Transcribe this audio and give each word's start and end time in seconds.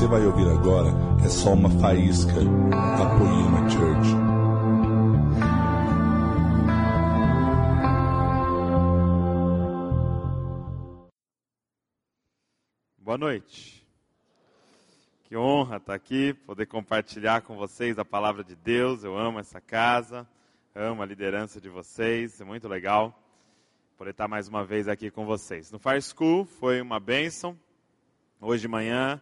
você 0.00 0.06
vai 0.06 0.24
ouvir 0.24 0.48
agora 0.48 0.88
é 1.22 1.28
só 1.28 1.52
uma 1.52 1.68
faísca 1.78 2.32
da 2.32 3.18
Poema 3.18 3.68
Church. 3.68 4.08
Boa 12.96 13.18
noite. 13.18 13.86
Que 15.24 15.36
honra 15.36 15.76
estar 15.76 15.92
aqui, 15.92 16.32
poder 16.32 16.64
compartilhar 16.64 17.42
com 17.42 17.56
vocês 17.56 17.98
a 17.98 18.04
palavra 18.04 18.42
de 18.42 18.56
Deus. 18.56 19.04
Eu 19.04 19.18
amo 19.18 19.38
essa 19.38 19.60
casa, 19.60 20.26
amo 20.74 21.02
a 21.02 21.06
liderança 21.06 21.60
de 21.60 21.68
vocês, 21.68 22.40
é 22.40 22.44
muito 22.44 22.66
legal 22.66 23.14
poder 23.98 24.12
estar 24.12 24.26
mais 24.26 24.48
uma 24.48 24.64
vez 24.64 24.88
aqui 24.88 25.10
com 25.10 25.26
vocês. 25.26 25.70
No 25.70 25.78
Fire 25.78 26.00
School 26.00 26.46
foi 26.46 26.80
uma 26.80 26.98
bênção. 26.98 27.54
Hoje 28.40 28.62
de 28.62 28.68
manhã, 28.68 29.20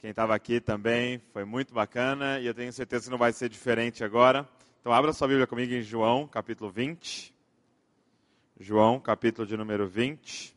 quem 0.00 0.10
estava 0.10 0.32
aqui 0.32 0.60
também 0.60 1.18
foi 1.32 1.44
muito 1.44 1.74
bacana 1.74 2.38
e 2.38 2.46
eu 2.46 2.54
tenho 2.54 2.72
certeza 2.72 3.06
que 3.06 3.10
não 3.10 3.18
vai 3.18 3.32
ser 3.32 3.48
diferente 3.48 4.04
agora. 4.04 4.48
Então, 4.80 4.92
abra 4.92 5.12
sua 5.12 5.26
Bíblia 5.26 5.44
comigo 5.44 5.74
em 5.74 5.82
João, 5.82 6.24
capítulo 6.28 6.70
20. 6.70 7.34
João, 8.60 9.00
capítulo 9.00 9.44
de 9.44 9.56
número 9.56 9.88
20. 9.88 10.56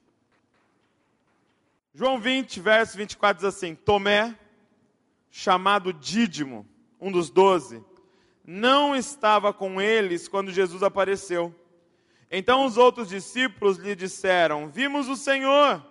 João 1.92 2.20
20, 2.20 2.60
verso 2.60 2.96
24 2.96 3.42
diz 3.44 3.56
assim: 3.56 3.74
Tomé, 3.74 4.38
chamado 5.32 5.92
Dídimo, 5.92 6.64
um 7.00 7.12
dos 7.12 7.32
doze, 7.32 7.84
não 8.46 8.96
estava 8.96 9.52
com 9.52 9.82
eles 9.82 10.28
quando 10.28 10.52
Jesus 10.52 10.84
apareceu. 10.84 11.54
Então 12.30 12.64
os 12.64 12.78
outros 12.78 13.10
discípulos 13.10 13.78
lhe 13.78 13.96
disseram: 13.96 14.70
Vimos 14.70 15.08
o 15.08 15.16
Senhor. 15.16 15.84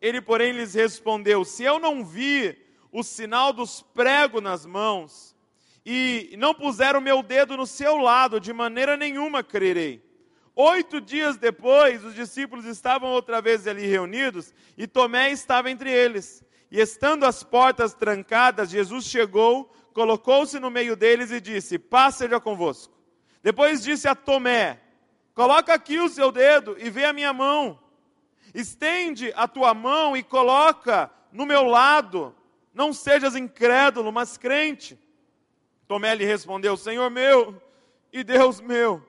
Ele, 0.00 0.20
porém, 0.20 0.52
lhes 0.52 0.74
respondeu: 0.74 1.44
Se 1.44 1.64
eu 1.64 1.80
não 1.80 2.04
vi 2.04 2.62
o 2.94 3.02
sinal 3.02 3.52
dos 3.52 3.82
pregos 3.82 4.40
nas 4.40 4.64
mãos, 4.64 5.34
e 5.84 6.32
não 6.38 6.54
puser 6.54 6.94
o 6.94 7.00
meu 7.00 7.24
dedo 7.24 7.56
no 7.56 7.66
seu 7.66 7.96
lado, 7.96 8.38
de 8.38 8.52
maneira 8.52 8.96
nenhuma 8.96 9.42
crerei. 9.42 10.00
Oito 10.54 11.00
dias 11.00 11.36
depois, 11.36 12.04
os 12.04 12.14
discípulos 12.14 12.64
estavam 12.64 13.10
outra 13.10 13.42
vez 13.42 13.66
ali 13.66 13.84
reunidos, 13.84 14.54
e 14.78 14.86
Tomé 14.86 15.32
estava 15.32 15.72
entre 15.72 15.90
eles. 15.90 16.44
E 16.70 16.80
estando 16.80 17.24
as 17.24 17.42
portas 17.42 17.94
trancadas, 17.94 18.70
Jesus 18.70 19.06
chegou, 19.06 19.74
colocou-se 19.92 20.60
no 20.60 20.70
meio 20.70 20.94
deles 20.94 21.32
e 21.32 21.40
disse: 21.40 21.80
Paz 21.80 22.14
seja 22.14 22.38
convosco. 22.38 22.94
Depois 23.42 23.82
disse 23.82 24.06
a 24.06 24.14
Tomé: 24.14 24.80
Coloca 25.34 25.74
aqui 25.74 25.98
o 25.98 26.08
seu 26.08 26.30
dedo 26.30 26.76
e 26.78 26.88
vê 26.90 27.06
a 27.06 27.12
minha 27.12 27.32
mão. 27.32 27.76
Estende 28.54 29.32
a 29.34 29.48
tua 29.48 29.74
mão 29.74 30.16
e 30.16 30.22
coloca 30.22 31.10
no 31.32 31.44
meu 31.44 31.64
lado. 31.64 32.32
Não 32.74 32.92
sejas 32.92 33.36
incrédulo, 33.36 34.12
mas 34.12 34.36
crente. 34.36 34.98
Tomé 35.86 36.14
lhe 36.14 36.24
respondeu: 36.24 36.76
Senhor 36.76 37.08
meu 37.08 37.62
e 38.12 38.24
Deus 38.24 38.60
meu. 38.60 39.06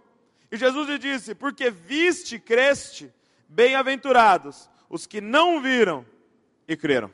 E 0.52 0.58
Jesus 0.58 0.88
lhe 0.88 1.00
disse: 1.00 1.34
Porque 1.34 1.72
viste, 1.72 2.40
creste, 2.40 3.12
bem-aventurados 3.50 4.70
os 4.88 5.08
que 5.08 5.20
não 5.20 5.62
viram 5.62 6.06
e 6.68 6.78
creram. 6.78 7.12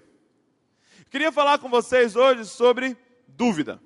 Queria 1.09 1.31
falar 1.31 1.57
com 1.57 1.69
vocês 1.69 2.15
hoje 2.15 2.45
sobre 2.45 2.97
dúvida. 3.27 3.81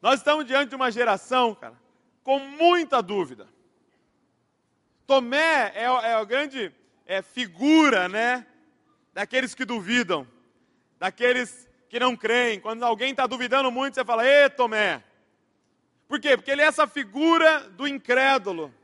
Nós 0.00 0.20
estamos 0.20 0.46
diante 0.46 0.70
de 0.70 0.76
uma 0.76 0.90
geração, 0.90 1.54
cara, 1.54 1.78
com 2.22 2.38
muita 2.38 3.02
dúvida. 3.02 3.48
Tomé 5.06 5.72
é, 5.74 5.82
é 5.82 6.14
a 6.14 6.24
grande 6.24 6.72
é, 7.06 7.22
figura, 7.22 8.08
né? 8.08 8.46
Daqueles 9.12 9.54
que 9.54 9.64
duvidam, 9.64 10.26
daqueles 10.98 11.68
que 11.88 11.98
não 11.98 12.16
creem. 12.16 12.60
Quando 12.60 12.82
alguém 12.82 13.10
está 13.10 13.26
duvidando 13.26 13.70
muito, 13.70 13.94
você 13.94 14.04
fala, 14.04 14.26
ê 14.26 14.48
Tomé. 14.48 15.02
Por 16.06 16.20
quê? 16.20 16.36
Porque 16.36 16.50
ele 16.50 16.62
é 16.62 16.66
essa 16.66 16.86
figura 16.86 17.60
do 17.70 17.86
incrédulo. 17.86 18.74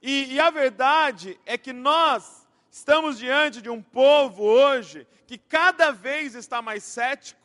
E, 0.00 0.34
e, 0.34 0.40
a 0.40 0.50
verdade 0.50 1.38
é 1.44 1.58
que 1.58 1.72
nós 1.72 2.46
estamos 2.70 3.18
diante 3.18 3.60
de 3.60 3.68
um 3.68 3.82
povo 3.82 4.44
hoje 4.44 5.06
que 5.26 5.36
cada 5.36 5.90
vez 5.90 6.36
está 6.36 6.62
mais 6.62 6.84
cético, 6.84 7.40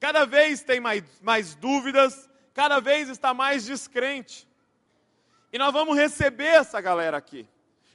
cada 0.00 0.26
vez 0.26 0.62
tem 0.62 0.80
mais, 0.80 1.04
mais 1.20 1.54
dúvidas, 1.54 2.28
cada 2.52 2.80
vez 2.80 3.08
está 3.08 3.32
mais 3.32 3.64
descrente. 3.64 4.48
E 5.52 5.58
nós 5.58 5.72
vamos 5.72 5.96
receber 5.96 6.46
essa 6.46 6.80
galera 6.80 7.16
aqui. 7.16 7.46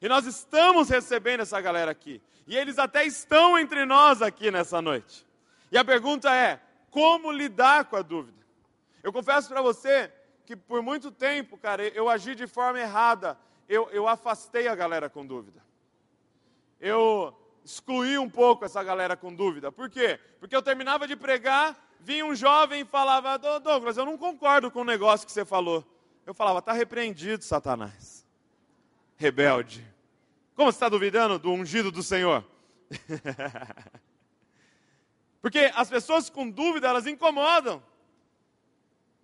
E 0.02 0.08
nós 0.08 0.26
estamos 0.26 0.90
recebendo 0.90 1.42
essa 1.42 1.60
galera 1.60 1.92
aqui. 1.92 2.22
E 2.48 2.56
eles 2.56 2.80
até 2.80 3.06
estão 3.06 3.60
entre 3.60 3.86
nós 3.86 4.22
aqui 4.22 4.50
nessa 4.50 4.82
noite. 4.82 5.28
E 5.72 5.78
a 5.78 5.84
pergunta 5.84 6.34
é: 6.34 6.62
como 6.90 7.32
lidar 7.32 7.86
com 7.86 7.98
a 7.98 8.02
dúvida? 8.02 8.38
Eu 9.04 9.12
confesso 9.12 9.50
para 9.50 9.62
você 9.62 10.12
que 10.46 10.56
por 10.56 10.82
muito 10.82 11.12
tempo, 11.12 11.58
cara, 11.58 11.84
eu 11.90 12.10
agi 12.10 12.34
de 12.34 12.48
forma 12.48 12.80
errada. 12.80 13.38
Eu, 13.68 13.90
eu 13.92 14.08
afastei 14.08 14.70
a 14.70 14.76
galera 14.76 15.10
com 15.10 15.26
dúvida. 15.26 15.62
Eu 16.80 17.36
excluí 17.66 18.18
um 18.18 18.30
pouco 18.30 18.64
essa 18.64 18.82
galera 18.82 19.18
com 19.18 19.34
dúvida. 19.34 19.70
Por 19.72 19.90
quê? 19.90 20.18
Porque 20.40 20.56
eu 20.56 20.62
terminava 20.62 21.06
de 21.06 21.18
pregar, 21.18 21.78
vinha 22.00 22.26
um 22.26 22.34
jovem 22.34 22.82
e 22.82 22.86
falava: 22.86 23.38
Douglas, 23.38 23.98
eu 23.98 24.06
não 24.06 24.18
concordo 24.18 24.72
com 24.72 24.82
o 24.82 24.86
negócio 24.86 25.26
que 25.26 25.34
você 25.34 25.44
falou. 25.44 25.86
Eu 26.26 26.34
falava, 26.34 26.60
está 26.60 26.74
repreendido, 26.74 27.44
Satanás. 27.44 28.26
Rebelde. 29.16 29.97
Como 30.58 30.72
está 30.72 30.90
duvidando 30.90 31.38
do 31.38 31.52
ungido 31.52 31.92
do 31.92 32.02
Senhor? 32.02 32.44
Porque 35.40 35.72
as 35.76 35.88
pessoas 35.88 36.32
com 36.32 36.50
dúvida, 36.50 36.88
elas 36.88 37.06
incomodam. 37.06 37.82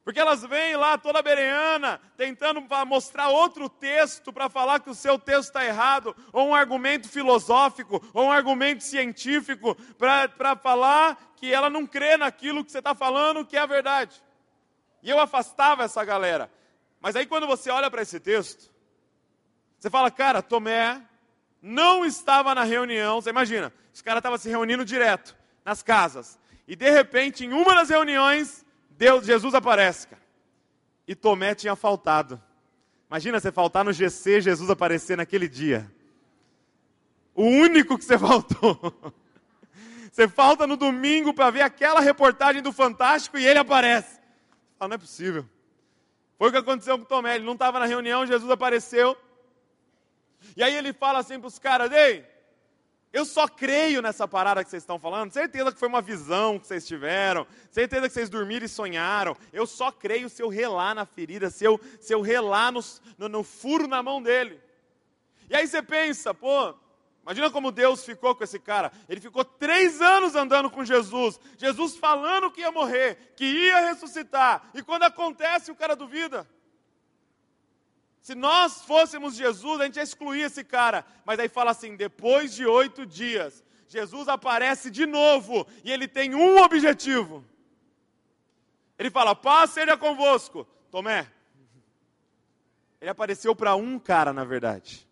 Porque 0.03 0.19
elas 0.19 0.43
vêm 0.43 0.75
lá 0.75 0.95
toda 0.95 1.23
bereana, 1.23 1.99
tentando 2.15 2.61
mostrar 2.85 3.29
outro 3.29 3.67
texto 3.67 4.31
para 4.31 4.47
falar 4.47 4.79
que 4.81 4.91
o 4.91 4.93
seu 4.93 5.17
texto 5.17 5.47
está 5.47 5.65
errado, 5.65 6.15
ou 6.31 6.49
um 6.49 6.53
argumento 6.53 7.09
filosófico, 7.09 7.99
ou 8.13 8.25
um 8.25 8.31
argumento 8.31 8.83
científico, 8.83 9.75
para 9.97 10.55
falar 10.55 11.33
que 11.35 11.51
ela 11.51 11.67
não 11.67 11.87
crê 11.87 12.15
naquilo 12.15 12.63
que 12.63 12.71
você 12.71 12.77
está 12.77 12.93
falando, 12.93 13.43
que 13.43 13.57
é 13.57 13.59
a 13.59 13.65
verdade. 13.65 14.21
E 15.01 15.09
eu 15.09 15.19
afastava 15.19 15.83
essa 15.83 16.05
galera. 16.05 16.51
Mas 17.01 17.15
aí 17.15 17.25
quando 17.25 17.47
você 17.47 17.71
olha 17.71 17.89
para 17.89 18.03
esse 18.03 18.19
texto, 18.19 18.71
você 19.79 19.89
fala, 19.89 20.11
cara, 20.11 20.39
Tomé 20.43 21.09
não 21.63 22.03
estava 22.03 22.53
na 22.53 22.65
reunião. 22.65 23.21
Você 23.21 23.29
imagina, 23.29 23.71
os 23.93 24.01
caras 24.01 24.19
estavam 24.19 24.37
se 24.37 24.49
reunindo 24.49 24.83
direto 24.83 25.33
nas 25.63 25.81
casas. 25.81 26.37
E 26.67 26.75
de 26.75 26.89
repente, 26.89 27.45
em 27.45 27.53
uma 27.53 27.73
das 27.73 27.89
reuniões, 27.89 28.65
Deus, 28.91 29.25
Jesus 29.25 29.55
aparece, 29.55 30.09
cara. 30.09 30.21
E 31.07 31.15
Tomé 31.15 31.55
tinha 31.55 31.75
faltado. 31.75 32.41
Imagina 33.09 33.39
você 33.39 33.51
faltar 33.51 33.85
no 33.85 33.93
GC, 33.93 34.41
Jesus 34.41 34.69
aparecer 34.69 35.15
naquele 35.15 35.47
dia. 35.47 35.89
O 37.33 37.43
único 37.43 37.97
que 37.97 38.03
você 38.03 38.17
faltou. 38.19 38.93
Você 40.11 40.27
falta 40.27 40.67
no 40.67 40.75
domingo 40.75 41.33
para 41.33 41.49
ver 41.49 41.61
aquela 41.61 42.01
reportagem 42.01 42.61
do 42.61 42.73
Fantástico 42.73 43.37
e 43.37 43.45
ele 43.45 43.59
aparece. 43.59 44.19
Fala, 44.77 44.89
não 44.89 44.95
é 44.95 44.97
possível. 44.97 45.45
Foi 46.37 46.49
o 46.49 46.51
que 46.51 46.57
aconteceu 46.57 46.99
com 46.99 47.05
Tomé. 47.05 47.35
Ele 47.35 47.45
não 47.45 47.53
estava 47.53 47.79
na 47.79 47.85
reunião, 47.85 48.25
Jesus 48.25 48.51
apareceu. 48.51 49.17
E 50.55 50.63
aí 50.63 50.75
ele 50.75 50.93
fala 50.93 51.19
assim 51.19 51.39
para 51.39 51.47
os 51.47 51.59
caras: 51.59 51.91
Ei, 51.91 52.25
eu 53.11 53.25
só 53.25 53.47
creio 53.47 54.01
nessa 54.01 54.27
parada 54.27 54.63
que 54.63 54.69
vocês 54.69 54.81
estão 54.81 54.97
falando. 54.97 55.31
Certeza 55.31 55.71
que 55.71 55.79
foi 55.79 55.87
uma 55.87 56.01
visão 56.01 56.57
que 56.57 56.65
vocês 56.65 56.85
tiveram. 56.85 57.45
Certeza 57.69 58.07
que 58.07 58.13
vocês 58.13 58.29
dormiram 58.29 58.65
e 58.65 58.69
sonharam. 58.69 59.37
Eu 59.51 59.67
só 59.67 59.91
creio 59.91 60.29
se 60.29 60.41
eu 60.41 60.49
relar 60.49 60.95
na 60.95 61.05
ferida, 61.05 61.49
se 61.49 61.63
eu, 61.63 61.79
se 61.99 62.13
eu 62.13 62.21
relar 62.21 62.71
no, 62.71 62.81
no, 63.17 63.29
no 63.29 63.43
furo 63.43 63.87
na 63.87 64.01
mão 64.01 64.21
dele. 64.21 64.59
E 65.49 65.55
aí 65.55 65.67
você 65.67 65.81
pensa, 65.81 66.33
pô, 66.33 66.73
Imagina 67.23 67.49
como 67.49 67.71
Deus 67.71 68.03
ficou 68.03 68.35
com 68.35 68.43
esse 68.43 68.59
cara. 68.59 68.91
Ele 69.07 69.21
ficou 69.21 69.45
três 69.45 70.01
anos 70.01 70.35
andando 70.35 70.69
com 70.69 70.83
Jesus. 70.83 71.39
Jesus 71.57 71.95
falando 71.95 72.51
que 72.51 72.59
ia 72.59 72.71
morrer, 72.71 73.33
que 73.37 73.45
ia 73.45 73.79
ressuscitar. 73.87 74.69
E 74.73 74.83
quando 74.83 75.03
acontece, 75.03 75.71
o 75.71 75.75
cara 75.75 75.95
duvida. 75.95 76.45
Se 78.23 78.33
nós 78.33 78.81
fôssemos 78.83 79.35
Jesus, 79.35 79.81
a 79.81 79.83
gente 79.83 79.97
ia 79.97 80.03
excluir 80.03 80.43
esse 80.43 80.63
cara. 80.63 81.05
Mas 81.25 81.37
aí 81.39 81.49
fala 81.49 81.71
assim: 81.71 81.97
depois 81.97 82.55
de 82.55 82.65
oito 82.65 83.05
dias, 83.05 83.61
Jesus 83.85 84.29
aparece 84.29 84.89
de 84.89 85.05
novo. 85.05 85.67
E 85.83 85.91
ele 85.91 86.07
tem 86.07 86.33
um 86.33 86.57
objetivo. 86.63 87.43
Ele 88.97 89.09
fala: 89.09 89.35
paz 89.35 89.71
seja 89.71 89.97
convosco. 89.97 90.65
Tomé. 90.89 91.27
Ele 93.01 93.09
apareceu 93.09 93.53
para 93.53 93.75
um 93.75 93.99
cara, 93.99 94.31
na 94.31 94.45
verdade. 94.45 95.05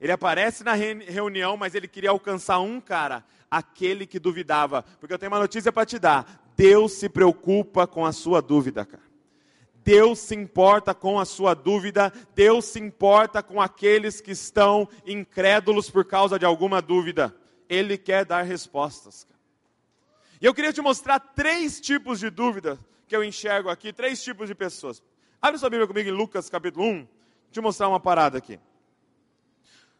Ele 0.00 0.10
aparece 0.10 0.64
na 0.64 0.72
reunião, 0.72 1.54
mas 1.58 1.74
ele 1.74 1.86
queria 1.86 2.10
alcançar 2.10 2.60
um 2.60 2.80
cara, 2.80 3.22
aquele 3.50 4.06
que 4.06 4.18
duvidava. 4.18 4.82
Porque 4.98 5.12
eu 5.12 5.18
tenho 5.18 5.30
uma 5.30 5.38
notícia 5.38 5.70
para 5.70 5.84
te 5.84 5.98
dar: 5.98 6.50
Deus 6.56 6.94
se 6.94 7.10
preocupa 7.10 7.86
com 7.86 8.06
a 8.06 8.12
sua 8.12 8.40
dúvida, 8.40 8.86
cara. 8.86 9.11
Deus 9.84 10.20
se 10.20 10.34
importa 10.34 10.94
com 10.94 11.18
a 11.18 11.24
sua 11.24 11.54
dúvida, 11.54 12.12
Deus 12.34 12.66
se 12.66 12.78
importa 12.78 13.42
com 13.42 13.60
aqueles 13.60 14.20
que 14.20 14.30
estão 14.30 14.88
incrédulos 15.04 15.90
por 15.90 16.04
causa 16.04 16.38
de 16.38 16.44
alguma 16.44 16.80
dúvida. 16.80 17.34
Ele 17.68 17.98
quer 17.98 18.24
dar 18.24 18.42
respostas. 18.42 19.26
E 20.40 20.46
eu 20.46 20.54
queria 20.54 20.72
te 20.72 20.80
mostrar 20.80 21.18
três 21.20 21.80
tipos 21.80 22.20
de 22.20 22.30
dúvida 22.30 22.78
que 23.06 23.14
eu 23.14 23.24
enxergo 23.24 23.68
aqui, 23.68 23.92
três 23.92 24.22
tipos 24.22 24.48
de 24.48 24.54
pessoas. 24.54 25.02
Abre 25.40 25.58
sua 25.58 25.70
Bíblia 25.70 25.86
comigo 25.86 26.08
em 26.08 26.12
Lucas 26.12 26.48
capítulo 26.48 26.86
1. 26.86 26.98
Vou 26.98 27.08
te 27.50 27.60
mostrar 27.60 27.88
uma 27.88 28.00
parada 28.00 28.38
aqui. 28.38 28.58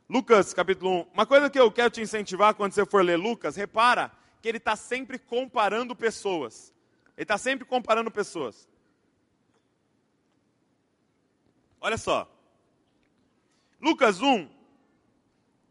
Lucas 0.08 0.54
capítulo 0.54 0.90
1. 0.90 1.06
Uma 1.14 1.26
coisa 1.26 1.50
que 1.50 1.58
eu 1.58 1.70
quero 1.70 1.90
te 1.90 2.00
incentivar 2.00 2.54
quando 2.54 2.72
você 2.72 2.86
for 2.86 3.04
ler 3.04 3.16
Lucas, 3.16 3.56
repara 3.56 4.12
que 4.40 4.48
ele 4.48 4.58
está 4.58 4.76
sempre 4.76 5.18
comparando 5.18 5.96
pessoas. 5.96 6.72
Ele 7.16 7.24
está 7.24 7.38
sempre 7.38 7.64
comparando 7.64 8.10
pessoas. 8.10 8.68
Olha 11.84 11.98
só. 11.98 12.30
Lucas 13.80 14.22
1, 14.22 14.48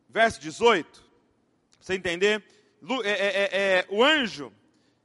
verso 0.09 0.41
18. 0.41 0.99
Pra 0.99 1.07
você 1.79 1.93
entender? 1.93 2.43
É, 3.05 3.09
é, 3.09 3.13
é, 3.13 3.49
é, 3.53 3.85
o 3.89 4.03
anjo, 4.03 4.51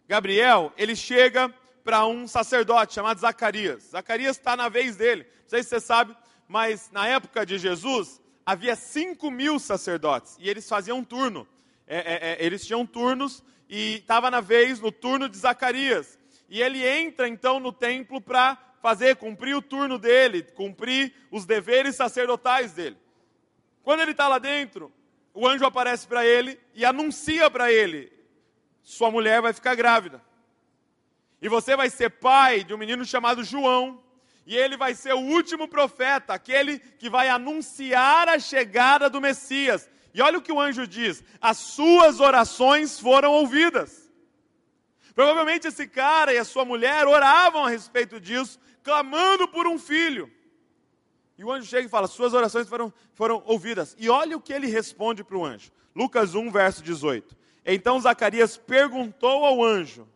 Gabriel, 0.09 0.73
ele 0.77 0.97
chega 0.97 1.49
para 1.85 2.05
um 2.05 2.27
sacerdote 2.27 2.95
chamado 2.95 3.21
Zacarias. 3.21 3.85
Zacarias 3.85 4.37
está 4.37 4.57
na 4.57 4.69
vez 4.69 4.97
dele. 4.97 5.23
Não 5.43 5.49
sei 5.49 5.63
se 5.63 5.69
você 5.69 5.79
sabe, 5.79 6.17
mas 6.49 6.91
na 6.91 7.07
época 7.07 7.47
de 7.47 7.57
Jesus, 7.57 8.21
havia 8.45 8.75
5 8.75 9.31
mil 9.31 9.61
sacerdotes. 9.61 10.37
E 10.41 10.51
eles 10.51 10.69
faziam 10.69 10.99
um 10.99 11.05
turno. 11.05 11.47
É, 11.87 12.37
eles 12.45 12.67
tinham 12.67 12.85
turnos 12.85 13.45
e 13.69 13.99
estava 13.99 14.29
na 14.29 14.41
vez, 14.41 14.81
no 14.81 14.91
turno 14.91 15.29
de 15.29 15.37
Zacarias. 15.37 16.19
E 16.49 16.61
ele 16.61 16.85
entra 16.85 17.29
então 17.29 17.61
no 17.61 17.73
templo 17.73 18.21
para 18.21 18.66
fazer, 18.87 19.17
cumprir 19.17 19.57
o 19.57 19.61
turno 19.61 19.99
dele, 19.99 20.45
cumprir 20.45 21.13
os 21.29 21.45
deveres 21.45 21.97
sacerdotais 21.97 22.73
dele. 22.73 22.97
Quando 23.83 24.03
ele 24.03 24.13
está 24.13 24.29
lá 24.29 24.39
dentro, 24.39 24.93
o 25.35 25.45
anjo 25.45 25.67
aparece 25.67 26.07
para 26.07 26.25
ele 26.25 26.57
e 26.73 26.85
anuncia 26.85 27.51
para 27.51 27.73
ele: 27.73 28.13
sua 28.85 29.11
mulher 29.11 29.43
vai 29.43 29.53
ficar 29.53 29.75
grávida. 29.75 30.23
E 31.43 31.49
você 31.49 31.75
vai 31.75 31.91
ser 31.91 32.11
pai 32.11 32.63
de 32.63 32.73
um 32.73 32.79
menino 32.79 33.05
chamado 33.05 33.43
João. 33.43 34.01
E 34.47 34.57
ele 34.57 34.77
vai 34.77 34.95
ser 34.95 35.13
o 35.15 35.19
último 35.19 35.67
profeta, 35.67 36.33
aquele 36.33 36.79
que 36.79 37.11
vai 37.11 37.29
anunciar 37.29 38.29
a 38.29 38.39
chegada 38.39 39.11
do 39.11 39.21
Messias. 39.21 39.91
E 40.15 40.23
olha 40.23 40.39
o 40.39 40.43
que 40.43 40.53
o 40.53 40.61
anjo 40.61 40.87
diz: 40.87 41.25
as 41.41 41.57
suas 41.57 42.21
orações 42.21 43.01
foram 43.01 43.33
ouvidas. 43.33 44.09
Provavelmente 45.13 45.67
esse 45.67 45.89
cara 45.89 46.33
e 46.33 46.39
a 46.39 46.45
sua 46.45 46.65
mulher 46.65 47.09
oravam 47.09 47.65
a 47.65 47.71
respeito 47.71 48.21
disso, 48.21 48.61
clamando 48.87 49.49
por 49.49 49.67
um 49.67 49.81
filho. 49.81 50.31
E 51.37 51.45
o 51.45 51.51
anjo 51.51 51.67
chega 51.67 51.89
e 51.89 51.91
fala: 51.91 52.07
Suas 52.07 52.33
orações 52.33 52.69
foram, 52.69 52.93
foram 53.15 53.43
ouvidas. 53.45 53.97
E 53.99 54.09
olha 54.09 54.37
o 54.37 54.41
que 54.41 54.53
ele 54.53 54.69
responde 54.69 55.25
para 55.25 55.37
o 55.37 55.45
anjo. 55.45 55.73
Lucas 55.93 56.37
1, 56.37 56.53
verso 56.53 56.85
18. 56.85 57.37
Então 57.65 57.99
Zacarias 57.99 58.57
perguntou 58.57 59.45
ao 59.45 59.63
anjo: 59.63 60.07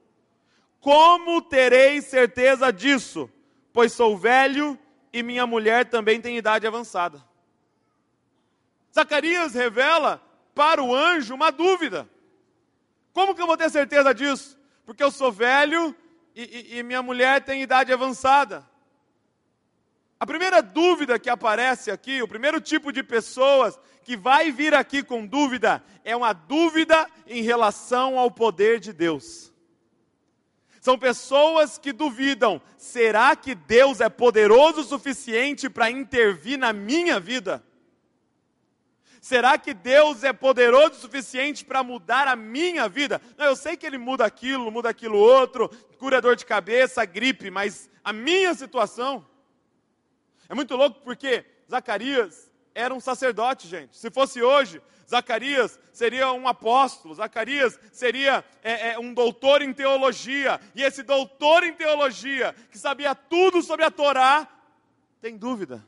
Como 0.78 1.42
terei 1.42 2.00
certeza 2.00 2.72
disso? 2.72 3.28
Pois 3.72 3.92
sou 3.92 4.16
velho 4.16 4.78
e 5.12 5.20
minha 5.20 5.48
mulher 5.48 5.90
também 5.90 6.20
tem 6.20 6.38
idade 6.38 6.64
avançada. 6.64 7.20
Zacarias 8.94 9.52
revela 9.52 10.22
para 10.54 10.80
o 10.80 10.94
anjo 10.94 11.34
uma 11.34 11.50
dúvida. 11.50 12.08
Como 13.12 13.34
que 13.34 13.42
eu 13.42 13.46
vou 13.48 13.56
ter 13.56 13.68
certeza 13.68 14.14
disso? 14.14 14.56
Porque 14.86 15.02
eu 15.02 15.10
sou 15.10 15.32
velho 15.32 15.94
e, 16.34 16.42
e, 16.42 16.78
e 16.78 16.82
minha 16.82 17.02
mulher 17.02 17.42
tem 17.44 17.62
idade 17.62 17.92
avançada. 17.92 18.68
A 20.18 20.26
primeira 20.26 20.60
dúvida 20.60 21.18
que 21.18 21.30
aparece 21.30 21.90
aqui, 21.90 22.22
o 22.22 22.28
primeiro 22.28 22.60
tipo 22.60 22.92
de 22.92 23.02
pessoas 23.02 23.78
que 24.02 24.16
vai 24.16 24.52
vir 24.52 24.74
aqui 24.74 25.02
com 25.02 25.26
dúvida, 25.26 25.82
é 26.04 26.14
uma 26.14 26.32
dúvida 26.32 27.08
em 27.26 27.42
relação 27.42 28.18
ao 28.18 28.30
poder 28.30 28.80
de 28.80 28.92
Deus. 28.92 29.50
São 30.80 30.98
pessoas 30.98 31.78
que 31.78 31.92
duvidam: 31.92 32.60
será 32.76 33.36
que 33.36 33.54
Deus 33.54 34.00
é 34.00 34.08
poderoso 34.08 34.80
o 34.80 34.84
suficiente 34.84 35.68
para 35.68 35.90
intervir 35.90 36.58
na 36.58 36.72
minha 36.72 37.20
vida? 37.20 37.64
Será 39.20 39.58
que 39.58 39.74
Deus 39.74 40.24
é 40.24 40.32
poderoso 40.32 40.92
o 40.92 41.00
suficiente 41.00 41.64
para 41.64 41.82
mudar 41.82 42.26
a 42.26 42.34
minha 42.34 42.88
vida? 42.88 43.20
Não, 43.36 43.44
eu 43.44 43.54
sei 43.54 43.76
que 43.76 43.84
Ele 43.84 43.98
muda 43.98 44.24
aquilo, 44.24 44.70
muda 44.70 44.88
aquilo 44.88 45.18
outro, 45.18 45.68
cura 45.98 46.22
dor 46.22 46.36
de 46.36 46.46
cabeça, 46.46 47.04
gripe, 47.04 47.50
mas 47.50 47.90
a 48.02 48.12
minha 48.12 48.54
situação. 48.54 49.26
É 50.48 50.54
muito 50.54 50.74
louco 50.74 51.00
porque 51.04 51.44
Zacarias 51.70 52.50
era 52.74 52.94
um 52.94 52.98
sacerdote, 52.98 53.68
gente. 53.68 53.96
Se 53.96 54.10
fosse 54.10 54.42
hoje, 54.42 54.80
Zacarias 55.06 55.78
seria 55.92 56.32
um 56.32 56.48
apóstolo, 56.48 57.14
Zacarias 57.14 57.78
seria 57.92 58.42
é, 58.62 58.92
é, 58.92 58.98
um 58.98 59.12
doutor 59.12 59.60
em 59.60 59.72
teologia. 59.72 60.58
E 60.74 60.82
esse 60.82 61.02
doutor 61.02 61.62
em 61.62 61.74
teologia, 61.74 62.54
que 62.70 62.78
sabia 62.78 63.14
tudo 63.14 63.60
sobre 63.60 63.84
a 63.84 63.90
Torá, 63.90 64.48
tem 65.20 65.36
dúvida 65.36 65.86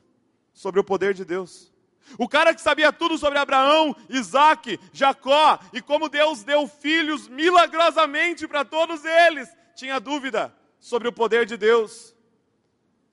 sobre 0.53 0.79
o 0.79 0.83
poder 0.83 1.15
de 1.15 1.25
Deus. 1.25 1.72
O 2.17 2.27
cara 2.27 2.53
que 2.53 2.61
sabia 2.61 2.91
tudo 2.91 3.17
sobre 3.17 3.39
Abraão, 3.39 3.95
Isaac, 4.09 4.79
Jacó 4.91 5.59
e 5.71 5.81
como 5.81 6.09
Deus 6.09 6.43
deu 6.43 6.67
filhos 6.67 7.27
milagrosamente 7.27 8.47
para 8.47 8.63
todos 8.63 9.03
eles, 9.05 9.49
tinha 9.75 9.99
dúvida 9.99 10.53
sobre 10.79 11.07
o 11.07 11.13
poder 11.13 11.45
de 11.45 11.57
Deus. 11.57 12.13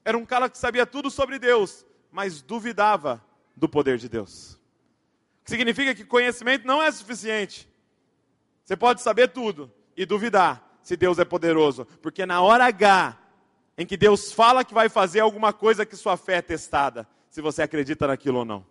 Era 0.05 0.19
um 0.19 0.27
cara 0.27 0.49
que 0.49 0.59
sabia 0.59 0.87
tudo 0.87 1.11
sobre 1.11 1.39
Deus, 1.39 1.87
mas 2.11 2.43
duvidava 2.43 3.25
do 3.57 3.69
poder 3.69 3.99
de 3.99 4.09
Deus. 4.09 4.55
O 5.41 5.45
que 5.45 5.51
significa 5.51 5.95
que 5.95 6.05
conhecimento 6.05 6.67
não 6.67 6.83
é 6.83 6.91
suficiente. 6.91 7.69
Você 8.65 8.77
pode 8.77 9.03
saber 9.03 9.29
tudo 9.29 9.73
e 9.97 10.05
duvidar 10.07 10.79
se 10.83 10.97
Deus 10.97 11.19
é 11.19 11.25
poderoso, 11.25 11.87
porque 12.01 12.25
na 12.25 12.41
hora 12.41 12.65
H, 12.67 13.17
em 13.77 13.87
que 13.87 13.97
Deus 13.97 14.33
fala 14.33 14.65
que 14.65 14.75
vai 14.75 14.89
fazer 14.89 15.21
alguma 15.21 15.53
coisa 15.53 15.87
que 15.87 15.97
sua 15.97 16.17
fé 16.17 16.37
é 16.37 16.43
testada, 16.43 17.07
se 17.29 17.41
você 17.41 17.63
acredita 17.63 18.07
naquilo 18.07 18.39
ou 18.39 18.45
não. 18.45 18.67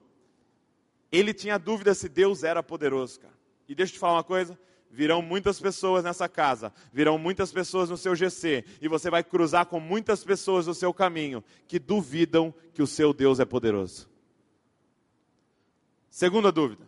Ele 1.12 1.34
tinha 1.34 1.58
dúvida 1.58 1.94
se 1.94 2.08
Deus 2.08 2.44
era 2.44 2.62
poderoso, 2.62 3.20
cara. 3.20 3.34
E 3.68 3.76
deixa 3.76 3.92
eu 3.92 3.96
te 3.96 4.00
falar 4.00 4.14
uma 4.14 4.24
coisa: 4.24 4.58
virão 4.90 5.22
muitas 5.22 5.60
pessoas 5.60 6.04
nessa 6.04 6.28
casa, 6.28 6.74
virão 6.92 7.18
muitas 7.18 7.52
pessoas 7.52 7.90
no 7.90 7.98
seu 7.98 8.16
GC, 8.16 8.66
e 8.82 8.88
você 8.88 9.10
vai 9.10 9.24
cruzar 9.24 9.66
com 9.66 9.80
muitas 9.80 10.24
pessoas 10.24 10.68
no 10.68 10.74
seu 10.74 10.94
caminho 10.94 11.44
que 11.68 11.80
duvidam 11.80 12.54
que 12.74 12.82
o 12.82 12.88
seu 12.88 13.14
Deus 13.14 13.40
é 13.40 13.46
poderoso. 13.46 14.10
Segunda 16.10 16.52
dúvida. 16.52 16.88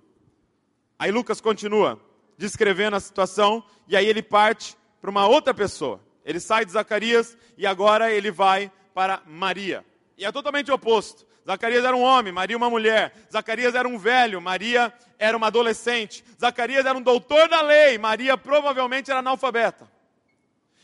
Aí 0.97 1.11
Lucas 1.11 1.39
continua 1.39 1.99
descrevendo 2.37 2.95
a 2.95 2.99
situação, 2.99 3.63
e 3.87 3.95
aí 3.95 4.07
ele 4.07 4.23
parte 4.23 4.75
para 4.99 5.09
uma 5.09 5.27
outra 5.27 5.53
pessoa. 5.53 6.01
Ele 6.25 6.39
sai 6.39 6.65
de 6.65 6.71
Zacarias 6.71 7.37
e 7.57 7.65
agora 7.65 8.11
ele 8.11 8.31
vai 8.31 8.71
para 8.93 9.21
Maria. 9.25 9.85
E 10.21 10.25
é 10.25 10.31
totalmente 10.31 10.71
oposto. 10.71 11.25
Zacarias 11.43 11.83
era 11.83 11.95
um 11.95 12.03
homem, 12.03 12.31
Maria 12.31 12.55
uma 12.55 12.69
mulher. 12.69 13.11
Zacarias 13.33 13.73
era 13.73 13.87
um 13.87 13.97
velho, 13.97 14.39
Maria 14.39 14.93
era 15.17 15.35
uma 15.35 15.47
adolescente. 15.47 16.23
Zacarias 16.39 16.85
era 16.85 16.95
um 16.95 17.01
doutor 17.01 17.49
da 17.49 17.63
lei, 17.63 17.97
Maria 17.97 18.37
provavelmente 18.37 19.09
era 19.09 19.19
analfabeta. 19.19 19.91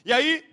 E 0.03 0.11
aí, 0.11 0.43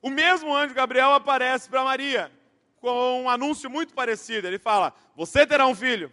o 0.00 0.08
mesmo 0.08 0.56
anjo 0.56 0.72
Gabriel 0.72 1.12
aparece 1.12 1.68
para 1.68 1.84
Maria 1.84 2.32
com 2.80 3.24
um 3.24 3.28
anúncio 3.28 3.68
muito 3.68 3.92
parecido. 3.92 4.46
Ele 4.46 4.58
fala: 4.58 4.94
Você 5.14 5.46
terá 5.46 5.66
um 5.66 5.74
filho, 5.74 6.10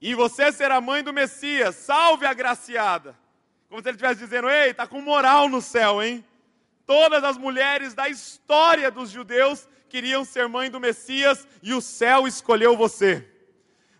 e 0.00 0.12
você 0.12 0.50
será 0.50 0.80
mãe 0.80 1.04
do 1.04 1.12
Messias, 1.12 1.76
salve 1.76 2.26
a 2.26 2.30
agraciada. 2.30 3.16
Como 3.68 3.80
se 3.80 3.88
ele 3.88 3.94
estivesse 3.94 4.18
dizendo: 4.18 4.50
Ei, 4.50 4.70
está 4.70 4.88
com 4.88 5.00
moral 5.00 5.48
no 5.48 5.62
céu, 5.62 6.02
hein? 6.02 6.24
Todas 6.84 7.22
as 7.22 7.38
mulheres 7.38 7.94
da 7.94 8.08
história 8.08 8.90
dos 8.90 9.08
judeus 9.08 9.68
queriam 9.92 10.24
ser 10.24 10.48
mãe 10.48 10.70
do 10.70 10.80
Messias 10.80 11.46
e 11.62 11.74
o 11.74 11.80
céu 11.82 12.26
escolheu 12.26 12.74
você. 12.74 13.28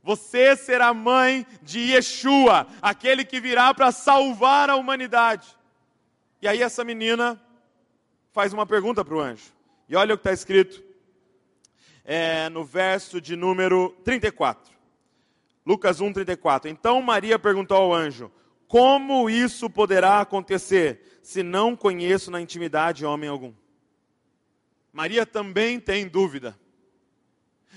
Você 0.03 0.57
será 0.57 0.95
mãe 0.95 1.47
de 1.61 1.81
Yeshua, 1.81 2.67
aquele 2.81 3.27
que 3.27 3.39
virá 3.39 3.75
para 3.75 3.93
salvar 3.93 4.71
a 4.71 4.77
humanidade. 4.77 5.55
E 6.41 6.49
aí 6.49 6.63
essa 6.63 6.83
menina 6.83 7.39
faz 8.33 8.55
uma 8.55 8.65
pergunta 8.65 9.05
para 9.05 9.15
o 9.15 9.21
anjo. 9.21 9.53
E 9.87 9.95
olha 9.95 10.15
o 10.15 10.17
que 10.17 10.23
está 10.23 10.33
escrito 10.33 10.83
é, 12.07 12.49
no 12.49 12.65
verso 12.65 13.21
de 13.21 13.37
número 13.37 13.91
34. 14.03 14.73
Lucas 15.67 16.01
1, 16.01 16.11
34. 16.11 16.71
Então 16.71 17.03
Maria 17.03 17.39
perguntou 17.39 17.77
ao 17.77 17.93
anjo: 17.93 18.33
Como 18.67 19.29
isso 19.29 19.69
poderá 19.69 20.23
acontecer 20.23 21.21
se 21.23 21.43
não 21.43 21.77
conheço 21.77 22.31
na 22.31 22.41
intimidade 22.41 23.05
homem 23.05 23.29
algum? 23.29 23.53
Maria 24.93 25.25
também 25.25 25.81
tem 25.81 26.07
dúvida. 26.07 26.59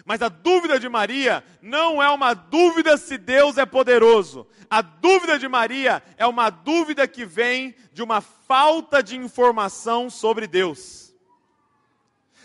Mas 0.04 0.22
a 0.22 0.28
dúvida 0.28 0.80
de 0.80 0.90
Maria 0.90 1.44
não 1.62 2.04
é 2.04 2.10
uma 2.10 2.34
dúvida 2.34 2.98
se 2.98 3.18
Deus 3.18 3.58
é 3.58 3.66
poderoso. 3.66 4.46
A 4.70 4.82
dúvida 4.82 5.40
de 5.40 5.48
Maria 5.48 6.04
é 6.18 6.28
uma 6.28 6.50
dúvida 6.50 7.08
que 7.08 7.26
vem 7.26 7.74
de 7.94 8.04
uma 8.04 8.20
falta 8.20 9.02
de 9.02 9.16
informação 9.16 10.10
sobre 10.10 10.48
Deus. 10.48 11.14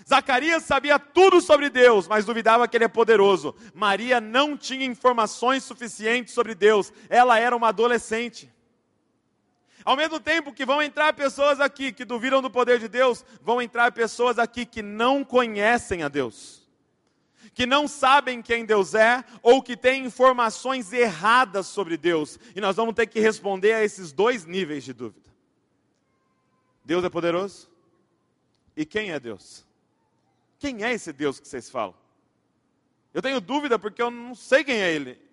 Zacarias 0.08 0.64
sabia 0.64 0.98
tudo 0.98 1.40
sobre 1.40 1.68
Deus, 1.68 2.08
mas 2.08 2.24
duvidava 2.24 2.66
que 2.66 2.76
ele 2.76 2.84
é 2.84 2.88
poderoso. 2.88 3.54
Maria 3.74 4.20
não 4.20 4.56
tinha 4.56 4.84
informações 4.84 5.64
suficientes 5.64 6.32
sobre 6.34 6.54
Deus. 6.54 6.92
Ela 7.08 7.38
era 7.38 7.56
uma 7.56 7.68
adolescente. 7.68 8.52
Ao 9.84 9.96
mesmo 9.96 10.20
tempo 10.20 10.52
que 10.52 10.66
vão 10.66 10.82
entrar 10.82 11.12
pessoas 11.14 11.60
aqui 11.60 11.92
que 11.92 12.04
duvidam 12.04 12.42
do 12.42 12.50
poder 12.50 12.78
de 12.78 12.88
Deus, 12.88 13.24
vão 13.40 13.62
entrar 13.62 13.92
pessoas 13.92 14.38
aqui 14.38 14.66
que 14.66 14.82
não 14.82 15.24
conhecem 15.24 16.02
a 16.02 16.08
Deus, 16.08 16.68
que 17.54 17.64
não 17.64 17.88
sabem 17.88 18.42
quem 18.42 18.64
Deus 18.64 18.94
é 18.94 19.24
ou 19.42 19.62
que 19.62 19.76
têm 19.76 20.04
informações 20.04 20.92
erradas 20.92 21.66
sobre 21.66 21.96
Deus. 21.96 22.38
E 22.54 22.60
nós 22.60 22.76
vamos 22.76 22.94
ter 22.94 23.06
que 23.06 23.20
responder 23.20 23.72
a 23.72 23.84
esses 23.84 24.12
dois 24.12 24.44
níveis 24.44 24.84
de 24.84 24.92
dúvida. 24.92 25.30
Deus 26.84 27.04
é 27.04 27.08
poderoso? 27.08 27.70
E 28.76 28.84
quem 28.84 29.10
é 29.10 29.20
Deus? 29.20 29.64
Quem 30.58 30.84
é 30.84 30.92
esse 30.92 31.12
Deus 31.12 31.40
que 31.40 31.48
vocês 31.48 31.70
falam? 31.70 31.94
Eu 33.12 33.22
tenho 33.22 33.40
dúvida 33.40 33.78
porque 33.78 34.02
eu 34.02 34.10
não 34.10 34.34
sei 34.34 34.62
quem 34.62 34.80
é 34.80 34.92
ele. 34.92 35.29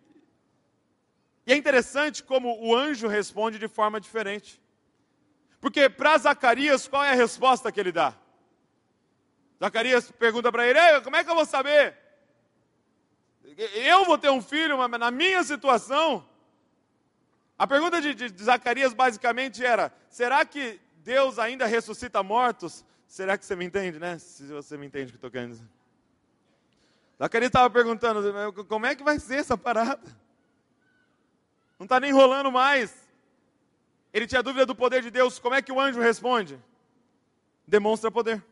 E 1.47 1.53
é 1.53 1.55
interessante 1.55 2.21
como 2.21 2.61
o 2.61 2.75
anjo 2.75 3.07
responde 3.07 3.57
de 3.57 3.69
forma 3.69 4.01
diferente. 4.01 4.61
Porque 5.61 5.89
para 5.89 6.17
Zacarias, 6.17 6.89
qual 6.89 7.05
é 7.05 7.11
a 7.11 7.15
resposta 7.15 7.71
que 7.71 7.79
ele 7.79 7.93
dá? 7.93 8.13
Zacarias 9.57 10.11
pergunta 10.11 10.51
para 10.51 10.67
ele: 10.67 11.01
como 11.01 11.15
é 11.15 11.23
que 11.23 11.29
eu 11.29 11.35
vou 11.35 11.45
saber? 11.45 11.97
Eu 13.75 14.03
vou 14.03 14.17
ter 14.17 14.29
um 14.29 14.41
filho, 14.41 14.77
mas 14.77 14.99
na 14.99 15.09
minha 15.09 15.41
situação. 15.41 16.27
A 17.57 17.65
pergunta 17.65 18.01
de, 18.01 18.13
de, 18.13 18.29
de 18.29 18.43
Zacarias 18.43 18.93
basicamente 18.93 19.63
era: 19.65 19.93
será 20.09 20.43
que 20.43 20.81
Deus 20.97 21.39
ainda 21.39 21.65
ressuscita 21.65 22.21
mortos? 22.21 22.83
Será 23.07 23.37
que 23.37 23.45
você 23.45 23.55
me 23.55 23.63
entende, 23.63 23.97
né? 23.99 24.19
Se 24.19 24.43
você 24.47 24.75
me 24.75 24.85
entende 24.85 25.05
o 25.05 25.09
que 25.11 25.15
estou 25.17 25.31
querendo 25.31 25.51
dizer. 25.51 25.67
Zacarias 27.17 27.47
estava 27.47 27.69
perguntando: 27.69 28.65
como 28.65 28.85
é 28.85 28.93
que 28.93 29.01
vai 29.01 29.17
ser 29.17 29.37
essa 29.37 29.57
parada? 29.57 30.26
Não 31.79 31.85
está 31.85 31.99
nem 31.99 32.09
enrolando 32.09 32.51
mais. 32.51 32.93
Ele 34.13 34.25
tinha 34.25 34.41
dúvida 34.41 34.65
do 34.65 34.75
poder 34.75 35.01
de 35.01 35.11
Deus. 35.11 35.37
Como 35.39 35.55
é 35.55 35.61
que 35.61 35.71
o 35.71 35.79
anjo 35.79 35.99
responde? 35.99 36.59
Demonstra 37.67 38.09
poder. 38.09 38.43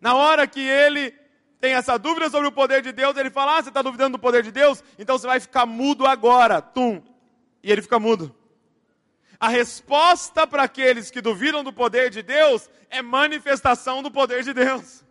Na 0.00 0.14
hora 0.14 0.46
que 0.46 0.60
ele 0.60 1.14
tem 1.60 1.72
essa 1.72 1.96
dúvida 1.98 2.28
sobre 2.28 2.48
o 2.48 2.52
poder 2.52 2.82
de 2.82 2.92
Deus, 2.92 3.16
ele 3.16 3.30
fala: 3.30 3.56
Ah, 3.56 3.62
você 3.62 3.70
está 3.70 3.80
duvidando 3.80 4.18
do 4.18 4.20
poder 4.20 4.42
de 4.42 4.50
Deus? 4.50 4.84
Então 4.98 5.16
você 5.16 5.26
vai 5.26 5.40
ficar 5.40 5.64
mudo 5.64 6.06
agora. 6.06 6.60
Tum. 6.60 7.02
E 7.62 7.72
ele 7.72 7.80
fica 7.80 7.98
mudo. 7.98 8.34
A 9.40 9.48
resposta 9.48 10.46
para 10.46 10.64
aqueles 10.64 11.10
que 11.10 11.20
duvidam 11.20 11.64
do 11.64 11.72
poder 11.72 12.10
de 12.10 12.22
Deus 12.22 12.68
é 12.90 13.00
manifestação 13.00 14.02
do 14.02 14.10
poder 14.10 14.42
de 14.42 14.52
Deus. 14.52 15.04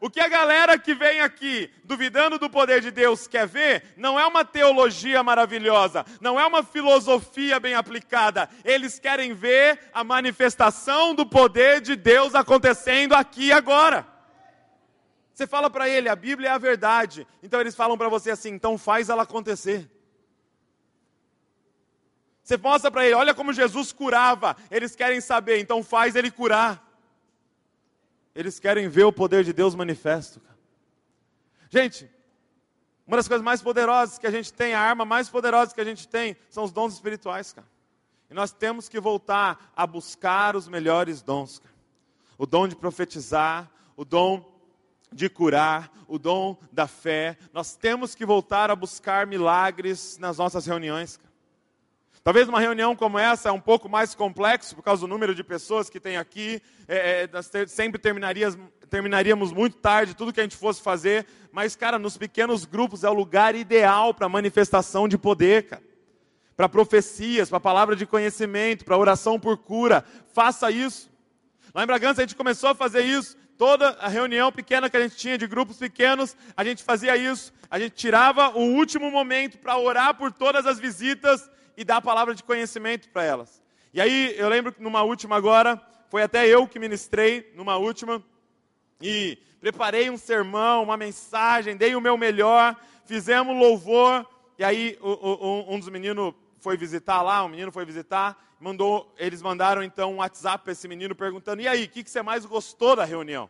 O 0.00 0.08
que 0.08 0.20
a 0.20 0.28
galera 0.28 0.78
que 0.78 0.94
vem 0.94 1.20
aqui 1.20 1.70
duvidando 1.82 2.38
do 2.38 2.48
poder 2.48 2.80
de 2.80 2.90
Deus 2.90 3.26
quer 3.26 3.48
ver 3.48 3.94
não 3.96 4.18
é 4.18 4.24
uma 4.24 4.44
teologia 4.44 5.22
maravilhosa, 5.24 6.06
não 6.20 6.38
é 6.38 6.46
uma 6.46 6.62
filosofia 6.62 7.58
bem 7.58 7.74
aplicada. 7.74 8.48
Eles 8.64 8.98
querem 9.00 9.34
ver 9.34 9.90
a 9.92 10.04
manifestação 10.04 11.14
do 11.14 11.26
poder 11.26 11.80
de 11.80 11.96
Deus 11.96 12.36
acontecendo 12.36 13.14
aqui 13.14 13.46
e 13.46 13.52
agora. 13.52 14.06
Você 15.34 15.46
fala 15.46 15.68
para 15.68 15.88
ele, 15.88 16.08
a 16.08 16.16
Bíblia 16.16 16.48
é 16.50 16.52
a 16.52 16.58
verdade. 16.58 17.26
Então 17.42 17.60
eles 17.60 17.74
falam 17.74 17.98
para 17.98 18.08
você 18.08 18.30
assim, 18.30 18.50
então 18.50 18.78
faz 18.78 19.08
ela 19.08 19.24
acontecer. 19.24 19.90
Você 22.42 22.56
mostra 22.56 22.90
para 22.90 23.04
ele, 23.04 23.14
olha 23.14 23.34
como 23.34 23.52
Jesus 23.52 23.92
curava. 23.92 24.56
Eles 24.70 24.96
querem 24.96 25.20
saber, 25.20 25.58
então 25.58 25.82
faz 25.82 26.16
ele 26.16 26.30
curar. 26.30 26.87
Eles 28.38 28.60
querem 28.60 28.86
ver 28.86 29.02
o 29.02 29.12
poder 29.12 29.42
de 29.42 29.52
Deus 29.52 29.74
manifesto. 29.74 30.40
Gente, 31.68 32.08
uma 33.04 33.16
das 33.16 33.26
coisas 33.26 33.44
mais 33.44 33.60
poderosas 33.60 34.16
que 34.16 34.28
a 34.28 34.30
gente 34.30 34.52
tem, 34.52 34.74
a 34.74 34.80
arma 34.80 35.04
mais 35.04 35.28
poderosa 35.28 35.74
que 35.74 35.80
a 35.80 35.84
gente 35.84 36.06
tem, 36.06 36.36
são 36.48 36.62
os 36.62 36.70
dons 36.70 36.94
espirituais, 36.94 37.52
cara. 37.52 37.66
E 38.30 38.34
nós 38.34 38.52
temos 38.52 38.88
que 38.88 39.00
voltar 39.00 39.72
a 39.74 39.84
buscar 39.84 40.54
os 40.54 40.68
melhores 40.68 41.20
dons, 41.20 41.58
cara. 41.58 41.74
O 42.38 42.46
dom 42.46 42.68
de 42.68 42.76
profetizar, 42.76 43.68
o 43.96 44.04
dom 44.04 44.48
de 45.12 45.28
curar, 45.28 45.90
o 46.06 46.16
dom 46.16 46.56
da 46.70 46.86
fé. 46.86 47.36
Nós 47.52 47.74
temos 47.74 48.14
que 48.14 48.24
voltar 48.24 48.70
a 48.70 48.76
buscar 48.76 49.26
milagres 49.26 50.16
nas 50.16 50.38
nossas 50.38 50.64
reuniões. 50.64 51.16
Cara. 51.16 51.27
Talvez 52.28 52.46
uma 52.46 52.60
reunião 52.60 52.94
como 52.94 53.18
essa 53.18 53.48
é 53.48 53.52
um 53.52 53.58
pouco 53.58 53.88
mais 53.88 54.14
complexo 54.14 54.76
por 54.76 54.82
causa 54.82 55.00
do 55.00 55.08
número 55.08 55.34
de 55.34 55.42
pessoas 55.42 55.88
que 55.88 55.98
tem 55.98 56.18
aqui. 56.18 56.60
É, 56.86 57.22
é, 57.22 57.28
nós 57.32 57.50
sempre 57.68 57.98
terminaríamos 57.98 59.50
muito 59.50 59.78
tarde 59.78 60.14
tudo 60.14 60.30
que 60.30 60.38
a 60.38 60.42
gente 60.42 60.54
fosse 60.54 60.82
fazer. 60.82 61.24
Mas, 61.50 61.74
cara, 61.74 61.98
nos 61.98 62.18
pequenos 62.18 62.66
grupos 62.66 63.02
é 63.02 63.08
o 63.08 63.14
lugar 63.14 63.54
ideal 63.54 64.12
para 64.12 64.28
manifestação 64.28 65.08
de 65.08 65.16
poder, 65.16 65.68
cara. 65.68 65.82
Para 66.54 66.68
profecias, 66.68 67.48
para 67.48 67.58
palavra 67.58 67.96
de 67.96 68.04
conhecimento, 68.04 68.84
para 68.84 68.98
oração 68.98 69.40
por 69.40 69.56
cura. 69.56 70.04
Faça 70.34 70.70
isso. 70.70 71.10
Lá 71.74 71.82
em 71.82 71.86
Bragança 71.86 72.20
a 72.20 72.24
gente 72.26 72.36
começou 72.36 72.68
a 72.68 72.74
fazer 72.74 73.04
isso. 73.04 73.38
Toda 73.56 73.88
a 74.00 74.06
reunião 74.06 74.52
pequena 74.52 74.90
que 74.90 74.98
a 74.98 75.00
gente 75.00 75.16
tinha 75.16 75.38
de 75.38 75.46
grupos 75.46 75.78
pequenos, 75.78 76.36
a 76.54 76.62
gente 76.62 76.84
fazia 76.84 77.16
isso. 77.16 77.54
A 77.70 77.78
gente 77.78 77.94
tirava 77.94 78.50
o 78.50 78.74
último 78.74 79.10
momento 79.10 79.56
para 79.56 79.78
orar 79.78 80.14
por 80.14 80.30
todas 80.30 80.66
as 80.66 80.78
visitas 80.78 81.48
e 81.78 81.84
dar 81.84 81.98
a 81.98 82.02
palavra 82.02 82.34
de 82.34 82.42
conhecimento 82.42 83.08
para 83.08 83.22
elas. 83.22 83.62
E 83.94 84.00
aí 84.00 84.34
eu 84.36 84.48
lembro 84.48 84.72
que 84.72 84.82
numa 84.82 85.04
última 85.04 85.36
agora, 85.36 85.80
foi 86.08 86.24
até 86.24 86.44
eu 86.44 86.66
que 86.66 86.76
ministrei 86.76 87.52
numa 87.54 87.76
última, 87.76 88.20
e 89.00 89.38
preparei 89.60 90.10
um 90.10 90.16
sermão, 90.16 90.82
uma 90.82 90.96
mensagem, 90.96 91.76
dei 91.76 91.94
o 91.94 92.00
meu 92.00 92.18
melhor, 92.18 92.76
fizemos 93.04 93.56
louvor, 93.56 94.28
e 94.58 94.64
aí 94.64 94.98
um 95.00 95.78
dos 95.78 95.88
meninos 95.88 96.34
foi 96.58 96.76
visitar 96.76 97.22
lá, 97.22 97.44
um 97.44 97.48
menino 97.48 97.70
foi 97.70 97.84
visitar, 97.84 98.36
mandou, 98.58 99.14
eles 99.16 99.40
mandaram 99.40 99.80
então 99.80 100.14
um 100.14 100.16
WhatsApp 100.16 100.64
para 100.64 100.72
esse 100.72 100.88
menino 100.88 101.14
perguntando: 101.14 101.62
e 101.62 101.68
aí, 101.68 101.84
o 101.84 101.88
que, 101.88 102.02
que 102.02 102.10
você 102.10 102.22
mais 102.22 102.44
gostou 102.44 102.96
da 102.96 103.04
reunião? 103.04 103.48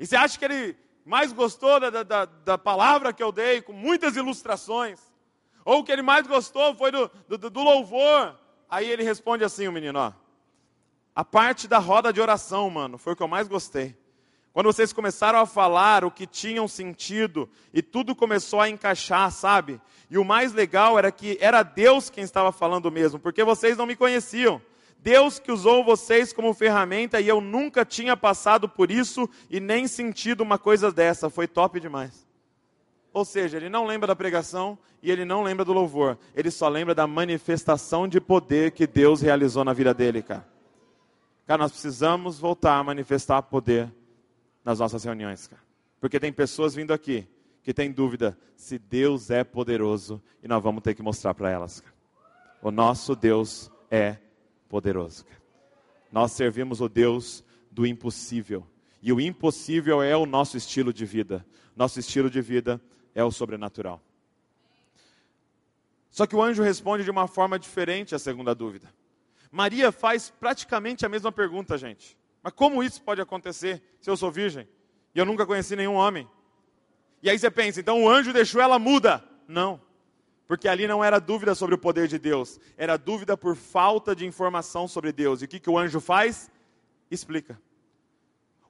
E 0.00 0.06
você 0.06 0.16
acha 0.16 0.38
que 0.38 0.44
ele 0.46 0.74
mais 1.04 1.34
gostou 1.34 1.78
da, 1.78 2.02
da, 2.02 2.24
da 2.24 2.56
palavra 2.56 3.12
que 3.12 3.22
eu 3.22 3.30
dei, 3.30 3.60
com 3.60 3.74
muitas 3.74 4.16
ilustrações? 4.16 5.13
Ou 5.64 5.78
o 5.78 5.84
que 5.84 5.92
ele 5.92 6.02
mais 6.02 6.26
gostou 6.26 6.74
foi 6.74 6.90
do, 6.90 7.10
do, 7.28 7.50
do 7.50 7.62
louvor. 7.62 8.38
Aí 8.68 8.88
ele 8.88 9.02
responde 9.02 9.44
assim, 9.44 9.66
o 9.66 9.72
menino, 9.72 9.98
ó. 9.98 10.12
A 11.14 11.24
parte 11.24 11.68
da 11.68 11.78
roda 11.78 12.12
de 12.12 12.20
oração, 12.20 12.68
mano, 12.68 12.98
foi 12.98 13.12
o 13.12 13.16
que 13.16 13.22
eu 13.22 13.28
mais 13.28 13.46
gostei. 13.46 13.96
Quando 14.52 14.66
vocês 14.66 14.92
começaram 14.92 15.38
a 15.38 15.46
falar 15.46 16.04
o 16.04 16.10
que 16.10 16.26
tinham 16.26 16.68
sentido 16.68 17.48
e 17.72 17.82
tudo 17.82 18.14
começou 18.14 18.60
a 18.60 18.68
encaixar, 18.68 19.30
sabe? 19.32 19.80
E 20.08 20.16
o 20.16 20.24
mais 20.24 20.52
legal 20.52 20.98
era 20.98 21.10
que 21.10 21.36
era 21.40 21.62
Deus 21.62 22.08
quem 22.08 22.22
estava 22.22 22.52
falando 22.52 22.90
mesmo, 22.90 23.18
porque 23.18 23.42
vocês 23.42 23.76
não 23.76 23.86
me 23.86 23.96
conheciam. 23.96 24.62
Deus 24.98 25.38
que 25.38 25.52
usou 25.52 25.84
vocês 25.84 26.32
como 26.32 26.54
ferramenta 26.54 27.20
e 27.20 27.28
eu 27.28 27.40
nunca 27.40 27.84
tinha 27.84 28.16
passado 28.16 28.68
por 28.68 28.90
isso 28.90 29.28
e 29.50 29.60
nem 29.60 29.86
sentido 29.86 30.42
uma 30.42 30.58
coisa 30.58 30.90
dessa. 30.90 31.28
Foi 31.28 31.46
top 31.46 31.78
demais. 31.80 32.26
Ou 33.14 33.24
seja, 33.24 33.56
ele 33.56 33.68
não 33.68 33.86
lembra 33.86 34.08
da 34.08 34.16
pregação 34.16 34.76
e 35.00 35.08
ele 35.08 35.24
não 35.24 35.44
lembra 35.44 35.64
do 35.64 35.72
louvor. 35.72 36.18
Ele 36.34 36.50
só 36.50 36.68
lembra 36.68 36.96
da 36.96 37.06
manifestação 37.06 38.08
de 38.08 38.20
poder 38.20 38.72
que 38.72 38.88
Deus 38.88 39.20
realizou 39.20 39.64
na 39.64 39.72
vida 39.72 39.94
dele, 39.94 40.20
cara. 40.20 40.44
Cara, 41.46 41.62
nós 41.62 41.70
precisamos 41.70 42.40
voltar 42.40 42.76
a 42.76 42.82
manifestar 42.82 43.40
poder 43.42 43.88
nas 44.64 44.80
nossas 44.80 45.04
reuniões, 45.04 45.46
cara. 45.46 45.62
Porque 46.00 46.18
tem 46.18 46.32
pessoas 46.32 46.74
vindo 46.74 46.92
aqui 46.92 47.24
que 47.62 47.72
têm 47.72 47.92
dúvida 47.92 48.36
se 48.56 48.80
Deus 48.80 49.30
é 49.30 49.44
poderoso 49.44 50.20
e 50.42 50.48
nós 50.48 50.60
vamos 50.60 50.82
ter 50.82 50.94
que 50.94 51.02
mostrar 51.02 51.34
para 51.34 51.48
elas. 51.48 51.84
O 52.60 52.72
nosso 52.72 53.14
Deus 53.14 53.70
é 53.92 54.16
poderoso. 54.68 55.24
Nós 56.10 56.32
servimos 56.32 56.80
o 56.80 56.88
Deus 56.88 57.44
do 57.70 57.86
impossível. 57.86 58.66
E 59.00 59.12
o 59.12 59.20
impossível 59.20 60.02
é 60.02 60.16
o 60.16 60.26
nosso 60.26 60.56
estilo 60.56 60.92
de 60.92 61.06
vida. 61.06 61.46
Nosso 61.76 62.00
estilo 62.00 62.28
de 62.28 62.40
vida 62.40 62.80
é 63.14 63.22
o 63.22 63.30
sobrenatural. 63.30 64.00
Só 66.10 66.26
que 66.26 66.36
o 66.36 66.42
anjo 66.42 66.62
responde 66.62 67.04
de 67.04 67.10
uma 67.10 67.26
forma 67.26 67.58
diferente 67.58 68.14
à 68.14 68.18
segunda 68.18 68.54
dúvida. 68.54 68.92
Maria 69.50 69.90
faz 69.92 70.30
praticamente 70.30 71.04
a 71.04 71.08
mesma 71.08 71.30
pergunta, 71.32 71.76
gente. 71.78 72.16
Mas 72.42 72.52
como 72.52 72.82
isso 72.82 73.02
pode 73.02 73.20
acontecer 73.20 73.82
se 74.00 74.10
eu 74.10 74.16
sou 74.16 74.30
virgem 74.30 74.68
e 75.14 75.18
eu 75.18 75.24
nunca 75.24 75.46
conheci 75.46 75.74
nenhum 75.74 75.94
homem? 75.94 76.28
E 77.22 77.30
aí 77.30 77.38
você 77.38 77.50
pensa, 77.50 77.80
então 77.80 78.02
o 78.02 78.08
anjo 78.08 78.32
deixou 78.32 78.60
ela 78.60 78.78
muda? 78.78 79.24
Não. 79.48 79.80
Porque 80.46 80.68
ali 80.68 80.86
não 80.86 81.02
era 81.02 81.18
dúvida 81.18 81.54
sobre 81.54 81.74
o 81.74 81.78
poder 81.78 82.06
de 82.06 82.18
Deus, 82.18 82.60
era 82.76 82.96
dúvida 82.96 83.36
por 83.36 83.56
falta 83.56 84.14
de 84.14 84.26
informação 84.26 84.86
sobre 84.86 85.10
Deus. 85.10 85.40
E 85.40 85.46
o 85.46 85.48
que, 85.48 85.58
que 85.58 85.70
o 85.70 85.78
anjo 85.78 86.00
faz? 86.00 86.50
Explica. 87.10 87.58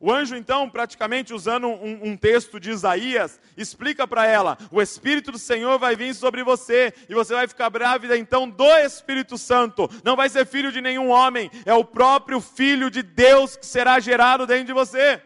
O 0.00 0.12
anjo, 0.12 0.36
então, 0.36 0.68
praticamente 0.68 1.32
usando 1.32 1.68
um, 1.68 2.10
um 2.10 2.16
texto 2.16 2.58
de 2.58 2.70
Isaías, 2.70 3.40
explica 3.56 4.06
para 4.06 4.26
ela: 4.26 4.58
o 4.70 4.82
Espírito 4.82 5.32
do 5.32 5.38
Senhor 5.38 5.78
vai 5.78 5.96
vir 5.96 6.14
sobre 6.14 6.42
você, 6.42 6.92
e 7.08 7.14
você 7.14 7.32
vai 7.32 7.46
ficar 7.48 7.70
grávida 7.70 8.16
então 8.16 8.48
do 8.48 8.76
Espírito 8.78 9.38
Santo. 9.38 9.88
Não 10.02 10.16
vai 10.16 10.28
ser 10.28 10.46
filho 10.46 10.72
de 10.72 10.80
nenhum 10.80 11.08
homem, 11.08 11.50
é 11.64 11.72
o 11.72 11.84
próprio 11.84 12.40
Filho 12.40 12.90
de 12.90 13.02
Deus 13.02 13.56
que 13.56 13.66
será 13.66 13.98
gerado 14.00 14.46
dentro 14.46 14.66
de 14.66 14.72
você. 14.72 15.22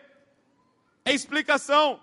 É 1.05 1.13
explicação. 1.13 2.01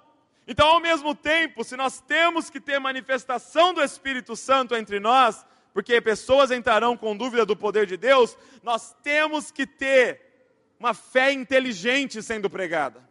Então, 0.47 0.67
ao 0.67 0.79
mesmo 0.79 1.15
tempo, 1.15 1.63
se 1.63 1.75
nós 1.75 2.01
temos 2.01 2.49
que 2.49 2.59
ter 2.59 2.79
manifestação 2.79 3.73
do 3.73 3.83
Espírito 3.83 4.35
Santo 4.35 4.75
entre 4.75 4.99
nós, 4.99 5.45
porque 5.73 5.99
pessoas 5.99 6.51
entrarão 6.51 6.95
com 6.95 7.17
dúvida 7.17 7.45
do 7.45 7.55
poder 7.55 7.85
de 7.85 7.97
Deus, 7.97 8.37
nós 8.63 8.95
temos 9.03 9.51
que 9.51 9.65
ter 9.65 10.25
uma 10.79 10.93
fé 10.93 11.31
inteligente 11.31 12.21
sendo 12.21 12.49
pregada. 12.49 13.03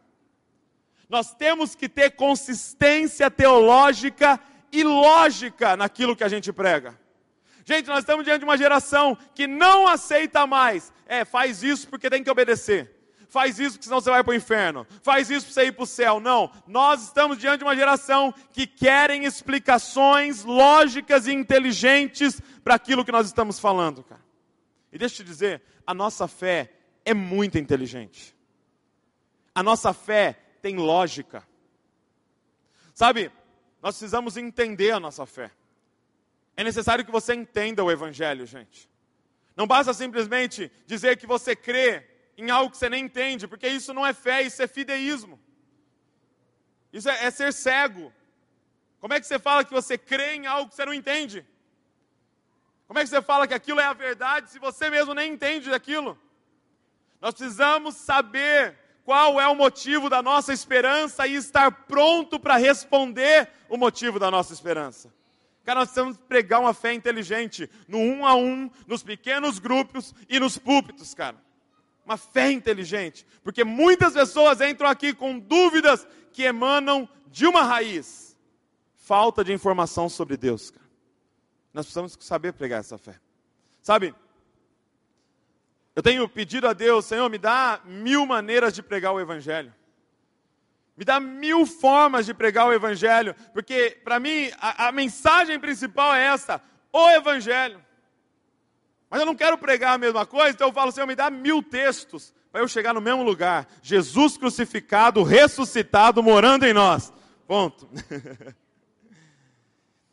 Nós 1.09 1.33
temos 1.33 1.75
que 1.75 1.87
ter 1.87 2.11
consistência 2.11 3.29
teológica 3.29 4.39
e 4.71 4.83
lógica 4.83 5.77
naquilo 5.77 6.15
que 6.15 6.23
a 6.23 6.29
gente 6.29 6.51
prega. 6.51 6.99
Gente, 7.63 7.87
nós 7.87 7.99
estamos 7.99 8.23
diante 8.23 8.39
de 8.39 8.45
uma 8.45 8.57
geração 8.57 9.17
que 9.33 9.47
não 9.47 9.87
aceita 9.87 10.45
mais. 10.45 10.93
É, 11.07 11.25
faz 11.25 11.63
isso 11.63 11.87
porque 11.87 12.09
tem 12.09 12.23
que 12.23 12.29
obedecer. 12.29 12.91
Faz 13.27 13.59
isso 13.59 13.71
porque 13.71 13.85
senão 13.85 13.99
você 13.99 14.09
vai 14.09 14.23
para 14.23 14.31
o 14.31 14.35
inferno. 14.35 14.85
Faz 15.01 15.29
isso 15.29 15.47
para 15.47 15.53
você 15.53 15.67
ir 15.67 15.71
para 15.71 15.83
o 15.83 15.87
céu. 15.87 16.19
Não. 16.19 16.51
Nós 16.67 17.03
estamos 17.03 17.37
diante 17.37 17.59
de 17.59 17.63
uma 17.63 17.75
geração 17.75 18.33
que 18.53 18.67
querem 18.67 19.25
explicações 19.25 20.43
lógicas 20.43 21.27
e 21.27 21.33
inteligentes 21.33 22.39
para 22.63 22.75
aquilo 22.75 23.03
que 23.03 23.11
nós 23.11 23.25
estamos 23.25 23.59
falando, 23.59 24.03
cara. 24.03 24.23
E 24.91 24.97
deixa 24.97 25.15
eu 25.15 25.25
te 25.25 25.29
dizer, 25.29 25.61
a 25.85 25.93
nossa 25.93 26.27
fé 26.27 26.71
é 27.05 27.13
muito 27.13 27.57
inteligente. 27.57 28.35
A 29.53 29.61
nossa 29.61 29.93
fé 29.93 30.33
tem 30.61 30.75
lógica. 30.75 31.47
Sabe, 32.93 33.31
nós 33.81 33.95
precisamos 33.95 34.35
entender 34.35 34.91
a 34.91 34.99
nossa 34.99 35.25
fé. 35.25 35.51
É 36.57 36.63
necessário 36.63 37.05
que 37.05 37.11
você 37.11 37.35
entenda 37.35 37.83
o 37.83 37.91
Evangelho, 37.91 38.45
gente. 38.45 38.89
Não 39.55 39.67
basta 39.67 39.93
simplesmente 39.93 40.71
dizer 40.85 41.17
que 41.17 41.27
você 41.27 41.55
crê 41.55 42.05
em 42.37 42.49
algo 42.49 42.71
que 42.71 42.77
você 42.77 42.89
nem 42.89 43.05
entende, 43.05 43.47
porque 43.47 43.67
isso 43.67 43.93
não 43.93 44.05
é 44.05 44.13
fé, 44.13 44.41
isso 44.41 44.61
é 44.61 44.67
fideísmo. 44.67 45.39
Isso 46.91 47.09
é, 47.09 47.25
é 47.25 47.31
ser 47.31 47.53
cego. 47.53 48.11
Como 48.99 49.13
é 49.13 49.19
que 49.19 49.27
você 49.27 49.37
fala 49.37 49.63
que 49.63 49.71
você 49.71 49.97
crê 49.97 50.35
em 50.35 50.47
algo 50.47 50.69
que 50.69 50.75
você 50.75 50.85
não 50.85 50.93
entende? 50.93 51.45
Como 52.87 52.99
é 52.99 53.03
que 53.03 53.09
você 53.09 53.21
fala 53.21 53.47
que 53.47 53.53
aquilo 53.53 53.79
é 53.79 53.85
a 53.85 53.93
verdade 53.93 54.49
se 54.49 54.59
você 54.59 54.89
mesmo 54.89 55.13
nem 55.13 55.33
entende 55.33 55.69
daquilo? 55.69 56.19
Nós 57.25 57.33
precisamos 57.33 57.95
saber 57.95 58.77
qual 59.03 59.41
é 59.41 59.47
o 59.47 59.55
motivo 59.55 60.11
da 60.11 60.21
nossa 60.21 60.53
esperança 60.53 61.25
e 61.25 61.33
estar 61.33 61.71
pronto 61.71 62.39
para 62.39 62.55
responder 62.55 63.49
o 63.67 63.77
motivo 63.77 64.19
da 64.19 64.29
nossa 64.29 64.53
esperança. 64.53 65.11
Cara, 65.63 65.79
nós 65.79 65.89
precisamos 65.89 66.17
pregar 66.27 66.61
uma 66.61 66.71
fé 66.71 66.93
inteligente 66.93 67.67
no 67.87 67.97
um 67.97 68.27
a 68.27 68.35
um, 68.35 68.69
nos 68.85 69.01
pequenos 69.01 69.57
grupos 69.57 70.13
e 70.29 70.39
nos 70.39 70.59
púlpitos, 70.59 71.15
cara. 71.15 71.35
Uma 72.05 72.15
fé 72.15 72.51
inteligente, 72.51 73.25
porque 73.43 73.63
muitas 73.63 74.13
pessoas 74.13 74.61
entram 74.61 74.87
aqui 74.87 75.11
com 75.11 75.39
dúvidas 75.39 76.07
que 76.31 76.43
emanam 76.43 77.09
de 77.25 77.47
uma 77.47 77.63
raiz 77.63 78.37
falta 78.97 79.43
de 79.43 79.51
informação 79.51 80.07
sobre 80.09 80.37
Deus, 80.37 80.69
cara. 80.69 80.85
Nós 81.73 81.87
precisamos 81.87 82.15
saber 82.19 82.53
pregar 82.53 82.81
essa 82.81 82.99
fé. 82.99 83.19
Sabe, 83.81 84.13
eu 85.95 86.03
tenho 86.03 86.27
pedido 86.27 86.67
a 86.67 86.73
Deus, 86.73 87.05
Senhor, 87.05 87.29
me 87.29 87.37
dá 87.37 87.79
mil 87.85 88.25
maneiras 88.25 88.73
de 88.73 88.83
pregar 88.83 89.13
o 89.13 89.19
Evangelho. 89.19 89.73
Me 90.97 91.05
dá 91.05 91.19
mil 91.19 91.65
formas 91.65 92.25
de 92.25 92.33
pregar 92.33 92.67
o 92.67 92.73
Evangelho, 92.73 93.35
porque 93.53 93.97
para 94.03 94.19
mim 94.19 94.51
a, 94.59 94.87
a, 94.87 94.91
mensagem 94.91 95.59
principal 95.59 96.13
é 96.13 96.25
essa: 96.25 96.61
o 96.91 97.09
Evangelho. 97.11 97.83
Mas 99.09 99.21
eu 99.21 99.25
não 99.25 99.35
quero 99.35 99.57
pregar 99.57 99.93
a 99.93 99.97
mesma 99.97 100.25
coisa, 100.25 100.51
então 100.51 100.67
eu 100.67 100.73
falo, 100.73 100.91
Senhor, 100.91 101.07
me 101.07 101.15
dá 101.15 101.29
mil 101.29 101.63
textos 101.63 102.33
para 102.51 102.61
eu 102.61 102.67
chegar 102.67 102.93
no 102.93 103.01
mesmo 103.01 103.23
lugar. 103.23 103.67
Jesus 103.81 104.37
crucificado, 104.37 105.23
ressuscitado, 105.23 106.21
morando 106.21 106.65
em 106.65 106.73
nós. 106.73 107.13
Ponto. 107.47 107.87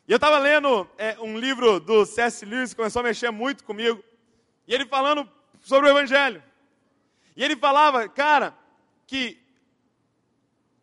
e 0.07 0.11
eu 0.11 0.15
estava 0.15 0.37
lendo 0.37 0.87
é, 0.97 1.17
um 1.19 1.37
livro 1.37 1.79
do 1.79 2.05
C.S. 2.05 2.45
Lewis 2.45 2.69
que 2.69 2.77
começou 2.77 3.01
a 3.01 3.03
mexer 3.03 3.31
muito 3.31 3.63
comigo. 3.63 4.03
E 4.67 4.73
ele 4.73 4.85
falando 4.85 5.27
sobre 5.63 5.89
o 5.89 5.91
Evangelho. 5.91 6.43
E 7.35 7.43
ele 7.43 7.55
falava, 7.55 8.07
cara, 8.07 8.55
que 9.07 9.39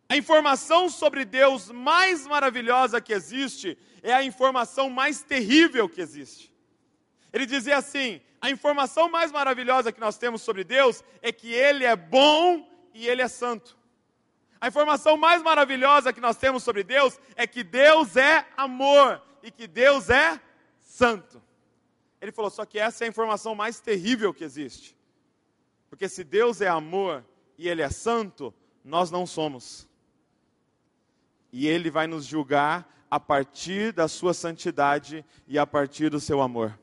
a 0.09 0.17
informação 0.17 0.89
sobre 0.89 1.23
Deus 1.23 1.71
mais 1.71 2.27
maravilhosa 2.27 2.99
que 2.99 3.13
existe 3.13 3.77
é 4.03 4.11
a 4.13 4.23
informação 4.23 4.89
mais 4.89 5.23
terrível 5.23 5.87
que 5.87 6.01
existe. 6.01 6.51
Ele 7.31 7.45
dizia 7.45 7.77
assim: 7.77 8.19
a 8.41 8.49
informação 8.49 9.09
mais 9.09 9.31
maravilhosa 9.31 9.91
que 9.91 10.01
nós 10.01 10.17
temos 10.17 10.41
sobre 10.41 10.65
Deus 10.65 11.01
é 11.21 11.31
que 11.31 11.53
Ele 11.53 11.85
é 11.85 11.95
bom 11.95 12.67
e 12.93 13.07
Ele 13.07 13.21
é 13.21 13.27
santo. 13.29 13.77
A 14.59 14.67
informação 14.67 15.15
mais 15.15 15.41
maravilhosa 15.41 16.11
que 16.11 16.19
nós 16.19 16.35
temos 16.35 16.61
sobre 16.61 16.83
Deus 16.83 17.17
é 17.35 17.47
que 17.47 17.63
Deus 17.63 18.17
é 18.17 18.45
amor 18.57 19.21
e 19.41 19.49
que 19.49 19.65
Deus 19.65 20.09
é 20.09 20.39
santo. 20.81 21.41
Ele 22.21 22.31
falou: 22.31 22.51
só 22.51 22.65
que 22.65 22.79
essa 22.79 23.03
é 23.03 23.05
a 23.05 23.09
informação 23.09 23.55
mais 23.55 23.79
terrível 23.79 24.33
que 24.33 24.43
existe. 24.43 24.95
Porque 25.89 26.07
se 26.07 26.23
Deus 26.23 26.61
é 26.61 26.67
amor 26.67 27.25
e 27.57 27.67
Ele 27.67 27.81
é 27.81 27.89
santo, 27.89 28.53
nós 28.85 29.11
não 29.11 29.25
somos 29.25 29.89
e 31.51 31.67
ele 31.67 31.89
vai 31.89 32.07
nos 32.07 32.25
julgar 32.25 32.89
a 33.09 33.19
partir 33.19 33.91
da 33.91 34.07
sua 34.07 34.33
santidade 34.33 35.25
e 35.47 35.59
a 35.59 35.67
partir 35.67 36.09
do 36.09 36.19
seu 36.19 36.41
amor. 36.41 36.77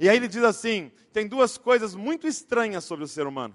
E 0.00 0.08
aí 0.08 0.16
ele 0.16 0.28
diz 0.28 0.42
assim: 0.42 0.90
tem 1.12 1.28
duas 1.28 1.58
coisas 1.58 1.94
muito 1.94 2.26
estranhas 2.26 2.84
sobre 2.84 3.04
o 3.04 3.08
ser 3.08 3.26
humano. 3.26 3.54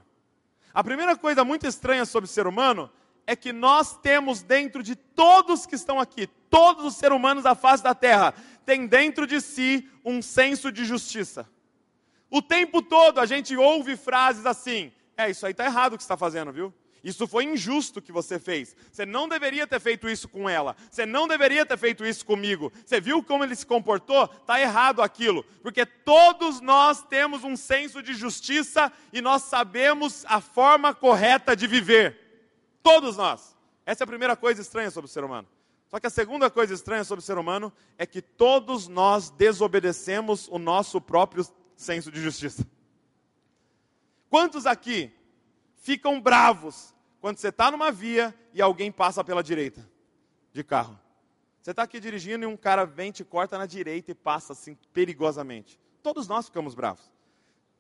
A 0.74 0.84
primeira 0.84 1.16
coisa 1.16 1.44
muito 1.44 1.66
estranha 1.66 2.06
sobre 2.06 2.30
o 2.30 2.32
ser 2.32 2.46
humano 2.48 2.90
é 3.26 3.36
que 3.36 3.54
nós 3.54 3.98
temos 3.98 4.42
dentro 4.42 4.84
de 4.84 4.96
todos 4.96 5.66
que 5.66 5.76
estão 5.76 6.00
aqui, 6.00 6.28
todos 6.50 6.86
os 6.86 6.96
seres 6.96 7.16
humanos 7.16 7.44
da 7.44 7.56
face 7.56 7.84
da 7.84 7.96
terra, 7.96 8.34
tem 8.66 8.86
dentro 8.86 9.26
de 9.26 9.40
si 9.42 9.90
um 10.04 10.22
senso 10.22 10.72
de 10.72 10.86
justiça. 10.86 11.48
O 12.30 12.42
tempo 12.42 12.82
todo 12.82 13.20
a 13.20 13.26
gente 13.26 13.56
ouve 13.56 13.96
frases 13.96 14.46
assim: 14.46 14.92
é, 15.16 15.30
isso 15.30 15.46
aí 15.46 15.52
está 15.52 15.66
errado 15.66 15.94
o 15.94 15.98
que 15.98 16.04
está 16.04 16.18
fazendo, 16.18 16.52
viu? 16.52 16.74
Isso 17.04 17.28
foi 17.28 17.44
injusto 17.44 18.02
que 18.02 18.14
você 18.14 18.40
fez. 18.40 18.76
Você 18.90 19.06
não 19.06 19.28
deveria 19.28 19.68
ter 19.68 19.80
feito 19.82 20.08
isso 20.08 20.30
com 20.30 20.50
ela. 20.50 20.74
Você 20.90 21.06
não 21.06 21.28
deveria 21.28 21.66
ter 21.66 21.78
feito 21.78 22.06
isso 22.06 22.26
comigo. 22.26 22.72
Você 22.86 23.02
viu 23.02 23.22
como 23.22 23.44
ele 23.44 23.56
se 23.56 23.66
comportou? 23.66 24.24
Está 24.24 24.62
errado 24.62 25.02
aquilo. 25.02 25.44
Porque 25.62 25.86
todos 25.86 26.62
nós 26.62 27.04
temos 27.04 27.44
um 27.44 27.58
senso 27.58 28.02
de 28.02 28.14
justiça 28.14 28.90
e 29.12 29.20
nós 29.22 29.42
sabemos 29.44 30.24
a 30.30 30.40
forma 30.40 30.94
correta 30.94 31.58
de 31.58 31.68
viver. 31.68 32.23
Todos 32.84 33.18
nós. 33.18 33.56
Essa 33.86 34.04
é 34.04 34.06
a 34.06 34.08
primeira 34.08 34.36
coisa 34.36 34.62
estranha 34.62 34.92
sobre 34.92 35.10
o 35.10 35.12
ser 35.12 35.24
humano. 35.24 35.48
Só 35.88 36.00
que 36.00 36.08
a 36.08 36.10
segunda 36.10 36.50
coisa 36.50 36.74
estranha 36.74 37.04
sobre 37.04 37.22
o 37.22 37.26
ser 37.26 37.38
humano 37.38 37.72
é 37.98 38.06
que 38.06 38.22
todos 38.22 38.88
nós 38.88 39.30
desobedecemos 39.30 40.48
o 40.50 40.60
nosso 40.60 41.00
próprio 41.00 41.46
senso 41.76 42.12
de 42.12 42.22
justiça. 42.22 42.68
Quantos 44.30 44.66
aqui 44.66 45.12
ficam 45.76 46.20
bravos 46.20 46.94
quando 47.22 47.38
você 47.38 47.50
está 47.50 47.70
numa 47.70 47.92
via 47.92 48.34
e 48.54 48.62
alguém 48.62 48.92
passa 48.92 49.24
pela 49.24 49.44
direita 49.44 49.88
de 50.52 50.64
carro. 50.64 51.00
Você 51.62 51.72
está 51.72 51.84
aqui 51.84 52.00
dirigindo 52.00 52.44
e 52.44 52.48
um 52.48 52.58
cara 52.58 52.86
vem, 52.86 53.12
te 53.12 53.24
corta 53.24 53.58
na 53.58 53.66
direita 53.66 54.12
e 54.12 54.16
passa 54.16 54.54
assim 54.54 54.76
perigosamente. 54.92 55.80
Todos 56.02 56.28
nós 56.28 56.48
ficamos 56.48 56.74
bravos. 56.74 57.12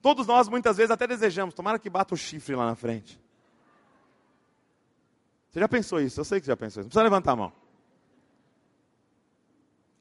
Todos 0.02 0.28
nós 0.28 0.48
muitas 0.48 0.78
vezes 0.78 0.92
até 0.92 1.08
desejamos, 1.08 1.54
tomara 1.54 1.80
que 1.80 1.90
bata 1.90 2.14
o 2.14 2.18
chifre 2.18 2.56
lá 2.56 2.66
na 2.66 2.76
frente. 2.76 3.23
Você 5.54 5.60
já 5.60 5.70
pensou 5.70 6.02
isso? 6.02 6.20
Eu 6.20 6.26
sei 6.26 6.42
que 6.42 6.48
já 6.48 6.58
pensou 6.58 6.82
isso. 6.82 6.88
Não 6.88 6.90
precisa 6.90 7.04
levantar 7.04 7.34
a 7.34 7.36
mão. 7.36 7.54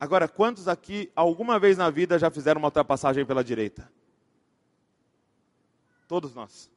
Agora, 0.01 0.27
quantos 0.27 0.67
aqui 0.67 1.13
alguma 1.15 1.59
vez 1.59 1.77
na 1.77 1.91
vida 1.91 2.19
já 2.19 2.31
fizeram 2.31 2.59
uma 2.59 2.69
ultrapassagem 2.69 3.27
pela 3.27 3.45
direita? 3.45 3.93
Todos 6.09 6.35
nós. 6.35 6.71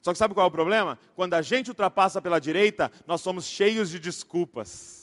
Só 0.00 0.10
que 0.10 0.18
sabe 0.18 0.32
qual 0.32 0.46
é 0.46 0.48
o 0.48 0.50
problema? 0.50 0.98
Quando 1.14 1.34
a 1.34 1.42
gente 1.42 1.68
ultrapassa 1.68 2.22
pela 2.22 2.40
direita, 2.40 2.90
nós 3.06 3.20
somos 3.20 3.44
cheios 3.44 3.90
de 3.90 3.98
desculpas. 3.98 4.97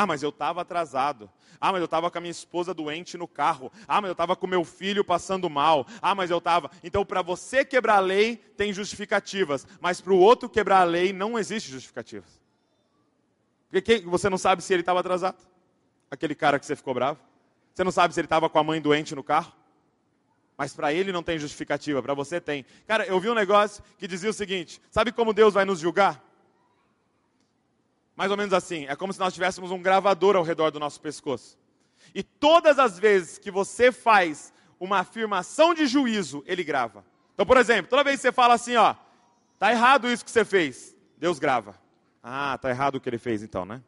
Ah, 0.00 0.06
mas 0.06 0.22
eu 0.22 0.28
estava 0.28 0.60
atrasado. 0.60 1.28
Ah, 1.60 1.72
mas 1.72 1.80
eu 1.80 1.86
estava 1.86 2.08
com 2.08 2.18
a 2.18 2.20
minha 2.20 2.30
esposa 2.30 2.72
doente 2.72 3.18
no 3.18 3.26
carro. 3.26 3.72
Ah, 3.88 4.00
mas 4.00 4.10
eu 4.10 4.12
estava 4.12 4.36
com 4.36 4.46
meu 4.46 4.64
filho 4.64 5.02
passando 5.02 5.50
mal. 5.50 5.84
Ah, 6.00 6.14
mas 6.14 6.30
eu 6.30 6.38
estava. 6.38 6.70
Então, 6.84 7.04
para 7.04 7.20
você 7.20 7.64
quebrar 7.64 7.96
a 7.96 7.98
lei, 7.98 8.36
tem 8.36 8.72
justificativas. 8.72 9.66
Mas 9.80 10.00
para 10.00 10.12
o 10.12 10.16
outro 10.16 10.48
quebrar 10.48 10.82
a 10.82 10.84
lei, 10.84 11.12
não 11.12 11.36
existe 11.36 11.72
justificativas. 11.72 12.40
Porque 13.72 13.98
você 14.06 14.30
não 14.30 14.38
sabe 14.38 14.62
se 14.62 14.72
ele 14.72 14.82
estava 14.82 15.00
atrasado. 15.00 15.44
Aquele 16.08 16.36
cara 16.36 16.60
que 16.60 16.66
você 16.66 16.76
ficou 16.76 16.94
bravo. 16.94 17.18
Você 17.74 17.82
não 17.82 17.90
sabe 17.90 18.14
se 18.14 18.20
ele 18.20 18.26
estava 18.26 18.48
com 18.48 18.58
a 18.60 18.62
mãe 18.62 18.80
doente 18.80 19.16
no 19.16 19.24
carro. 19.24 19.52
Mas 20.56 20.72
para 20.72 20.92
ele 20.92 21.10
não 21.10 21.24
tem 21.24 21.40
justificativa, 21.40 22.00
para 22.00 22.14
você 22.14 22.40
tem. 22.40 22.64
Cara, 22.86 23.04
eu 23.04 23.18
vi 23.18 23.28
um 23.30 23.34
negócio 23.34 23.82
que 23.98 24.06
dizia 24.06 24.30
o 24.30 24.32
seguinte: 24.32 24.80
sabe 24.92 25.10
como 25.10 25.32
Deus 25.32 25.54
vai 25.54 25.64
nos 25.64 25.80
julgar? 25.80 26.27
Mais 28.18 28.32
ou 28.32 28.36
menos 28.36 28.52
assim: 28.52 28.84
é 28.88 28.96
como 28.96 29.12
se 29.12 29.20
nós 29.20 29.32
tivéssemos 29.32 29.70
um 29.70 29.80
gravador 29.80 30.34
ao 30.34 30.42
redor 30.42 30.72
do 30.72 30.80
nosso 30.80 31.00
pescoço. 31.00 31.56
E 32.12 32.20
todas 32.20 32.76
as 32.76 32.98
vezes 32.98 33.38
que 33.38 33.48
você 33.48 33.92
faz 33.92 34.52
uma 34.80 34.98
afirmação 34.98 35.72
de 35.72 35.86
juízo, 35.86 36.42
ele 36.44 36.64
grava. 36.64 37.04
Então, 37.32 37.46
por 37.46 37.56
exemplo, 37.56 37.88
toda 37.88 38.02
vez 38.02 38.16
que 38.16 38.22
você 38.22 38.32
fala 38.32 38.54
assim, 38.54 38.74
ó, 38.74 38.96
tá 39.56 39.70
errado 39.70 40.10
isso 40.10 40.24
que 40.24 40.32
você 40.32 40.44
fez, 40.44 40.96
Deus 41.16 41.38
grava. 41.38 41.80
Ah, 42.20 42.58
tá 42.60 42.70
errado 42.70 42.96
o 42.96 43.00
que 43.00 43.08
ele 43.08 43.18
fez 43.18 43.40
então, 43.40 43.64
né? 43.64 43.80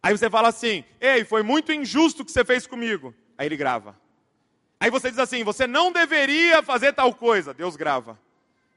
Aí 0.00 0.16
você 0.16 0.30
fala 0.30 0.46
assim: 0.46 0.84
Ei, 1.00 1.24
foi 1.24 1.42
muito 1.42 1.72
injusto 1.72 2.22
o 2.22 2.24
que 2.24 2.30
você 2.30 2.44
fez 2.44 2.64
comigo. 2.64 3.12
Aí 3.36 3.48
ele 3.48 3.56
grava. 3.56 3.98
Aí 4.78 4.88
você 4.88 5.10
diz 5.10 5.18
assim: 5.18 5.42
Você 5.42 5.66
não 5.66 5.90
deveria 5.90 6.62
fazer 6.62 6.92
tal 6.92 7.12
coisa. 7.12 7.52
Deus 7.52 7.74
grava. 7.74 8.16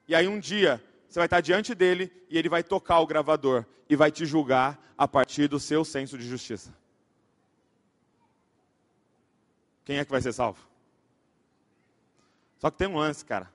E 0.08 0.16
aí 0.16 0.28
um 0.28 0.40
dia 0.40 0.84
você 1.08 1.20
vai 1.20 1.26
estar 1.26 1.42
diante 1.42 1.74
dele 1.74 2.12
e 2.30 2.38
ele 2.38 2.50
vai 2.50 2.64
tocar 2.64 3.00
o 3.00 3.08
gravador 3.08 3.66
e 3.90 3.96
vai 3.96 4.12
te 4.12 4.26
julgar 4.26 4.94
a 4.98 5.08
partir 5.08 5.48
do 5.48 5.60
seu 5.60 5.86
senso 5.86 6.18
de 6.18 6.28
justiça. 6.28 6.76
Quem 9.86 10.00
é 10.00 10.06
que 10.06 10.12
vai 10.12 10.22
ser 10.22 10.34
salvo? 10.34 10.68
Só 12.58 12.70
que 12.70 12.78
tem 12.78 12.88
um 12.88 12.98
lance, 12.98 13.24
cara. 13.24 13.52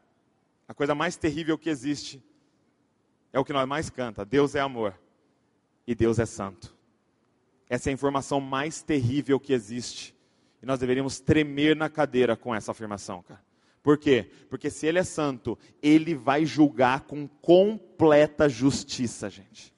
A 0.66 0.72
coisa 0.72 0.94
mais 0.94 1.16
terrível 1.16 1.58
que 1.58 1.68
existe 1.68 2.22
é 3.32 3.38
o 3.38 3.44
que 3.44 3.52
nós 3.52 3.68
mais 3.68 3.90
canta. 3.90 4.24
Deus 4.24 4.54
é 4.54 4.60
amor 4.60 4.98
e 5.86 5.94
Deus 5.94 6.18
é 6.18 6.24
santo. 6.24 6.74
Essa 7.68 7.88
é 7.88 7.90
a 7.90 7.94
informação 7.94 8.40
mais 8.40 8.82
terrível 8.82 9.38
que 9.38 9.52
existe. 9.52 10.14
E 10.62 10.66
nós 10.66 10.78
deveríamos 10.78 11.20
tremer 11.20 11.76
na 11.76 11.90
cadeira 11.90 12.36
com 12.36 12.54
essa 12.54 12.70
afirmação, 12.70 13.22
cara. 13.22 13.42
Por 13.82 13.98
quê? 13.98 14.30
Porque 14.48 14.70
se 14.70 14.86
ele 14.86 14.98
é 14.98 15.04
santo, 15.04 15.58
ele 15.82 16.14
vai 16.14 16.46
julgar 16.46 17.00
com 17.00 17.26
completa 17.26 18.48
justiça, 18.48 19.28
gente. 19.28 19.74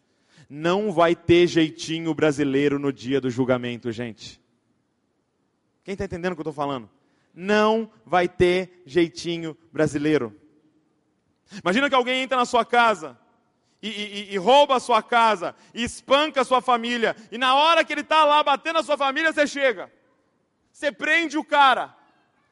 Não 0.48 0.92
vai 0.92 1.16
ter 1.16 1.46
jeitinho 1.46 2.14
brasileiro 2.14 2.78
no 2.78 2.92
dia 2.92 3.20
do 3.20 3.30
julgamento, 3.30 3.90
gente. 3.90 4.40
Quem 5.82 5.92
está 5.92 6.04
entendendo 6.04 6.32
o 6.32 6.36
que 6.36 6.40
eu 6.40 6.50
estou 6.50 6.52
falando? 6.52 6.88
Não 7.34 7.90
vai 8.04 8.28
ter 8.28 8.82
jeitinho 8.84 9.56
brasileiro. 9.72 10.38
Imagina 11.62 11.88
que 11.88 11.94
alguém 11.94 12.22
entra 12.22 12.36
na 12.36 12.44
sua 12.44 12.64
casa 12.64 13.18
e, 13.82 13.88
e, 13.88 14.34
e, 14.34 14.36
rouba 14.38 14.76
a 14.76 14.80
sua 14.80 15.02
casa, 15.02 15.54
e 15.74 15.84
espanca 15.84 16.40
a 16.40 16.44
sua 16.44 16.62
família, 16.62 17.14
e 17.30 17.36
na 17.36 17.54
hora 17.54 17.84
que 17.84 17.92
ele 17.92 18.00
está 18.00 18.24
lá 18.24 18.42
batendo 18.42 18.78
a 18.78 18.82
sua 18.82 18.96
família, 18.96 19.30
você 19.30 19.46
chega. 19.46 19.92
Você 20.72 20.90
prende 20.90 21.36
o 21.36 21.44
cara, 21.44 21.94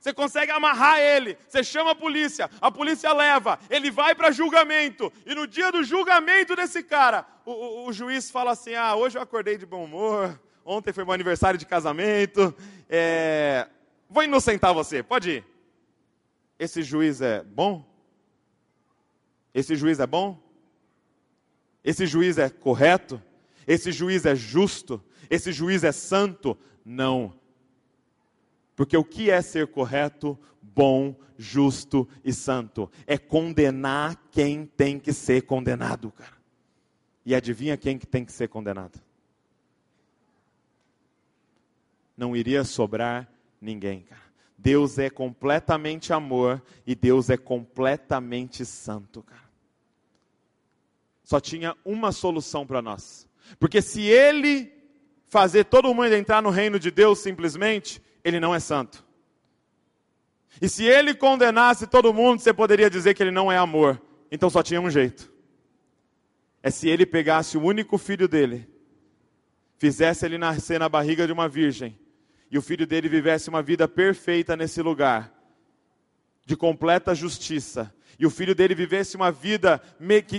você 0.02 0.12
consegue 0.12 0.50
amarrar 0.50 0.98
ele, 0.98 1.38
você 1.48 1.62
chama 1.62 1.92
a 1.92 1.94
polícia, 1.94 2.50
a 2.60 2.72
polícia 2.72 3.12
leva, 3.12 3.56
ele 3.70 3.88
vai 3.88 4.16
para 4.16 4.32
julgamento, 4.32 5.12
e 5.24 5.32
no 5.32 5.46
dia 5.46 5.70
do 5.70 5.84
julgamento 5.84 6.56
desse 6.56 6.82
cara, 6.82 7.24
o, 7.46 7.52
o, 7.52 7.86
o, 7.86 7.92
juiz 7.92 8.28
fala 8.28 8.50
assim: 8.50 8.74
Ah, 8.74 8.96
hoje 8.96 9.16
eu 9.16 9.22
acordei 9.22 9.56
de 9.56 9.64
bom 9.64 9.84
humor, 9.84 10.40
ontem 10.64 10.92
foi 10.92 11.04
meu 11.04 11.12
aniversário 11.12 11.56
de 11.56 11.64
casamento, 11.64 12.52
é... 12.90 13.68
vou 14.10 14.24
inocentar 14.24 14.74
você, 14.74 15.04
pode 15.04 15.30
ir. 15.30 15.44
Esse 16.58 16.82
juiz 16.82 17.20
é 17.20 17.44
bom? 17.44 17.88
Esse 19.54 19.76
juiz 19.76 20.00
é 20.00 20.06
bom? 20.06 20.36
Esse 21.84 22.06
juiz 22.06 22.38
é 22.38 22.50
correto? 22.50 23.22
Esse 23.68 23.92
juiz 23.92 24.26
é 24.26 24.34
justo? 24.34 25.00
Esse 25.30 25.52
juiz 25.52 25.84
é 25.84 25.92
santo? 25.92 26.58
Não 26.84 27.40
porque 28.82 28.96
o 28.96 29.04
que 29.04 29.30
é 29.30 29.40
ser 29.40 29.68
correto, 29.68 30.36
bom, 30.60 31.14
justo 31.38 32.08
e 32.24 32.32
santo? 32.32 32.90
É 33.06 33.16
condenar 33.16 34.20
quem 34.32 34.66
tem 34.66 34.98
que 34.98 35.12
ser 35.12 35.42
condenado, 35.42 36.10
cara. 36.10 36.36
E 37.24 37.32
adivinha 37.32 37.76
quem 37.76 37.96
que 37.96 38.08
tem 38.08 38.24
que 38.24 38.32
ser 38.32 38.48
condenado? 38.48 39.00
Não 42.16 42.34
iria 42.34 42.64
sobrar 42.64 43.32
ninguém, 43.60 44.00
cara. 44.00 44.20
Deus 44.58 44.98
é 44.98 45.08
completamente 45.08 46.12
amor 46.12 46.60
e 46.84 46.96
Deus 46.96 47.30
é 47.30 47.36
completamente 47.36 48.66
santo, 48.66 49.22
cara. 49.22 49.48
Só 51.22 51.38
tinha 51.38 51.76
uma 51.84 52.10
solução 52.10 52.66
para 52.66 52.82
nós. 52.82 53.28
Porque 53.60 53.80
se 53.80 54.02
ele 54.02 54.72
fazer 55.28 55.66
todo 55.66 55.94
mundo 55.94 56.12
entrar 56.12 56.42
no 56.42 56.50
reino 56.50 56.80
de 56.80 56.90
Deus 56.90 57.20
simplesmente, 57.20 58.02
ele 58.24 58.40
não 58.40 58.54
é 58.54 58.60
santo. 58.60 59.04
E 60.60 60.68
se 60.68 60.84
ele 60.84 61.14
condenasse 61.14 61.86
todo 61.86 62.12
mundo, 62.12 62.40
você 62.40 62.52
poderia 62.52 62.90
dizer 62.90 63.14
que 63.14 63.22
ele 63.22 63.30
não 63.30 63.50
é 63.50 63.56
amor. 63.56 64.00
Então 64.30 64.50
só 64.50 64.62
tinha 64.62 64.80
um 64.80 64.90
jeito. 64.90 65.32
É 66.62 66.70
se 66.70 66.88
ele 66.88 67.04
pegasse 67.04 67.58
o 67.58 67.62
único 67.62 67.98
filho 67.98 68.28
dele, 68.28 68.68
fizesse 69.78 70.24
ele 70.24 70.38
nascer 70.38 70.78
na 70.78 70.88
barriga 70.88 71.26
de 71.26 71.32
uma 71.32 71.48
virgem, 71.48 71.98
e 72.50 72.56
o 72.56 72.62
filho 72.62 72.86
dele 72.86 73.08
vivesse 73.08 73.48
uma 73.48 73.62
vida 73.62 73.88
perfeita 73.88 74.56
nesse 74.56 74.80
lugar, 74.80 75.32
de 76.46 76.56
completa 76.56 77.14
justiça, 77.14 77.92
e 78.22 78.26
o 78.26 78.30
filho 78.30 78.54
dele 78.54 78.72
vivesse 78.72 79.16
uma 79.16 79.32
vida 79.32 79.82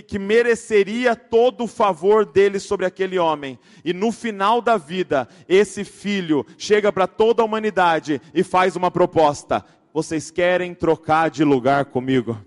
que, 0.07 0.17
mereceria 0.17 1.17
todo 1.17 1.65
o 1.65 1.67
favor 1.67 2.25
dele 2.25 2.57
sobre 2.57 2.85
aquele 2.85 3.19
homem. 3.19 3.59
E 3.83 3.91
no 3.91 4.09
final 4.09 4.61
da 4.61 4.77
vida, 4.77 5.27
esse 5.49 5.83
filho 5.83 6.45
chega 6.57 6.93
para 6.93 7.07
toda 7.07 7.41
a 7.41 7.45
humanidade 7.45 8.21
e 8.33 8.41
faz 8.41 8.77
uma 8.77 8.89
proposta: 8.89 9.65
vocês 9.93 10.31
querem 10.31 10.73
trocar 10.73 11.29
de 11.29 11.43
lugar 11.43 11.83
comigo? 11.83 12.39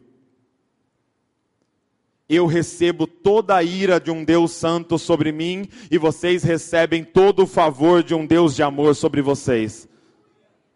Eu 2.27 2.47
recebo 2.47 3.07
toda 3.07 3.57
a 3.57 3.63
ira 3.63 4.01
de 4.01 4.11
um 4.11 4.25
Deus 4.25 4.53
santo 4.53 4.99
sobre 4.99 5.33
mim 5.33 5.69
e 5.91 5.99
vocês 5.99 6.43
recebem 6.43 7.05
todo 7.05 7.43
o 7.43 7.47
favor 7.47 8.03
de 8.03 8.15
um 8.15 8.25
Deus 8.25 8.57
de 8.57 8.63
amor 8.63 8.95
sobre 8.97 9.21
vocês. 9.21 9.87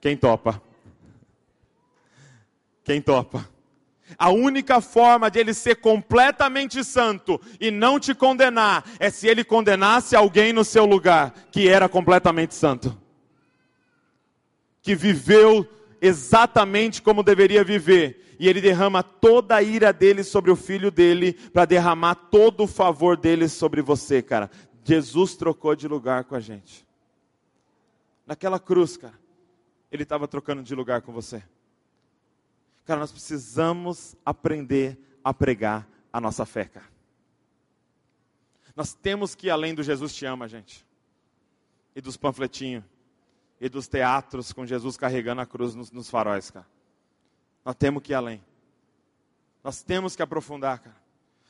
Quem 0.02 0.18
topa? 0.18 0.60
Quem 2.84 3.00
topa? 3.00 3.48
A 4.18 4.30
única 4.30 4.80
forma 4.80 5.30
de 5.30 5.38
ele 5.38 5.54
ser 5.54 5.76
completamente 5.76 6.82
santo 6.84 7.40
e 7.60 7.70
não 7.70 7.98
te 7.98 8.14
condenar 8.14 8.84
é 8.98 9.10
se 9.10 9.26
ele 9.26 9.44
condenasse 9.44 10.14
alguém 10.16 10.52
no 10.52 10.64
seu 10.64 10.84
lugar 10.84 11.32
que 11.50 11.68
era 11.68 11.88
completamente 11.88 12.54
santo, 12.54 12.96
que 14.82 14.94
viveu 14.94 15.66
exatamente 16.00 17.02
como 17.02 17.22
deveria 17.22 17.62
viver, 17.62 18.36
e 18.38 18.48
ele 18.48 18.60
derrama 18.60 19.02
toda 19.02 19.56
a 19.56 19.62
ira 19.62 19.92
dele 19.92 20.24
sobre 20.24 20.50
o 20.50 20.56
filho 20.56 20.90
dele 20.90 21.34
para 21.52 21.66
derramar 21.66 22.14
todo 22.14 22.64
o 22.64 22.66
favor 22.66 23.16
dele 23.16 23.48
sobre 23.48 23.82
você, 23.82 24.22
cara. 24.22 24.50
Jesus 24.82 25.36
trocou 25.36 25.76
de 25.76 25.86
lugar 25.86 26.24
com 26.24 26.34
a 26.34 26.40
gente. 26.40 26.86
Naquela 28.26 28.58
cruz, 28.58 28.96
cara, 28.96 29.18
ele 29.92 30.04
estava 30.04 30.26
trocando 30.26 30.62
de 30.62 30.74
lugar 30.74 31.02
com 31.02 31.12
você. 31.12 31.42
Cara, 32.90 32.98
nós 32.98 33.12
precisamos 33.12 34.16
aprender 34.26 34.98
a 35.22 35.32
pregar 35.32 35.88
a 36.12 36.20
nossa 36.20 36.44
fé, 36.44 36.64
cara. 36.64 36.90
Nós 38.74 38.94
temos 38.94 39.36
que 39.36 39.46
ir 39.46 39.50
além 39.50 39.76
do 39.76 39.80
Jesus 39.80 40.12
te 40.12 40.26
ama, 40.26 40.48
gente. 40.48 40.84
E 41.94 42.00
dos 42.00 42.16
panfletinhos. 42.16 42.82
E 43.60 43.68
dos 43.68 43.86
teatros 43.86 44.52
com 44.52 44.66
Jesus 44.66 44.96
carregando 44.96 45.40
a 45.40 45.46
cruz 45.46 45.72
nos, 45.72 45.92
nos 45.92 46.10
faróis, 46.10 46.50
cara. 46.50 46.66
Nós 47.64 47.76
temos 47.76 48.02
que 48.02 48.12
ir 48.12 48.16
além. 48.16 48.42
Nós 49.62 49.84
temos 49.84 50.16
que 50.16 50.22
aprofundar, 50.22 50.80
cara. 50.80 50.96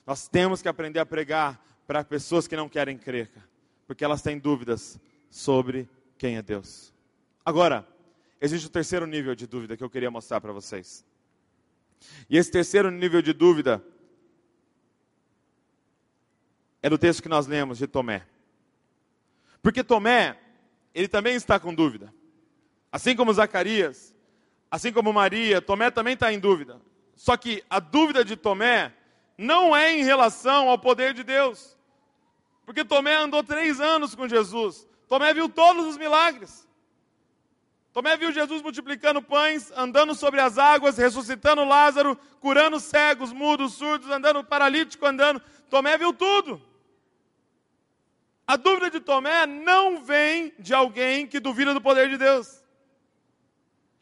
Nós 0.07 0.29
temos 0.29 0.61
que 0.61 0.68
aprender 0.68 0.98
a 0.98 1.07
pregar 1.07 1.59
para 1.87 2.05
pessoas 2.05 2.46
que 2.46 2.55
não 2.55 2.68
querem 2.68 2.98
crer, 2.98 3.29
cara. 3.29 3.48
Porque 3.87 4.05
elas 4.05 4.20
têm 4.20 4.38
dúvidas 4.38 5.00
sobre 5.31 5.88
quem 6.18 6.37
é 6.37 6.42
Deus. 6.42 6.92
Agora, 7.42 7.88
existe 8.38 8.66
o 8.66 8.70
terceiro 8.70 9.07
nível 9.07 9.35
de 9.35 9.46
dúvida 9.46 9.74
que 9.74 9.83
eu 9.83 9.88
queria 9.88 10.11
mostrar 10.11 10.38
para 10.38 10.53
vocês. 10.53 11.09
E 12.29 12.37
esse 12.37 12.51
terceiro 12.51 12.91
nível 12.91 13.21
de 13.23 13.33
dúvida 13.33 13.85
é 16.83 16.89
do 16.89 16.99
texto 16.99 17.23
que 17.23 17.29
nós 17.29 17.47
lemos 17.47 17.79
de 17.79 17.87
Tomé. 17.87 18.27
Porque 19.63 19.85
Tomé, 19.85 20.39
ele 20.95 21.09
também 21.09 21.35
está 21.35 21.59
com 21.59 21.75
dúvida. 21.75 22.13
Assim 22.91 23.15
como 23.15 23.33
Zacarias, 23.33 24.15
assim 24.71 24.93
como 24.93 25.13
Maria, 25.13 25.61
Tomé 25.61 25.91
também 25.91 26.15
está 26.15 26.33
em 26.33 26.39
dúvida. 26.39 26.81
Só 27.15 27.37
que 27.37 27.63
a 27.69 27.79
dúvida 27.79 28.25
de 28.25 28.37
Tomé 28.37 28.95
não 29.37 29.77
é 29.77 29.93
em 29.93 30.05
relação 30.05 30.69
ao 30.69 30.79
poder 30.79 31.13
de 31.13 31.23
Deus. 31.23 31.77
Porque 32.65 32.85
Tomé 32.85 33.17
andou 33.17 33.43
três 33.43 33.81
anos 33.81 34.15
com 34.15 34.29
Jesus. 34.29 34.89
Tomé 35.09 35.35
viu 35.35 35.49
todos 35.49 35.87
os 35.87 35.99
milagres. 35.99 36.67
Tomé 37.92 38.16
viu 38.16 38.31
Jesus 38.31 38.62
multiplicando 38.62 39.20
pães, 39.20 39.72
andando 39.76 40.14
sobre 40.14 40.40
as 40.40 40.59
águas, 40.59 40.96
ressuscitando 40.96 41.64
Lázaro, 41.64 42.16
curando 42.38 42.79
cegos, 42.79 43.33
mudos, 43.33 43.74
surdos, 43.74 44.09
andando 44.09 44.44
paralítico, 44.44 45.05
andando. 45.05 45.42
Tomé 45.68 45.98
viu 45.98 46.12
tudo. 46.12 46.62
A 48.46 48.57
dúvida 48.57 48.90
de 48.90 49.00
Tomé 49.00 49.46
não 49.46 50.05
vem 50.05 50.53
de 50.59 50.72
alguém 50.72 51.26
que 51.26 51.40
duvida 51.40 51.74
do 51.74 51.81
poder 51.81 52.09
de 52.09 52.16
Deus. 52.16 52.62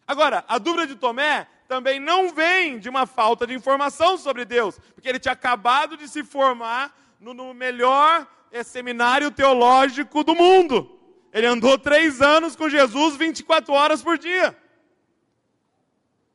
Agora, 0.06 0.44
a 0.48 0.58
dúvida 0.58 0.86
de 0.86 0.96
Tomé 0.96 1.46
também 1.66 1.98
não 2.00 2.30
vem 2.30 2.78
de 2.78 2.88
uma 2.88 3.06
falta 3.06 3.46
de 3.46 3.54
informação 3.54 4.16
sobre 4.16 4.44
Deus, 4.44 4.78
porque 4.94 5.08
ele 5.08 5.18
tinha 5.18 5.32
acabado 5.32 5.96
de 5.96 6.08
se 6.08 6.24
formar 6.24 6.94
no, 7.20 7.32
no 7.32 7.52
melhor 7.52 8.26
seminário 8.64 9.30
teológico 9.30 10.24
do 10.24 10.34
mundo. 10.34 10.97
Ele 11.32 11.46
andou 11.46 11.78
três 11.78 12.22
anos 12.22 12.56
com 12.56 12.68
Jesus 12.68 13.16
24 13.16 13.72
horas 13.72 14.02
por 14.02 14.18
dia. 14.18 14.56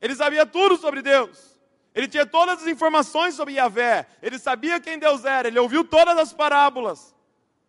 Ele 0.01 0.15
sabia 0.15 0.45
tudo 0.45 0.77
sobre 0.77 1.01
Deus. 1.01 1.60
Ele 1.95 2.08
tinha 2.08 2.25
todas 2.25 2.62
as 2.62 2.67
informações 2.67 3.36
sobre 3.36 3.53
Yahvé. 3.53 4.08
Ele 4.21 4.38
sabia 4.38 4.79
quem 4.79 4.99
Deus 4.99 5.25
era. 5.25 5.47
Ele 5.47 5.60
ouviu 5.60 5.84
todas 5.84 6.17
as 6.17 6.34
parábolas. 6.34 7.15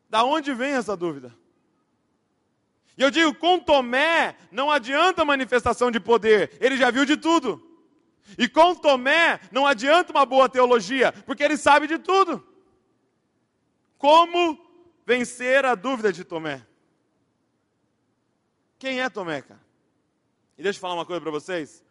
Da 0.08 0.24
onde 0.24 0.52
vem 0.52 0.74
essa 0.74 0.96
dúvida? 0.96 1.34
E 2.96 3.02
eu 3.02 3.10
digo, 3.10 3.34
com 3.34 3.58
Tomé 3.58 4.36
não 4.50 4.70
adianta 4.70 5.24
manifestação 5.24 5.90
de 5.90 5.98
poder, 5.98 6.56
ele 6.60 6.76
já 6.76 6.90
viu 6.90 7.04
de 7.04 7.16
tudo. 7.16 7.60
E 8.38 8.48
com 8.48 8.74
Tomé 8.74 9.40
não 9.50 9.66
adianta 9.66 10.12
uma 10.12 10.24
boa 10.24 10.48
teologia, 10.48 11.12
porque 11.26 11.42
ele 11.42 11.56
sabe 11.56 11.86
de 11.86 11.98
tudo. 11.98 12.46
Como 13.98 14.58
vencer 15.04 15.64
a 15.64 15.74
dúvida 15.74 16.12
de 16.12 16.24
Tomé? 16.24 16.64
Quem 18.84 19.00
é 19.00 19.08
Tomé, 19.08 19.40
cara? 19.40 19.62
E 20.58 20.62
deixa 20.62 20.76
eu 20.76 20.80
falar 20.82 20.92
uma 20.92 21.06
coisa 21.06 21.18
para 21.18 21.30
vocês. 21.30 21.82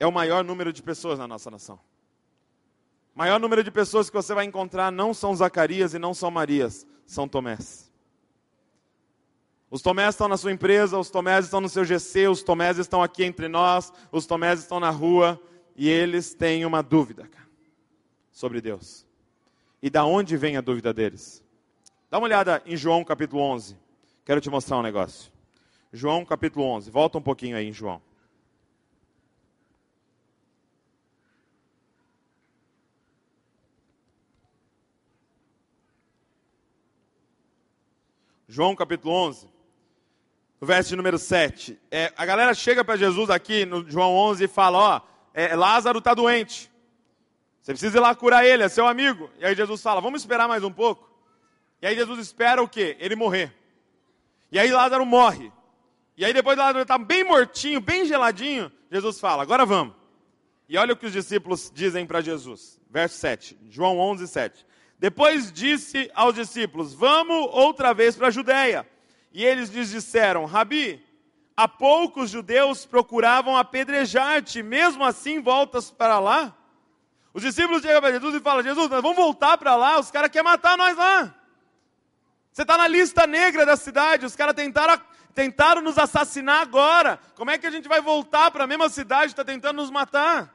É 0.00 0.04
o 0.04 0.10
maior 0.10 0.42
número 0.42 0.72
de 0.72 0.82
pessoas 0.82 1.16
na 1.16 1.28
nossa 1.28 1.48
nação. 1.48 1.78
O 3.14 3.18
maior 3.20 3.38
número 3.38 3.62
de 3.62 3.70
pessoas 3.70 4.10
que 4.10 4.16
você 4.16 4.34
vai 4.34 4.44
encontrar 4.44 4.90
não 4.90 5.14
são 5.14 5.32
Zacarias 5.32 5.94
e 5.94 5.98
não 6.00 6.12
são 6.12 6.28
Marias, 6.28 6.84
são 7.06 7.28
Tomés. 7.28 7.88
Os 9.70 9.80
Tomés 9.80 10.08
estão 10.16 10.26
na 10.26 10.36
sua 10.36 10.50
empresa, 10.50 10.98
os 10.98 11.08
Tomés 11.08 11.44
estão 11.44 11.60
no 11.60 11.68
seu 11.68 11.84
GC, 11.84 12.26
os 12.26 12.42
Tomés 12.42 12.76
estão 12.76 13.00
aqui 13.00 13.22
entre 13.22 13.46
nós, 13.46 13.92
os 14.10 14.26
Tomés 14.26 14.58
estão 14.58 14.80
na 14.80 14.90
rua 14.90 15.40
e 15.76 15.88
eles 15.88 16.34
têm 16.34 16.66
uma 16.66 16.82
dúvida 16.82 17.28
cara, 17.28 17.48
sobre 18.32 18.60
Deus. 18.60 19.06
E 19.80 19.88
da 19.88 20.04
onde 20.04 20.36
vem 20.36 20.56
a 20.56 20.60
dúvida 20.60 20.92
deles? 20.92 21.44
Dá 22.10 22.18
uma 22.18 22.26
olhada 22.26 22.60
em 22.66 22.76
João 22.76 23.04
capítulo 23.04 23.40
11. 23.40 23.83
Quero 24.24 24.40
te 24.40 24.48
mostrar 24.48 24.78
um 24.78 24.82
negócio. 24.82 25.30
João 25.92 26.24
capítulo 26.24 26.64
11. 26.64 26.90
Volta 26.90 27.18
um 27.18 27.22
pouquinho 27.22 27.58
aí 27.58 27.68
em 27.68 27.72
João. 27.72 28.00
João 38.48 38.74
capítulo 38.74 39.12
11, 39.12 39.48
no 40.60 40.66
verso 40.66 40.96
número 40.96 41.18
7. 41.18 41.78
É, 41.90 42.12
a 42.16 42.24
galera 42.24 42.54
chega 42.54 42.84
para 42.84 42.96
Jesus 42.96 43.28
aqui 43.28 43.66
no 43.66 43.90
João 43.90 44.14
11 44.14 44.44
e 44.44 44.48
fala: 44.48 44.78
Ó, 44.78 45.00
é, 45.34 45.54
Lázaro 45.56 45.98
está 45.98 46.14
doente. 46.14 46.70
Você 47.60 47.72
precisa 47.72 47.98
ir 47.98 48.00
lá 48.00 48.14
curar 48.14 48.46
ele, 48.46 48.62
é 48.62 48.68
seu 48.68 48.86
amigo. 48.86 49.28
E 49.38 49.44
aí 49.44 49.54
Jesus 49.54 49.82
fala: 49.82 50.00
Vamos 50.00 50.22
esperar 50.22 50.46
mais 50.46 50.62
um 50.62 50.72
pouco. 50.72 51.10
E 51.82 51.86
aí 51.86 51.94
Jesus 51.94 52.20
espera 52.20 52.62
o 52.62 52.68
quê? 52.68 52.96
Ele 53.00 53.16
morrer. 53.16 53.63
E 54.54 54.58
aí 54.58 54.70
Lázaro 54.70 55.04
morre. 55.04 55.50
E 56.16 56.24
aí 56.24 56.32
depois 56.32 56.56
Lázaro 56.56 56.82
está 56.82 56.96
bem 56.96 57.24
mortinho, 57.24 57.80
bem 57.80 58.04
geladinho. 58.04 58.70
Jesus 58.88 59.18
fala: 59.18 59.42
Agora 59.42 59.66
vamos. 59.66 59.96
E 60.68 60.78
olha 60.78 60.92
o 60.92 60.96
que 60.96 61.06
os 61.06 61.12
discípulos 61.12 61.72
dizem 61.74 62.06
para 62.06 62.20
Jesus. 62.20 62.80
Verso 62.88 63.16
7, 63.16 63.58
João 63.68 63.98
11, 63.98 64.28
7. 64.28 64.64
Depois 64.96 65.50
disse 65.50 66.08
aos 66.14 66.36
discípulos: 66.36 66.94
Vamos 66.94 67.48
outra 67.50 67.92
vez 67.92 68.14
para 68.14 68.28
a 68.28 68.30
Judéia. 68.30 68.88
E 69.32 69.44
eles 69.44 69.70
lhes 69.70 69.90
disseram: 69.90 70.44
Rabi, 70.44 71.04
há 71.56 71.66
poucos 71.66 72.30
judeus 72.30 72.86
procuravam 72.86 73.56
apedrejar-te, 73.56 74.62
mesmo 74.62 75.04
assim 75.04 75.40
voltas 75.40 75.90
para 75.90 76.20
lá? 76.20 76.56
Os 77.32 77.42
discípulos 77.42 77.82
chegam 77.82 78.00
para 78.00 78.12
Jesus 78.12 78.36
e 78.36 78.40
falam: 78.40 78.62
Jesus, 78.62 78.88
vamos 78.88 79.16
voltar 79.16 79.58
para 79.58 79.74
lá, 79.74 79.98
os 79.98 80.12
caras 80.12 80.30
querem 80.30 80.44
matar 80.44 80.78
nós 80.78 80.96
lá. 80.96 81.34
Você 82.54 82.62
está 82.62 82.78
na 82.78 82.86
lista 82.86 83.26
negra 83.26 83.66
da 83.66 83.76
cidade, 83.76 84.24
os 84.24 84.36
caras 84.36 84.54
tentaram, 84.54 85.02
tentaram 85.34 85.82
nos 85.82 85.98
assassinar 85.98 86.62
agora. 86.62 87.18
Como 87.34 87.50
é 87.50 87.58
que 87.58 87.66
a 87.66 87.70
gente 87.70 87.88
vai 87.88 88.00
voltar 88.00 88.52
para 88.52 88.62
a 88.62 88.66
mesma 88.68 88.88
cidade 88.88 89.34
que 89.34 89.40
está 89.40 89.44
tentando 89.44 89.78
nos 89.78 89.90
matar? 89.90 90.54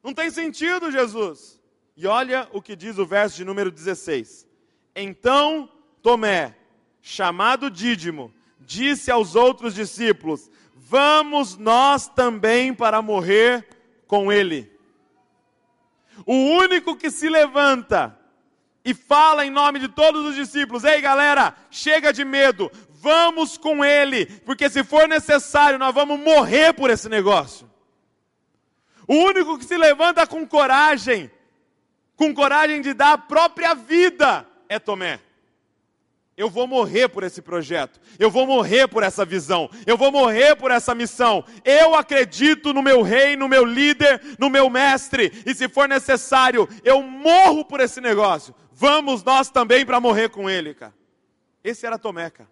Não 0.00 0.14
tem 0.14 0.30
sentido, 0.30 0.92
Jesus. 0.92 1.60
E 1.96 2.06
olha 2.06 2.48
o 2.52 2.62
que 2.62 2.76
diz 2.76 2.98
o 2.98 3.04
verso 3.04 3.36
de 3.36 3.44
número 3.44 3.68
16. 3.68 4.46
Então 4.94 5.68
Tomé, 6.00 6.54
chamado 7.00 7.68
Dídimo, 7.68 8.32
disse 8.60 9.10
aos 9.10 9.34
outros 9.34 9.74
discípulos: 9.74 10.48
Vamos 10.72 11.56
nós 11.56 12.06
também 12.06 12.72
para 12.72 13.02
morrer 13.02 13.66
com 14.06 14.30
ele. 14.30 14.70
O 16.24 16.32
único 16.32 16.94
que 16.94 17.10
se 17.10 17.28
levanta 17.28 18.16
e 18.84 18.94
fala 18.94 19.44
em 19.46 19.50
nome 19.50 19.78
de 19.78 19.88
todos 19.88 20.24
os 20.24 20.34
discípulos: 20.34 20.84
Ei 20.84 21.00
galera, 21.00 21.54
chega 21.70 22.12
de 22.12 22.24
medo, 22.24 22.70
vamos 22.90 23.56
com 23.56 23.84
ele, 23.84 24.26
porque 24.44 24.68
se 24.70 24.82
for 24.82 25.08
necessário, 25.08 25.78
nós 25.78 25.94
vamos 25.94 26.18
morrer 26.18 26.72
por 26.72 26.90
esse 26.90 27.08
negócio. 27.08 27.70
O 29.06 29.14
único 29.14 29.58
que 29.58 29.64
se 29.64 29.76
levanta 29.76 30.26
com 30.26 30.46
coragem 30.46 31.30
com 32.22 32.32
coragem 32.32 32.80
de 32.80 32.94
dar 32.94 33.14
a 33.14 33.18
própria 33.18 33.74
vida, 33.74 34.46
é 34.68 34.78
Tomé. 34.78 35.18
Eu 36.36 36.48
vou 36.48 36.68
morrer 36.68 37.08
por 37.08 37.24
esse 37.24 37.42
projeto, 37.42 38.00
eu 38.18 38.30
vou 38.30 38.46
morrer 38.46 38.86
por 38.88 39.02
essa 39.02 39.24
visão, 39.24 39.68
eu 39.86 39.98
vou 39.98 40.10
morrer 40.10 40.56
por 40.56 40.70
essa 40.70 40.94
missão. 40.94 41.44
Eu 41.64 41.94
acredito 41.94 42.72
no 42.72 42.80
meu 42.80 43.02
rei, 43.02 43.36
no 43.36 43.48
meu 43.48 43.64
líder, 43.64 44.20
no 44.38 44.48
meu 44.48 44.70
mestre, 44.70 45.32
e 45.44 45.52
se 45.52 45.68
for 45.68 45.88
necessário, 45.88 46.68
eu 46.84 47.02
morro 47.02 47.64
por 47.64 47.80
esse 47.80 48.00
negócio. 48.00 48.54
Vamos 48.82 49.22
nós 49.22 49.48
também 49.48 49.86
para 49.86 50.00
morrer 50.00 50.28
com 50.28 50.50
ele, 50.50 50.74
cara. 50.74 50.92
Esse 51.62 51.86
era 51.86 51.96
Tomé, 51.96 52.28
cara. 52.30 52.50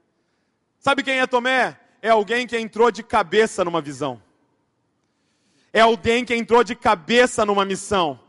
Sabe 0.78 1.02
quem 1.02 1.18
é 1.18 1.26
Tomé? 1.26 1.76
É 2.00 2.10
alguém 2.10 2.46
que 2.46 2.56
entrou 2.56 2.88
de 2.92 3.02
cabeça 3.02 3.64
numa 3.64 3.80
visão. 3.80 4.22
É 5.72 5.80
alguém 5.80 6.24
que 6.24 6.32
entrou 6.32 6.62
de 6.62 6.76
cabeça 6.76 7.44
numa 7.44 7.64
missão. 7.64 8.20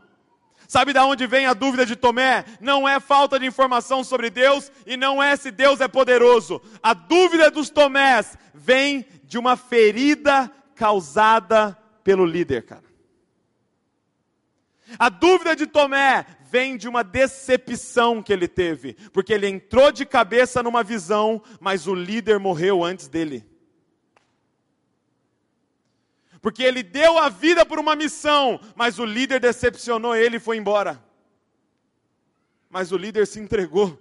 Sabe 0.66 0.92
da 0.92 1.06
onde 1.06 1.28
vem 1.28 1.46
a 1.46 1.54
dúvida 1.54 1.86
de 1.86 1.94
Tomé? 1.94 2.44
Não 2.60 2.88
é 2.88 2.98
falta 2.98 3.38
de 3.38 3.46
informação 3.46 4.02
sobre 4.02 4.30
Deus 4.30 4.72
e 4.84 4.96
não 4.96 5.22
é 5.22 5.36
se 5.36 5.52
Deus 5.52 5.80
é 5.80 5.86
poderoso. 5.86 6.60
A 6.82 6.94
dúvida 6.94 7.52
dos 7.52 7.70
Tomés 7.70 8.36
vem 8.52 9.06
de 9.22 9.38
uma 9.38 9.56
ferida 9.56 10.50
causada 10.74 11.78
pelo 12.02 12.26
líder, 12.26 12.64
cara. 12.64 12.82
A 14.98 15.08
dúvida 15.08 15.54
de 15.54 15.68
Tomé 15.68 16.26
vem 16.52 16.76
de 16.76 16.86
uma 16.86 17.02
decepção 17.02 18.22
que 18.22 18.30
ele 18.30 18.46
teve, 18.46 18.92
porque 19.10 19.32
ele 19.32 19.48
entrou 19.48 19.90
de 19.90 20.04
cabeça 20.04 20.62
numa 20.62 20.82
visão, 20.82 21.42
mas 21.58 21.86
o 21.86 21.94
líder 21.94 22.38
morreu 22.38 22.84
antes 22.84 23.08
dele 23.08 23.50
porque 26.42 26.64
ele 26.64 26.82
deu 26.82 27.18
a 27.18 27.28
vida 27.28 27.64
por 27.64 27.78
uma 27.78 27.94
missão, 27.94 28.60
mas 28.74 28.98
o 28.98 29.04
líder 29.04 29.38
decepcionou 29.38 30.16
ele 30.16 30.38
e 30.38 30.40
foi 30.40 30.56
embora. 30.56 31.00
Mas 32.68 32.90
o 32.90 32.96
líder 32.96 33.28
se 33.28 33.38
entregou. 33.38 33.96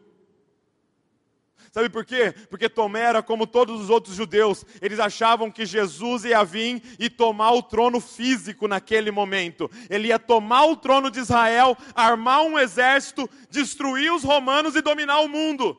Sabe 1.71 1.87
por 1.87 2.03
quê? 2.03 2.33
Porque 2.49 2.67
Tomé 2.67 2.99
era 2.99 3.23
como 3.23 3.47
todos 3.47 3.79
os 3.79 3.89
outros 3.89 4.13
judeus. 4.13 4.65
Eles 4.81 4.99
achavam 4.99 5.49
que 5.49 5.65
Jesus 5.65 6.25
ia 6.25 6.43
vir 6.43 6.83
e 6.99 7.09
tomar 7.09 7.53
o 7.53 7.63
trono 7.63 8.01
físico 8.01 8.67
naquele 8.67 9.09
momento. 9.09 9.71
Ele 9.89 10.09
ia 10.09 10.19
tomar 10.19 10.65
o 10.65 10.75
trono 10.75 11.09
de 11.09 11.19
Israel, 11.19 11.77
armar 11.95 12.41
um 12.41 12.59
exército, 12.59 13.29
destruir 13.49 14.11
os 14.11 14.21
romanos 14.21 14.75
e 14.75 14.81
dominar 14.81 15.21
o 15.21 15.29
mundo. 15.29 15.77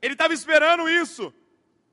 Ele 0.00 0.14
estava 0.14 0.32
esperando 0.32 0.88
isso. 0.88 1.32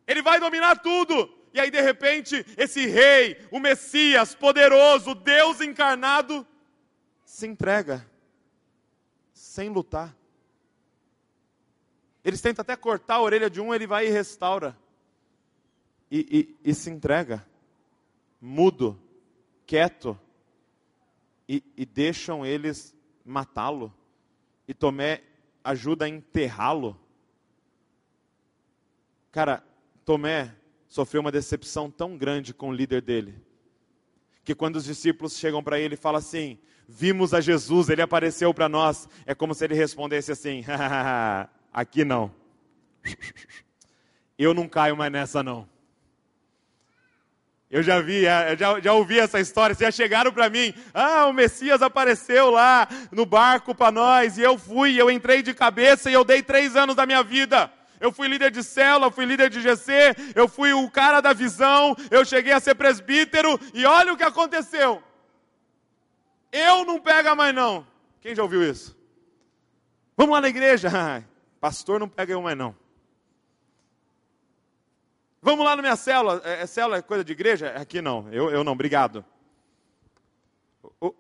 Ele 0.08 0.22
vai 0.22 0.40
dominar 0.40 0.78
tudo. 0.78 1.30
E 1.54 1.60
aí, 1.60 1.70
de 1.70 1.82
repente, 1.82 2.46
esse 2.56 2.86
rei, 2.86 3.46
o 3.52 3.60
Messias 3.60 4.34
poderoso, 4.34 5.14
Deus 5.14 5.60
encarnado, 5.60 6.48
se 7.26 7.46
entrega, 7.46 8.10
sem 9.34 9.68
lutar. 9.68 10.16
Eles 12.26 12.42
tentam 12.42 12.64
até 12.64 12.76
cortar 12.76 13.16
a 13.16 13.22
orelha 13.22 13.52
de 13.52 13.62
um, 13.62 13.72
ele 13.72 13.86
vai 13.86 14.08
e 14.08 14.10
restaura. 14.10 14.76
E, 16.10 16.56
e, 16.64 16.72
e 16.72 16.74
se 16.74 16.90
entrega, 16.90 17.46
mudo, 18.42 19.00
quieto, 19.68 20.20
e, 21.48 21.64
e 21.78 21.86
deixam 21.86 22.44
eles 22.44 22.96
matá-lo. 23.24 23.94
E 24.68 24.74
Tomé 24.74 25.22
ajuda 25.64 26.06
a 26.06 26.10
enterrá-lo. 26.10 27.00
Cara, 29.32 29.64
Tomé 30.04 30.56
sofreu 30.88 31.22
uma 31.22 31.32
decepção 31.32 31.92
tão 31.92 32.18
grande 32.18 32.56
com 32.56 32.70
o 32.70 32.74
líder 32.74 33.04
dele, 33.04 33.40
que 34.44 34.56
quando 34.56 34.78
os 34.78 34.86
discípulos 34.86 35.38
chegam 35.38 35.64
para 35.64 35.80
ele 35.80 35.94
e 35.94 35.98
falam 35.98 36.18
assim: 36.18 36.58
Vimos 36.88 37.36
a 37.36 37.42
Jesus, 37.42 37.90
ele 37.90 38.02
apareceu 38.02 38.52
para 38.52 38.68
nós, 38.68 39.08
é 39.28 39.36
como 39.36 39.54
se 39.54 39.64
ele 39.64 39.76
respondesse 39.76 40.32
assim: 40.32 40.64
Aqui 41.76 42.06
não. 42.06 42.32
Eu 44.40 44.54
não 44.54 44.66
caio 44.66 44.96
mais 44.96 45.12
nessa 45.12 45.44
não. 45.44 45.68
Eu 47.70 47.84
já 47.84 48.00
vi, 48.00 48.26
é, 48.26 48.54
eu 48.54 48.58
já, 48.58 48.80
já 48.80 48.94
ouvi 48.94 49.20
essa 49.20 49.42
história. 49.42 49.76
Vocês 49.76 49.94
já 49.94 50.04
chegaram 50.04 50.32
para 50.32 50.50
mim. 50.50 50.74
Ah, 50.94 51.26
o 51.26 51.34
Messias 51.34 51.82
apareceu 51.82 52.50
lá 52.50 52.88
no 53.12 53.26
barco 53.26 53.76
para 53.76 53.92
nós. 53.92 54.38
E 54.38 54.42
eu 54.42 54.58
fui, 54.58 54.96
eu 54.96 55.12
entrei 55.12 55.42
de 55.42 55.54
cabeça 55.54 56.10
e 56.10 56.14
eu 56.14 56.24
dei 56.24 56.42
três 56.42 56.78
anos 56.78 56.96
da 56.96 57.06
minha 57.06 57.22
vida 57.22 57.70
eu 58.00 58.12
fui 58.12 58.28
líder 58.28 58.52
de 58.52 58.62
célula, 58.62 59.10
fui 59.10 59.26
líder 59.26 59.50
de 59.50 59.62
GC, 59.62 60.16
eu 60.36 60.48
fui 60.48 60.74
o 60.74 60.92
cara 60.92 61.22
da 61.22 61.34
visão, 61.34 61.96
eu 62.12 62.24
cheguei 62.24 62.54
a 62.54 62.60
ser 62.60 62.76
presbítero 62.76 63.60
e 63.74 63.86
olha 63.86 64.14
o 64.14 64.18
que 64.18 64.24
aconteceu. 64.24 65.02
Eu 66.52 66.86
não 66.86 67.00
pega 67.00 67.34
mais 67.34 67.56
não. 67.56 67.88
Quem 68.22 68.36
já 68.36 68.44
ouviu 68.44 68.62
isso? 68.64 68.96
Vamos 70.16 70.34
lá 70.34 70.42
na 70.42 70.50
igreja. 70.50 70.90
Pastor 71.66 72.00
não 72.00 72.08
pega 72.08 72.32
eu 72.32 72.44
mais 72.44 72.56
não. 72.56 72.76
Vamos 75.42 75.66
lá 75.66 75.76
na 75.76 75.82
minha 75.82 75.96
célula. 75.96 76.40
É, 76.46 76.62
é 76.62 76.68
célula 76.68 76.98
é 76.98 77.02
coisa 77.02 77.24
de 77.24 77.32
igreja? 77.32 77.70
Aqui 77.70 78.04
não. 78.04 78.32
Eu, 78.32 78.52
eu 78.52 78.64
não, 78.64 78.74
obrigado. 78.74 79.26
O, 81.02 81.12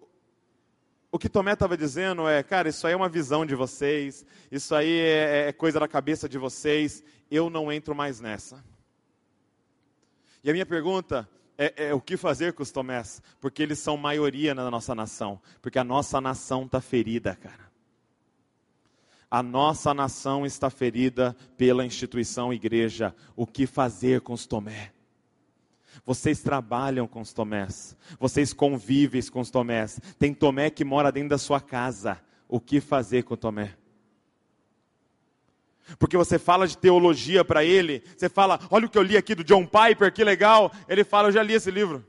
o 1.12 1.17
que 1.17 1.27
Tomé 1.27 1.53
estava 1.53 1.75
dizendo 1.75 2.29
é, 2.29 2.43
cara, 2.43 2.69
isso 2.69 2.86
aí 2.86 2.93
é 2.93 2.95
uma 2.95 3.10
visão 3.10 3.43
de 3.43 3.55
vocês, 3.55 4.23
isso 4.51 4.75
aí 4.75 4.99
é, 4.99 5.47
é 5.47 5.51
coisa 5.51 5.79
da 5.79 5.88
cabeça 5.88 6.29
de 6.29 6.38
vocês, 6.38 7.03
eu 7.31 7.49
não 7.49 7.71
entro 7.71 7.95
mais 7.95 8.19
nessa. 8.19 8.63
E 10.43 10.49
a 10.51 10.53
minha 10.53 10.65
pergunta 10.67 11.27
é, 11.58 11.88
é, 11.88 11.93
o 11.95 11.99
que 11.99 12.17
fazer 12.17 12.53
com 12.53 12.62
os 12.62 12.69
Tomés? 12.69 13.19
Porque 13.41 13.63
eles 13.63 13.79
são 13.79 13.97
maioria 13.97 14.53
na 14.53 14.69
nossa 14.69 14.93
nação. 14.93 15.41
Porque 15.60 15.79
a 15.79 15.84
nossa 15.84 16.21
nação 16.21 16.65
está 16.65 16.79
ferida, 16.79 17.36
cara. 17.36 17.64
A 19.29 19.41
nossa 19.41 19.93
nação 19.93 20.45
está 20.45 20.69
ferida 20.69 21.35
pela 21.57 21.85
instituição 21.85 22.53
igreja. 22.53 23.15
O 23.35 23.45
que 23.45 23.65
fazer 23.65 24.21
com 24.21 24.33
os 24.33 24.45
Tomé? 24.45 24.91
Vocês 26.05 26.41
trabalham 26.41 27.07
com 27.07 27.21
os 27.21 27.33
Tomés. 27.33 27.95
Vocês 28.19 28.53
convivem 28.53 29.21
com 29.23 29.39
os 29.39 29.49
Tomés. 29.49 29.99
Tem 30.19 30.33
Tomé 30.33 30.69
que 30.69 30.83
mora 30.83 31.11
dentro 31.11 31.29
da 31.29 31.38
sua 31.38 31.59
casa. 31.59 32.21
O 32.47 32.59
que 32.59 32.79
fazer 32.79 33.23
com 33.23 33.33
o 33.33 33.38
Tomé? 33.38 33.75
Porque 35.99 36.17
você 36.17 36.39
fala 36.39 36.67
de 36.67 36.77
teologia 36.77 37.45
para 37.45 37.63
ele, 37.63 38.03
você 38.17 38.27
fala, 38.27 38.59
olha 38.71 38.88
o 38.88 38.89
que 38.89 38.97
eu 38.97 39.03
li 39.03 39.15
aqui 39.15 39.35
do 39.35 39.43
John 39.43 39.65
Piper, 39.65 40.11
que 40.11 40.23
legal. 40.23 40.71
Ele 40.89 41.03
fala, 41.03 41.27
eu 41.27 41.31
já 41.31 41.43
li 41.43 41.53
esse 41.53 41.69
livro. 41.69 42.03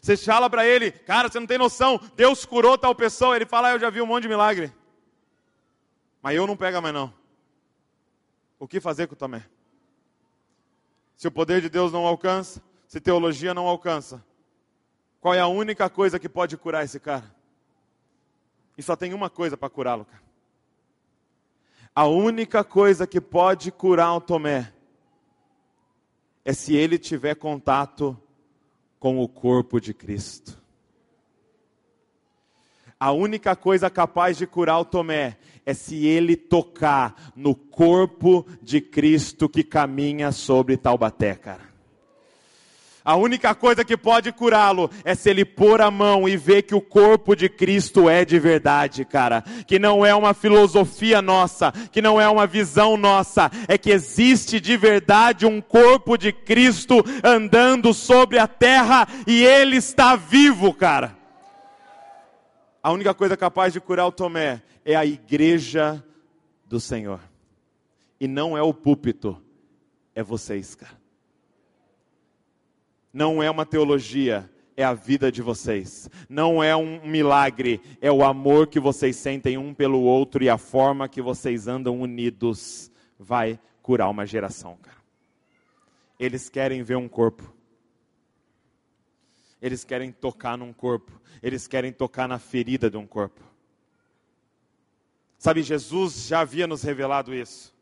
Você 0.00 0.16
fala 0.16 0.48
para 0.48 0.66
ele, 0.66 0.90
cara, 0.90 1.28
você 1.28 1.38
não 1.40 1.46
tem 1.46 1.58
noção, 1.58 2.00
Deus 2.14 2.44
curou 2.44 2.78
tal 2.78 2.94
pessoa. 2.94 3.36
Ele 3.36 3.46
fala, 3.46 3.68
ah, 3.68 3.72
eu 3.72 3.80
já 3.80 3.90
vi 3.90 4.00
um 4.00 4.06
monte 4.06 4.22
de 4.22 4.28
milagre. 4.28 4.72
Mas 6.22 6.36
eu 6.36 6.46
não 6.46 6.56
pega 6.56 6.80
mais 6.80 6.94
não. 6.94 7.12
O 8.58 8.66
que 8.66 8.80
fazer 8.80 9.06
com 9.06 9.14
o 9.14 9.16
Tomé? 9.16 9.44
Se 11.16 11.26
o 11.26 11.32
poder 11.32 11.60
de 11.60 11.68
Deus 11.68 11.92
não 11.92 12.06
alcança, 12.06 12.62
se 12.86 13.00
teologia 13.00 13.52
não 13.52 13.66
alcança, 13.66 14.24
qual 15.20 15.34
é 15.34 15.40
a 15.40 15.48
única 15.48 15.90
coisa 15.90 16.18
que 16.18 16.28
pode 16.28 16.56
curar 16.56 16.84
esse 16.84 17.00
cara? 17.00 17.34
E 18.76 18.82
só 18.82 18.94
tem 18.94 19.12
uma 19.12 19.28
coisa 19.28 19.56
para 19.56 19.68
curá-lo, 19.68 20.04
cara. 20.04 20.22
A 21.94 22.06
única 22.06 22.62
coisa 22.62 23.06
que 23.06 23.20
pode 23.20 23.72
curar 23.72 24.14
o 24.14 24.20
Tomé 24.20 24.72
é 26.44 26.52
se 26.52 26.76
ele 26.76 26.96
tiver 26.96 27.34
contato 27.34 28.16
com 28.98 29.20
o 29.20 29.28
corpo 29.28 29.80
de 29.80 29.94
Cristo. 29.94 30.58
A 33.00 33.12
única 33.12 33.54
coisa 33.54 33.88
capaz 33.88 34.36
de 34.36 34.46
curar 34.46 34.80
o 34.80 34.84
Tomé 34.84 35.36
é 35.64 35.72
se 35.72 36.06
ele 36.06 36.34
tocar 36.34 37.32
no 37.36 37.54
corpo 37.54 38.44
de 38.60 38.80
Cristo 38.80 39.48
que 39.48 39.62
caminha 39.62 40.32
sobre 40.32 40.76
Taubaté, 40.76 41.36
cara. 41.36 41.68
A 43.08 43.16
única 43.16 43.54
coisa 43.54 43.86
que 43.86 43.96
pode 43.96 44.30
curá-lo 44.30 44.90
é 45.02 45.14
se 45.14 45.30
ele 45.30 45.42
pôr 45.42 45.80
a 45.80 45.90
mão 45.90 46.28
e 46.28 46.36
ver 46.36 46.64
que 46.64 46.74
o 46.74 46.80
corpo 46.82 47.34
de 47.34 47.48
Cristo 47.48 48.06
é 48.06 48.22
de 48.22 48.38
verdade, 48.38 49.02
cara. 49.02 49.42
Que 49.66 49.78
não 49.78 50.04
é 50.04 50.14
uma 50.14 50.34
filosofia 50.34 51.22
nossa, 51.22 51.72
que 51.90 52.02
não 52.02 52.20
é 52.20 52.28
uma 52.28 52.46
visão 52.46 52.98
nossa, 52.98 53.50
é 53.66 53.78
que 53.78 53.90
existe 53.90 54.60
de 54.60 54.76
verdade 54.76 55.46
um 55.46 55.58
corpo 55.58 56.18
de 56.18 56.32
Cristo 56.32 57.02
andando 57.24 57.94
sobre 57.94 58.38
a 58.38 58.46
terra 58.46 59.08
e 59.26 59.42
ele 59.42 59.76
está 59.76 60.14
vivo, 60.14 60.74
cara. 60.74 61.16
A 62.82 62.92
única 62.92 63.14
coisa 63.14 63.38
capaz 63.38 63.72
de 63.72 63.80
curar 63.80 64.06
o 64.06 64.12
Tomé 64.12 64.60
é 64.84 64.94
a 64.94 65.06
igreja 65.06 66.04
do 66.66 66.78
Senhor. 66.78 67.20
E 68.20 68.28
não 68.28 68.54
é 68.54 68.60
o 68.60 68.74
púlpito, 68.74 69.40
é 70.14 70.22
vocês, 70.22 70.74
cara 70.74 71.07
não 73.18 73.42
é 73.42 73.50
uma 73.50 73.66
teologia, 73.66 74.48
é 74.76 74.84
a 74.84 74.94
vida 74.94 75.32
de 75.32 75.42
vocês. 75.42 76.08
Não 76.28 76.62
é 76.62 76.76
um 76.76 77.04
milagre, 77.04 77.80
é 78.00 78.12
o 78.12 78.22
amor 78.22 78.68
que 78.68 78.78
vocês 78.78 79.16
sentem 79.16 79.58
um 79.58 79.74
pelo 79.74 80.00
outro 80.02 80.44
e 80.44 80.48
a 80.48 80.56
forma 80.56 81.08
que 81.08 81.20
vocês 81.20 81.66
andam 81.66 82.00
unidos 82.00 82.92
vai 83.18 83.58
curar 83.82 84.08
uma 84.08 84.24
geração, 84.24 84.78
cara. 84.80 84.98
Eles 86.16 86.48
querem 86.48 86.84
ver 86.84 86.96
um 86.96 87.08
corpo. 87.08 87.52
Eles 89.60 89.82
querem 89.82 90.12
tocar 90.12 90.56
num 90.56 90.72
corpo. 90.72 91.20
Eles 91.42 91.66
querem 91.66 91.92
tocar 91.92 92.28
na 92.28 92.38
ferida 92.38 92.88
de 92.88 92.96
um 92.96 93.06
corpo. 93.06 93.42
Sabe, 95.36 95.60
Jesus 95.60 96.28
já 96.28 96.40
havia 96.40 96.68
nos 96.68 96.84
revelado 96.84 97.34
isso. 97.34 97.74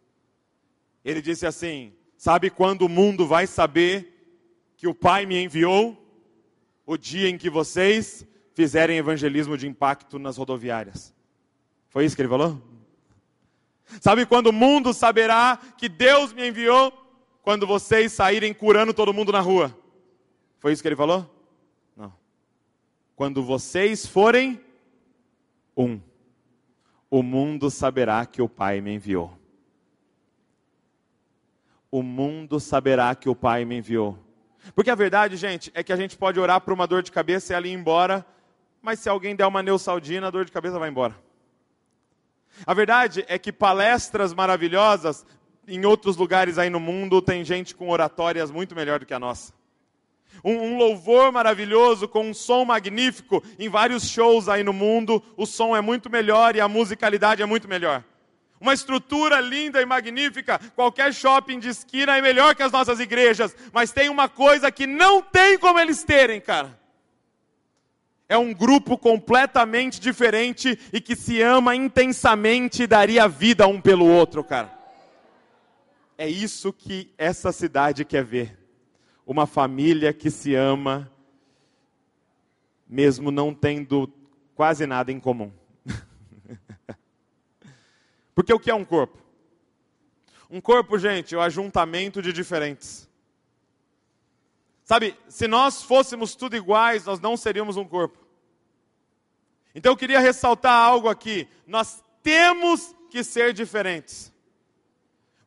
Ele 1.05 1.20
disse 1.20 1.46
assim: 1.46 1.92
Sabe 2.16 2.49
quando 2.49 2.83
o 2.83 2.88
mundo 2.88 3.27
vai 3.27 3.46
saber 3.46 4.15
que 4.87 4.88
o 4.88 4.94
Pai 4.94 5.27
me 5.27 5.42
enviou 5.42 6.01
o 6.87 6.96
dia 6.96 7.29
em 7.29 7.37
que 7.37 7.51
vocês 7.51 8.25
fizerem 8.55 8.99
evangelismo 8.99 9.59
de 9.59 9.66
impacto 9.66 10.16
nas 10.16 10.37
rodoviárias. 10.37 11.12
Foi 11.88 12.05
isso 12.05 12.14
que 12.14 12.22
ele 12.22 12.29
falou? 12.29 12.62
Sabe 14.01 14.25
quando 14.25 14.46
o 14.46 14.53
mundo 14.53 14.94
saberá 14.94 15.59
que 15.77 15.88
Deus 15.88 16.33
me 16.33 16.49
enviou? 16.49 16.92
Quando 17.42 17.66
vocês 17.66 18.12
saírem 18.12 18.55
curando 18.55 18.94
todo 18.94 19.12
mundo 19.12 19.33
na 19.33 19.40
rua. 19.40 19.77
Foi 20.61 20.72
isso 20.72 20.83
que 20.83 20.88
ele 20.88 20.94
falou? 20.94 21.29
Não. 21.96 22.14
Quando 23.16 23.42
vocês 23.42 24.07
forem 24.07 24.61
um, 25.77 26.01
o 27.11 27.25
mundo 27.25 27.72
saberá 27.72 28.25
que 28.25 28.40
o 28.40 28.49
Pai 28.49 28.81
me 28.81 28.94
enviou. 28.94 29.37
O 31.90 32.05
mundo 32.05 32.61
saberá 32.61 33.16
que 33.16 33.29
o 33.29 33.35
Pai 33.35 33.64
me 33.64 33.79
enviou. 33.79 34.25
Porque 34.74 34.90
a 34.90 34.94
verdade, 34.94 35.37
gente, 35.37 35.70
é 35.74 35.83
que 35.83 35.92
a 35.92 35.96
gente 35.96 36.16
pode 36.16 36.40
orar 36.40 36.61
por 36.61 36.72
uma 36.72 36.87
dor 36.87 37.02
de 37.02 37.12
cabeça 37.12 37.52
e 37.52 37.57
ela 37.57 37.66
ir 37.66 37.72
embora, 37.72 38.24
mas 38.83 39.00
se 39.00 39.09
alguém 39.09 39.37
der 39.37 39.46
uma 39.46 39.62
neusaldina, 39.62 40.29
a 40.29 40.31
dor 40.31 40.44
de 40.44 40.52
cabeça 40.52 40.79
vai 40.79 40.88
embora. 40.88 41.16
A 42.64 42.72
verdade 42.72 43.24
é 43.29 43.38
que 43.38 43.52
palestras 43.52 44.33
maravilhosas 44.33 45.26
em 45.68 45.85
outros 45.85 46.16
lugares 46.16 46.59
aí 46.59 46.70
no 46.70 46.81
mundo 46.81 47.20
tem 47.20 47.44
gente 47.44 47.74
com 47.74 47.90
oratórias 47.90 48.50
muito 48.50 48.74
melhor 48.74 49.00
do 49.00 49.07
que 49.07 49.14
a 49.14 49.18
nossa. 49.18 49.52
Um, 50.44 50.52
um, 50.52 50.79
louvor 50.79 51.33
maravilhoso 51.33 52.07
com 52.07 52.29
um 52.29 52.35
som 52.35 52.64
magnífico 52.64 53.42
em 53.59 53.68
vários 53.68 54.09
shows 54.09 54.48
aí 54.48 54.62
no 54.62 54.72
mundo, 54.72 55.22
o 55.37 55.46
som 55.46 55.74
é 55.74 55.81
muito 55.81 56.11
melhor 56.11 56.55
e 56.55 56.61
a 56.61 56.68
musicalidade 56.68 57.42
é 57.42 57.46
muito 57.46 57.68
melhor. 57.68 58.05
Uma 58.61 58.73
estrutura 58.73 59.40
linda 59.40 59.81
e 59.83 59.87
magnífica. 59.87 60.59
Qualquer 60.75 61.12
shopping 61.12 61.59
de 61.59 61.69
esquina 61.69 62.16
é 62.16 62.23
melhor 62.23 62.55
que 62.55 62.62
as 62.62 62.73
nossas 62.73 63.01
igrejas. 63.01 63.55
Mas 63.73 63.92
tem 63.92 64.09
uma 64.09 64.29
coisa 64.29 64.71
que 64.73 64.87
não 64.87 65.21
tem 65.21 65.59
como 65.59 65.79
eles 65.79 66.03
terem, 66.03 66.40
cara. 66.40 66.79
É 68.29 68.37
um 68.37 68.53
grupo 68.53 68.99
completamente 68.99 70.01
diferente 70.01 70.79
e 70.92 71.01
que 71.01 71.14
se 71.14 71.40
ama 71.40 71.77
intensamente 71.77 72.83
e 72.83 72.87
daria 72.87 73.29
vida 73.29 73.69
um 73.69 73.81
pelo 73.81 74.07
outro, 74.07 74.42
cara. 74.42 74.75
É 76.19 76.29
isso 76.29 76.73
que 76.73 77.12
essa 77.16 77.53
cidade 77.53 78.05
quer 78.05 78.25
ver. 78.25 78.59
Uma 79.25 79.47
família 79.47 80.12
que 80.12 80.31
se 80.31 80.55
ama, 80.55 81.12
mesmo 82.88 83.31
não 83.31 83.53
tendo 83.53 84.11
quase 84.55 84.87
nada 84.87 85.12
em 85.12 85.21
comum. 85.21 85.53
Porque 88.37 88.53
o 88.53 88.61
que 88.61 88.70
é 88.70 88.75
um 88.75 88.85
corpo? 88.85 89.16
Um 90.51 90.61
corpo, 90.61 90.99
gente, 90.99 91.35
é 91.35 91.38
o 91.38 91.40
ajuntamento 91.40 92.20
de 92.20 92.35
diferentes. 92.35 93.09
Sabe, 94.85 95.16
se 95.26 95.49
nós 95.49 95.82
fôssemos 95.82 96.37
tudo 96.37 96.55
iguais, 96.55 97.07
nós 97.07 97.18
não 97.18 97.34
seríamos 97.34 97.78
um 97.78 97.84
corpo. 97.89 98.18
Então 99.74 99.91
eu 99.91 99.97
queria 99.97 100.20
ressaltar 100.20 100.74
algo 100.74 101.09
aqui. 101.09 101.49
Nós 101.66 102.05
temos 102.22 102.95
que 103.11 103.24
ser 103.24 103.55
diferentes. 103.55 104.30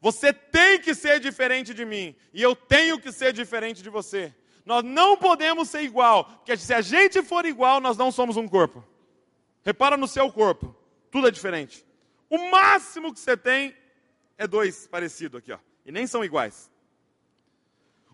Você 0.01 0.33
tem 0.33 0.79
que 0.79 0.95
ser 0.95 1.19
diferente 1.19 1.75
de 1.75 1.85
mim. 1.85 2.15
E 2.33 2.41
eu 2.41 2.55
tenho 2.55 2.99
que 2.99 3.11
ser 3.11 3.31
diferente 3.31 3.83
de 3.83 3.89
você. 3.89 4.33
Nós 4.65 4.83
não 4.83 5.15
podemos 5.15 5.69
ser 5.69 5.83
igual. 5.83 6.25
Porque 6.25 6.57
se 6.57 6.73
a 6.73 6.81
gente 6.81 7.21
for 7.21 7.45
igual, 7.45 7.79
nós 7.79 7.97
não 7.97 8.11
somos 8.11 8.35
um 8.35 8.47
corpo. 8.47 8.83
Repara 9.63 9.95
no 9.95 10.07
seu 10.07 10.31
corpo. 10.31 10.75
Tudo 11.11 11.27
é 11.27 11.31
diferente. 11.31 11.85
O 12.29 12.49
máximo 12.49 13.13
que 13.13 13.19
você 13.19 13.35
tem 13.35 13.75
é 14.37 14.47
dois 14.47 14.87
parecidos 14.87 15.39
aqui, 15.39 15.51
ó. 15.51 15.59
E 15.85 15.91
nem 15.91 16.05
são 16.05 16.23
iguais. 16.23 16.71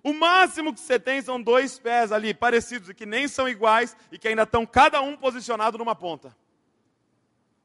O 0.01 0.13
máximo 0.13 0.73
que 0.73 0.79
você 0.79 0.99
tem 0.99 1.21
são 1.21 1.41
dois 1.41 1.79
pés 1.79 2.11
ali, 2.11 2.33
parecidos, 2.33 2.89
e 2.89 2.93
que 2.93 3.05
nem 3.05 3.27
são 3.27 3.49
iguais, 3.49 3.97
e 4.11 4.19
que 4.19 4.27
ainda 4.27 4.43
estão 4.43 4.65
cada 4.65 5.01
um 5.01 5.17
posicionado 5.17 5.77
numa 5.77 5.95
ponta. 5.95 6.35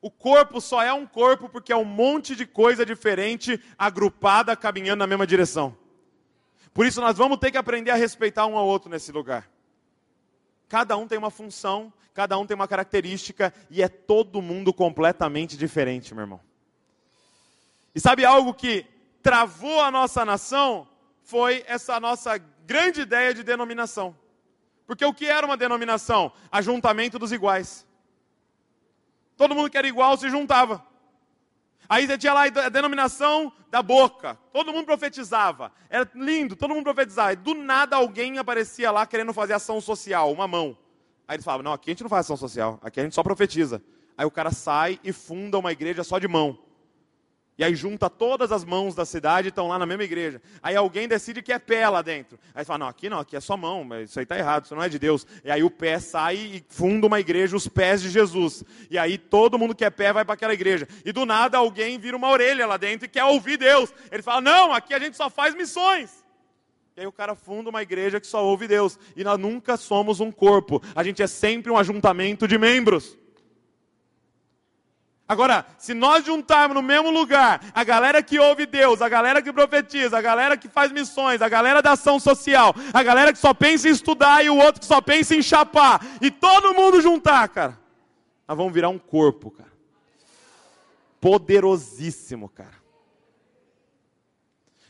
O 0.00 0.10
corpo 0.10 0.60
só 0.60 0.82
é 0.82 0.92
um 0.92 1.06
corpo 1.06 1.48
porque 1.50 1.72
é 1.72 1.76
um 1.76 1.84
monte 1.84 2.34
de 2.34 2.46
coisa 2.46 2.86
diferente 2.86 3.62
agrupada 3.76 4.56
caminhando 4.56 5.00
na 5.00 5.06
mesma 5.06 5.26
direção. 5.26 5.76
Por 6.72 6.86
isso 6.86 7.00
nós 7.00 7.18
vamos 7.18 7.38
ter 7.38 7.50
que 7.50 7.58
aprender 7.58 7.90
a 7.90 7.96
respeitar 7.96 8.46
um 8.46 8.56
ao 8.56 8.66
outro 8.66 8.88
nesse 8.88 9.12
lugar. 9.12 9.49
Cada 10.70 10.96
um 10.96 11.08
tem 11.08 11.18
uma 11.18 11.32
função, 11.32 11.92
cada 12.14 12.38
um 12.38 12.46
tem 12.46 12.54
uma 12.54 12.68
característica 12.68 13.52
e 13.68 13.82
é 13.82 13.88
todo 13.88 14.40
mundo 14.40 14.72
completamente 14.72 15.56
diferente, 15.56 16.14
meu 16.14 16.22
irmão. 16.22 16.40
E 17.92 17.98
sabe 17.98 18.24
algo 18.24 18.54
que 18.54 18.86
travou 19.20 19.80
a 19.80 19.90
nossa 19.90 20.24
nação 20.24 20.86
foi 21.24 21.64
essa 21.66 21.98
nossa 21.98 22.38
grande 22.64 23.00
ideia 23.00 23.34
de 23.34 23.42
denominação. 23.42 24.16
Porque 24.86 25.04
o 25.04 25.12
que 25.12 25.26
era 25.26 25.44
uma 25.44 25.56
denominação? 25.56 26.32
Ajuntamento 26.52 27.18
dos 27.18 27.32
iguais. 27.32 27.84
Todo 29.36 29.56
mundo 29.56 29.70
que 29.70 29.78
era 29.78 29.88
igual 29.88 30.16
se 30.16 30.30
juntava. 30.30 30.86
Aí 31.90 32.06
tinha 32.16 32.32
lá 32.32 32.44
a 32.44 32.68
denominação 32.68 33.52
da 33.68 33.82
boca. 33.82 34.38
Todo 34.52 34.72
mundo 34.72 34.86
profetizava. 34.86 35.72
Era 35.88 36.08
lindo, 36.14 36.54
todo 36.54 36.72
mundo 36.72 36.84
profetizava. 36.84 37.32
E 37.32 37.36
do 37.36 37.52
nada 37.52 37.96
alguém 37.96 38.38
aparecia 38.38 38.92
lá 38.92 39.04
querendo 39.04 39.32
fazer 39.34 39.54
ação 39.54 39.80
social, 39.80 40.32
uma 40.32 40.46
mão. 40.46 40.78
Aí 41.26 41.34
eles 41.34 41.44
falavam: 41.44 41.64
não, 41.64 41.72
aqui 41.72 41.90
a 41.90 41.92
gente 41.92 42.04
não 42.04 42.08
faz 42.08 42.26
ação 42.26 42.36
social, 42.36 42.78
aqui 42.80 43.00
a 43.00 43.02
gente 43.02 43.16
só 43.16 43.24
profetiza. 43.24 43.82
Aí 44.16 44.24
o 44.24 44.30
cara 44.30 44.52
sai 44.52 45.00
e 45.02 45.12
funda 45.12 45.58
uma 45.58 45.72
igreja 45.72 46.04
só 46.04 46.20
de 46.20 46.28
mão. 46.28 46.56
E 47.60 47.64
aí 47.64 47.74
junta 47.74 48.08
todas 48.08 48.52
as 48.52 48.64
mãos 48.64 48.94
da 48.94 49.04
cidade 49.04 49.48
e 49.48 49.50
estão 49.50 49.68
lá 49.68 49.78
na 49.78 49.84
mesma 49.84 50.02
igreja. 50.02 50.40
Aí 50.62 50.74
alguém 50.74 51.06
decide 51.06 51.42
que 51.42 51.52
é 51.52 51.58
pé 51.58 51.86
lá 51.90 52.00
dentro. 52.00 52.40
Aí 52.54 52.64
fala, 52.64 52.78
não, 52.78 52.88
aqui 52.88 53.10
não, 53.10 53.18
aqui 53.18 53.36
é 53.36 53.40
só 53.40 53.54
mão, 53.54 53.84
mas 53.84 54.08
isso 54.08 54.18
aí 54.18 54.22
está 54.22 54.38
errado, 54.38 54.64
isso 54.64 54.74
não 54.74 54.82
é 54.82 54.88
de 54.88 54.98
Deus. 54.98 55.26
E 55.44 55.50
aí 55.50 55.62
o 55.62 55.70
pé 55.70 55.98
sai 55.98 56.36
e 56.36 56.64
funda 56.70 57.06
uma 57.06 57.20
igreja, 57.20 57.54
os 57.54 57.68
pés 57.68 58.00
de 58.00 58.08
Jesus. 58.08 58.64
E 58.90 58.96
aí 58.96 59.18
todo 59.18 59.58
mundo 59.58 59.74
que 59.74 59.84
é 59.84 59.90
pé 59.90 60.10
vai 60.10 60.24
para 60.24 60.32
aquela 60.32 60.54
igreja. 60.54 60.88
E 61.04 61.12
do 61.12 61.26
nada 61.26 61.58
alguém 61.58 61.98
vira 61.98 62.16
uma 62.16 62.30
orelha 62.30 62.66
lá 62.66 62.78
dentro 62.78 63.04
e 63.04 63.10
quer 63.10 63.24
ouvir 63.24 63.58
Deus. 63.58 63.92
Ele 64.10 64.22
fala, 64.22 64.40
não, 64.40 64.72
aqui 64.72 64.94
a 64.94 64.98
gente 64.98 65.18
só 65.18 65.28
faz 65.28 65.54
missões. 65.54 66.24
E 66.96 67.02
aí 67.02 67.06
o 67.06 67.12
cara 67.12 67.34
funda 67.34 67.68
uma 67.68 67.82
igreja 67.82 68.18
que 68.18 68.26
só 68.26 68.42
ouve 68.42 68.66
Deus. 68.66 68.98
E 69.14 69.22
nós 69.22 69.38
nunca 69.38 69.76
somos 69.76 70.18
um 70.18 70.32
corpo. 70.32 70.82
A 70.94 71.04
gente 71.04 71.22
é 71.22 71.26
sempre 71.26 71.70
um 71.70 71.76
ajuntamento 71.76 72.48
de 72.48 72.56
membros. 72.56 73.18
Agora, 75.30 75.64
se 75.78 75.94
nós 75.94 76.26
juntarmos 76.26 76.74
no 76.74 76.82
mesmo 76.82 77.08
lugar 77.08 77.60
a 77.72 77.84
galera 77.84 78.20
que 78.20 78.40
ouve 78.40 78.66
Deus, 78.66 79.00
a 79.00 79.08
galera 79.08 79.40
que 79.40 79.52
profetiza, 79.52 80.18
a 80.18 80.20
galera 80.20 80.56
que 80.56 80.68
faz 80.68 80.90
missões, 80.90 81.40
a 81.40 81.48
galera 81.48 81.80
da 81.80 81.92
ação 81.92 82.18
social, 82.18 82.74
a 82.92 83.00
galera 83.00 83.32
que 83.32 83.38
só 83.38 83.54
pensa 83.54 83.88
em 83.88 83.92
estudar 83.92 84.44
e 84.44 84.50
o 84.50 84.56
outro 84.56 84.80
que 84.80 84.88
só 84.88 85.00
pensa 85.00 85.36
em 85.36 85.40
chapar, 85.40 86.04
e 86.20 86.32
todo 86.32 86.74
mundo 86.74 87.00
juntar, 87.00 87.48
cara, 87.48 87.78
nós 88.48 88.56
vamos 88.58 88.72
virar 88.72 88.88
um 88.88 88.98
corpo, 88.98 89.52
cara. 89.52 89.70
Poderosíssimo, 91.20 92.48
cara. 92.48 92.82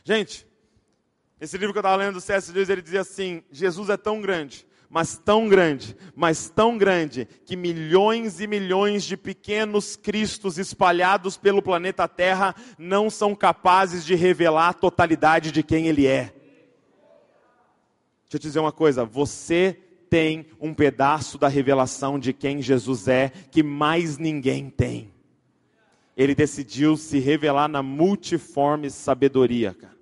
Gente, 0.03 0.47
esse 1.39 1.55
livro 1.55 1.71
que 1.71 1.77
eu 1.77 1.81
estava 1.81 1.97
lendo 1.97 2.15
do 2.15 2.21
C.S. 2.21 2.51
Lewis, 2.51 2.67
ele 2.67 2.81
dizia 2.81 3.01
assim: 3.01 3.43
Jesus 3.51 3.89
é 3.89 3.97
tão 3.97 4.19
grande 4.19 4.65
mas 4.91 5.17
tão 5.17 5.47
grande, 5.47 5.95
mas 6.13 6.49
tão 6.49 6.77
grande, 6.77 7.25
que 7.45 7.55
milhões 7.55 8.41
e 8.41 8.45
milhões 8.45 9.05
de 9.05 9.15
pequenos 9.15 9.95
cristos 9.95 10.57
espalhados 10.57 11.37
pelo 11.37 11.61
planeta 11.61 12.09
Terra 12.09 12.53
não 12.77 13.09
são 13.09 13.33
capazes 13.33 14.03
de 14.03 14.15
revelar 14.15 14.67
a 14.67 14.73
totalidade 14.73 15.49
de 15.49 15.63
quem 15.63 15.87
Ele 15.87 16.05
é. 16.05 16.33
Deixa 18.23 18.33
eu 18.33 18.39
te 18.39 18.43
dizer 18.43 18.59
uma 18.59 18.73
coisa: 18.73 19.05
você 19.05 19.79
tem 20.09 20.45
um 20.59 20.73
pedaço 20.73 21.37
da 21.37 21.47
revelação 21.47 22.19
de 22.19 22.33
quem 22.33 22.61
Jesus 22.61 23.07
é 23.07 23.29
que 23.29 23.63
mais 23.63 24.17
ninguém 24.17 24.69
tem. 24.69 25.09
Ele 26.17 26.35
decidiu 26.35 26.97
se 26.97 27.17
revelar 27.17 27.69
na 27.69 27.81
multiforme 27.81 28.89
sabedoria, 28.89 29.73
cara. 29.73 29.95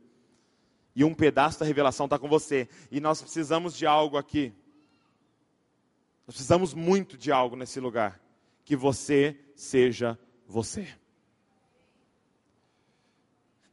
E 0.96 1.04
um 1.04 1.14
pedaço 1.14 1.60
da 1.60 1.66
revelação 1.68 2.08
está 2.08 2.18
com 2.18 2.28
você. 2.28 2.68
E 2.92 3.00
nós 3.00 3.22
precisamos 3.22 3.78
de 3.78 3.86
algo 3.86 4.18
aqui. 4.18 4.52
Nós 6.30 6.36
precisamos 6.36 6.76
muito 6.76 7.18
de 7.18 7.32
algo 7.32 7.56
nesse 7.56 7.80
lugar. 7.80 8.22
Que 8.64 8.76
você 8.76 9.36
seja 9.56 10.16
você. 10.48 10.88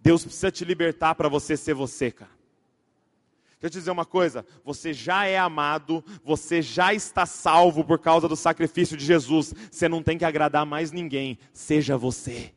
Deus 0.00 0.24
precisa 0.24 0.50
te 0.50 0.64
libertar 0.64 1.14
para 1.16 1.28
você 1.28 1.54
ser 1.54 1.74
você, 1.74 2.10
cara. 2.10 2.30
Deixa 3.60 3.66
eu 3.66 3.70
te 3.70 3.74
dizer 3.74 3.90
uma 3.90 4.06
coisa: 4.06 4.42
você 4.64 4.94
já 4.94 5.26
é 5.26 5.36
amado, 5.36 6.02
você 6.24 6.62
já 6.62 6.94
está 6.94 7.26
salvo 7.26 7.84
por 7.84 7.98
causa 7.98 8.26
do 8.26 8.34
sacrifício 8.34 8.96
de 8.96 9.04
Jesus. 9.04 9.52
Você 9.70 9.86
não 9.86 10.02
tem 10.02 10.16
que 10.16 10.24
agradar 10.24 10.64
mais 10.64 10.90
ninguém, 10.90 11.38
seja 11.52 11.98
você. 11.98 12.54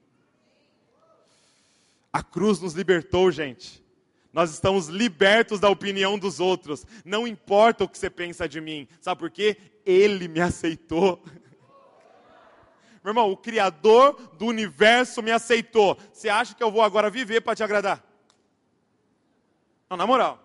A 2.14 2.24
cruz 2.24 2.62
nos 2.62 2.72
libertou, 2.72 3.30
gente. 3.32 3.84
Nós 4.32 4.52
estamos 4.52 4.88
libertos 4.88 5.60
da 5.60 5.70
opinião 5.70 6.18
dos 6.18 6.40
outros. 6.40 6.86
Não 7.04 7.28
importa 7.28 7.84
o 7.84 7.90
que 7.90 7.98
você 7.98 8.10
pensa 8.10 8.48
de 8.48 8.62
mim. 8.62 8.88
Sabe 9.02 9.20
por 9.20 9.32
quê? 9.32 9.58
Ele 9.86 10.28
me 10.28 10.42
aceitou. 10.42 11.22
Meu 13.04 13.12
irmão, 13.12 13.32
o 13.32 13.38
Criador 13.38 14.14
do 14.38 14.46
universo 14.46 15.22
me 15.22 15.32
aceitou. 15.32 15.98
Você 16.12 16.30
acha 16.30 16.54
que 16.54 16.64
eu 16.64 16.72
vou 16.72 16.82
agora 16.82 17.10
viver 17.10 17.42
para 17.42 17.56
te 17.56 17.64
agradar? 17.64 18.04
Não, 19.90 19.98
na 19.98 20.06
moral. 20.06 20.44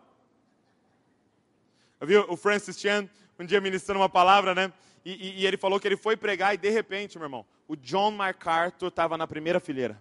Eu 2.00 2.06
vi 2.06 2.16
o 2.16 2.36
Francis 2.36 2.78
Chan 2.78 3.08
um 3.38 3.44
dia 3.44 3.60
ministrando 3.60 4.00
uma 4.00 4.08
palavra, 4.08 4.54
né? 4.54 4.72
E, 5.04 5.12
e, 5.12 5.40
e 5.40 5.46
ele 5.46 5.56
falou 5.56 5.80
que 5.80 5.88
ele 5.88 5.96
foi 5.96 6.16
pregar 6.16 6.54
e 6.54 6.58
de 6.58 6.70
repente, 6.70 7.18
meu 7.18 7.26
irmão, 7.26 7.44
o 7.66 7.76
John 7.76 8.10
MacArthur 8.12 8.88
estava 8.88 9.16
na 9.18 9.26
primeira 9.26 9.58
fileira 9.58 10.00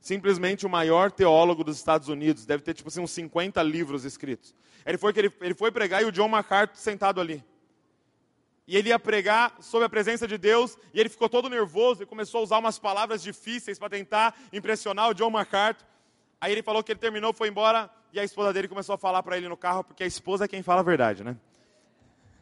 simplesmente 0.00 0.64
o 0.64 0.70
maior 0.70 1.12
teólogo 1.12 1.62
dos 1.62 1.76
Estados 1.76 2.08
Unidos, 2.08 2.46
deve 2.46 2.62
ter 2.62 2.74
tipo 2.74 2.88
assim, 2.88 3.00
uns 3.00 3.10
50 3.10 3.62
livros 3.62 4.04
escritos. 4.04 4.54
Ele 4.84 4.96
foi, 4.96 5.12
ele, 5.14 5.32
ele 5.40 5.54
foi 5.54 5.70
pregar 5.70 6.02
e 6.02 6.06
o 6.06 6.12
John 6.12 6.28
MacArthur 6.28 6.76
sentado 6.76 7.20
ali. 7.20 7.44
E 8.70 8.76
ele 8.76 8.90
ia 8.90 9.00
pregar 9.00 9.56
sobre 9.60 9.84
a 9.86 9.88
presença 9.88 10.28
de 10.28 10.38
Deus, 10.38 10.78
e 10.94 11.00
ele 11.00 11.08
ficou 11.08 11.28
todo 11.28 11.48
nervoso 11.50 12.04
e 12.04 12.06
começou 12.06 12.38
a 12.38 12.44
usar 12.44 12.58
umas 12.58 12.78
palavras 12.78 13.20
difíceis 13.20 13.80
para 13.80 13.90
tentar 13.90 14.32
impressionar 14.52 15.08
o 15.08 15.12
John 15.12 15.28
MacArthur. 15.28 15.84
Aí 16.40 16.52
ele 16.52 16.62
falou 16.62 16.80
que 16.80 16.92
ele 16.92 17.00
terminou, 17.00 17.32
foi 17.32 17.48
embora, 17.48 17.90
e 18.12 18.20
a 18.20 18.22
esposa 18.22 18.52
dele 18.52 18.68
começou 18.68 18.94
a 18.94 18.96
falar 18.96 19.24
para 19.24 19.36
ele 19.36 19.48
no 19.48 19.56
carro, 19.56 19.82
porque 19.82 20.04
a 20.04 20.06
esposa 20.06 20.44
é 20.44 20.48
quem 20.48 20.62
fala 20.62 20.82
a 20.82 20.84
verdade, 20.84 21.24
né? 21.24 21.36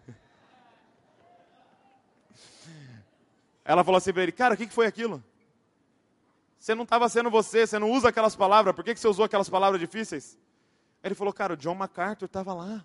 Ela 3.65 3.83
falou 3.83 3.97
assim 3.97 4.13
para 4.13 4.25
ele, 4.25 4.33
cara, 4.33 4.53
o 4.53 4.57
que 4.59 4.69
foi 4.69 4.85
aquilo? 4.85 5.25
Você 6.59 6.75
não 6.75 6.83
estava 6.83 7.09
sendo 7.09 7.31
você, 7.31 7.67
você 7.67 7.79
não 7.79 7.91
usa 7.91 8.11
aquelas 8.11 8.37
palavras, 8.37 8.75
por 8.75 8.85
que, 8.85 8.93
que 8.93 9.01
você 9.01 9.09
usou 9.09 9.25
aquelas 9.25 9.49
palavras 9.49 9.81
difíceis? 9.81 10.39
Ele 11.03 11.15
falou, 11.15 11.33
cara, 11.33 11.55
o 11.55 11.57
John 11.57 11.75
MacArthur 11.75 12.27
estava 12.27 12.53
lá. 12.53 12.85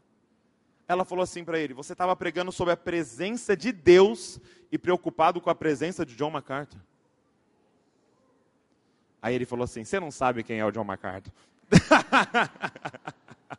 Ela 0.88 1.06
falou 1.06 1.24
assim 1.24 1.44
para 1.44 1.60
ele: 1.60 1.74
Você 1.74 1.94
estava 1.94 2.16
pregando 2.16 2.52
sobre 2.52 2.74
a 2.74 2.78
presença 2.78 3.56
de 3.56 3.72
Deus 3.72 4.40
e 4.72 4.78
preocupado 4.78 5.40
com 5.40 5.50
a 5.50 5.56
presença 5.56 6.06
de 6.06 6.16
John 6.16 6.30
MacArthur. 6.30 6.80
Aí 9.22 9.36
ele 9.36 9.46
falou 9.46 9.64
assim: 9.64 9.84
Você 9.84 10.00
não 10.00 10.12
sabe 10.12 10.44
quem 10.44 10.60
é 10.60 10.66
o 10.66 10.72
John 10.72 10.84
MacArthur. 10.84 11.32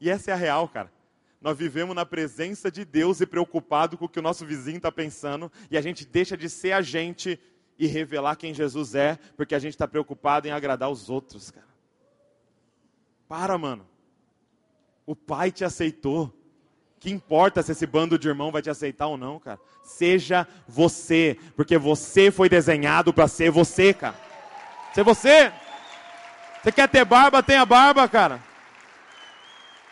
e 0.00 0.08
essa 0.08 0.30
é 0.30 0.34
a 0.34 0.36
real, 0.36 0.68
cara. 0.68 0.92
Nós 1.40 1.58
vivemos 1.58 1.94
na 1.94 2.06
presença 2.06 2.70
de 2.70 2.86
Deus 2.86 3.20
e 3.20 3.26
preocupado 3.26 3.98
com 3.98 4.06
o 4.06 4.08
que 4.08 4.18
o 4.18 4.22
nosso 4.22 4.46
vizinho 4.46 4.78
está 4.78 4.90
pensando, 4.90 5.52
e 5.70 5.76
a 5.76 5.82
gente 5.82 6.06
deixa 6.06 6.38
de 6.38 6.48
ser 6.48 6.72
a 6.72 6.80
gente 6.80 7.38
e 7.78 7.86
revelar 7.86 8.36
quem 8.36 8.54
Jesus 8.54 8.94
é, 8.94 9.18
porque 9.36 9.54
a 9.54 9.58
gente 9.58 9.74
está 9.74 9.86
preocupado 9.86 10.48
em 10.48 10.52
agradar 10.52 10.90
os 10.90 11.10
outros, 11.10 11.50
cara. 11.50 11.66
Para, 13.28 13.58
mano. 13.58 13.86
O 15.06 15.14
Pai 15.14 15.50
te 15.50 15.64
aceitou. 15.64 16.32
Que 16.98 17.10
importa 17.10 17.62
se 17.62 17.72
esse 17.72 17.86
bando 17.86 18.18
de 18.18 18.26
irmão 18.28 18.50
vai 18.50 18.62
te 18.62 18.70
aceitar 18.70 19.08
ou 19.08 19.18
não, 19.18 19.38
cara? 19.38 19.60
Seja 19.82 20.48
você, 20.66 21.38
porque 21.54 21.76
você 21.76 22.30
foi 22.30 22.48
desenhado 22.48 23.12
para 23.12 23.28
ser 23.28 23.50
você, 23.50 23.92
cara. 23.92 24.14
Ser 24.94 25.02
você. 25.02 25.52
Você 26.62 26.72
quer 26.72 26.88
ter 26.88 27.04
barba, 27.04 27.42
tenha 27.42 27.66
barba, 27.66 28.08
cara. 28.08 28.42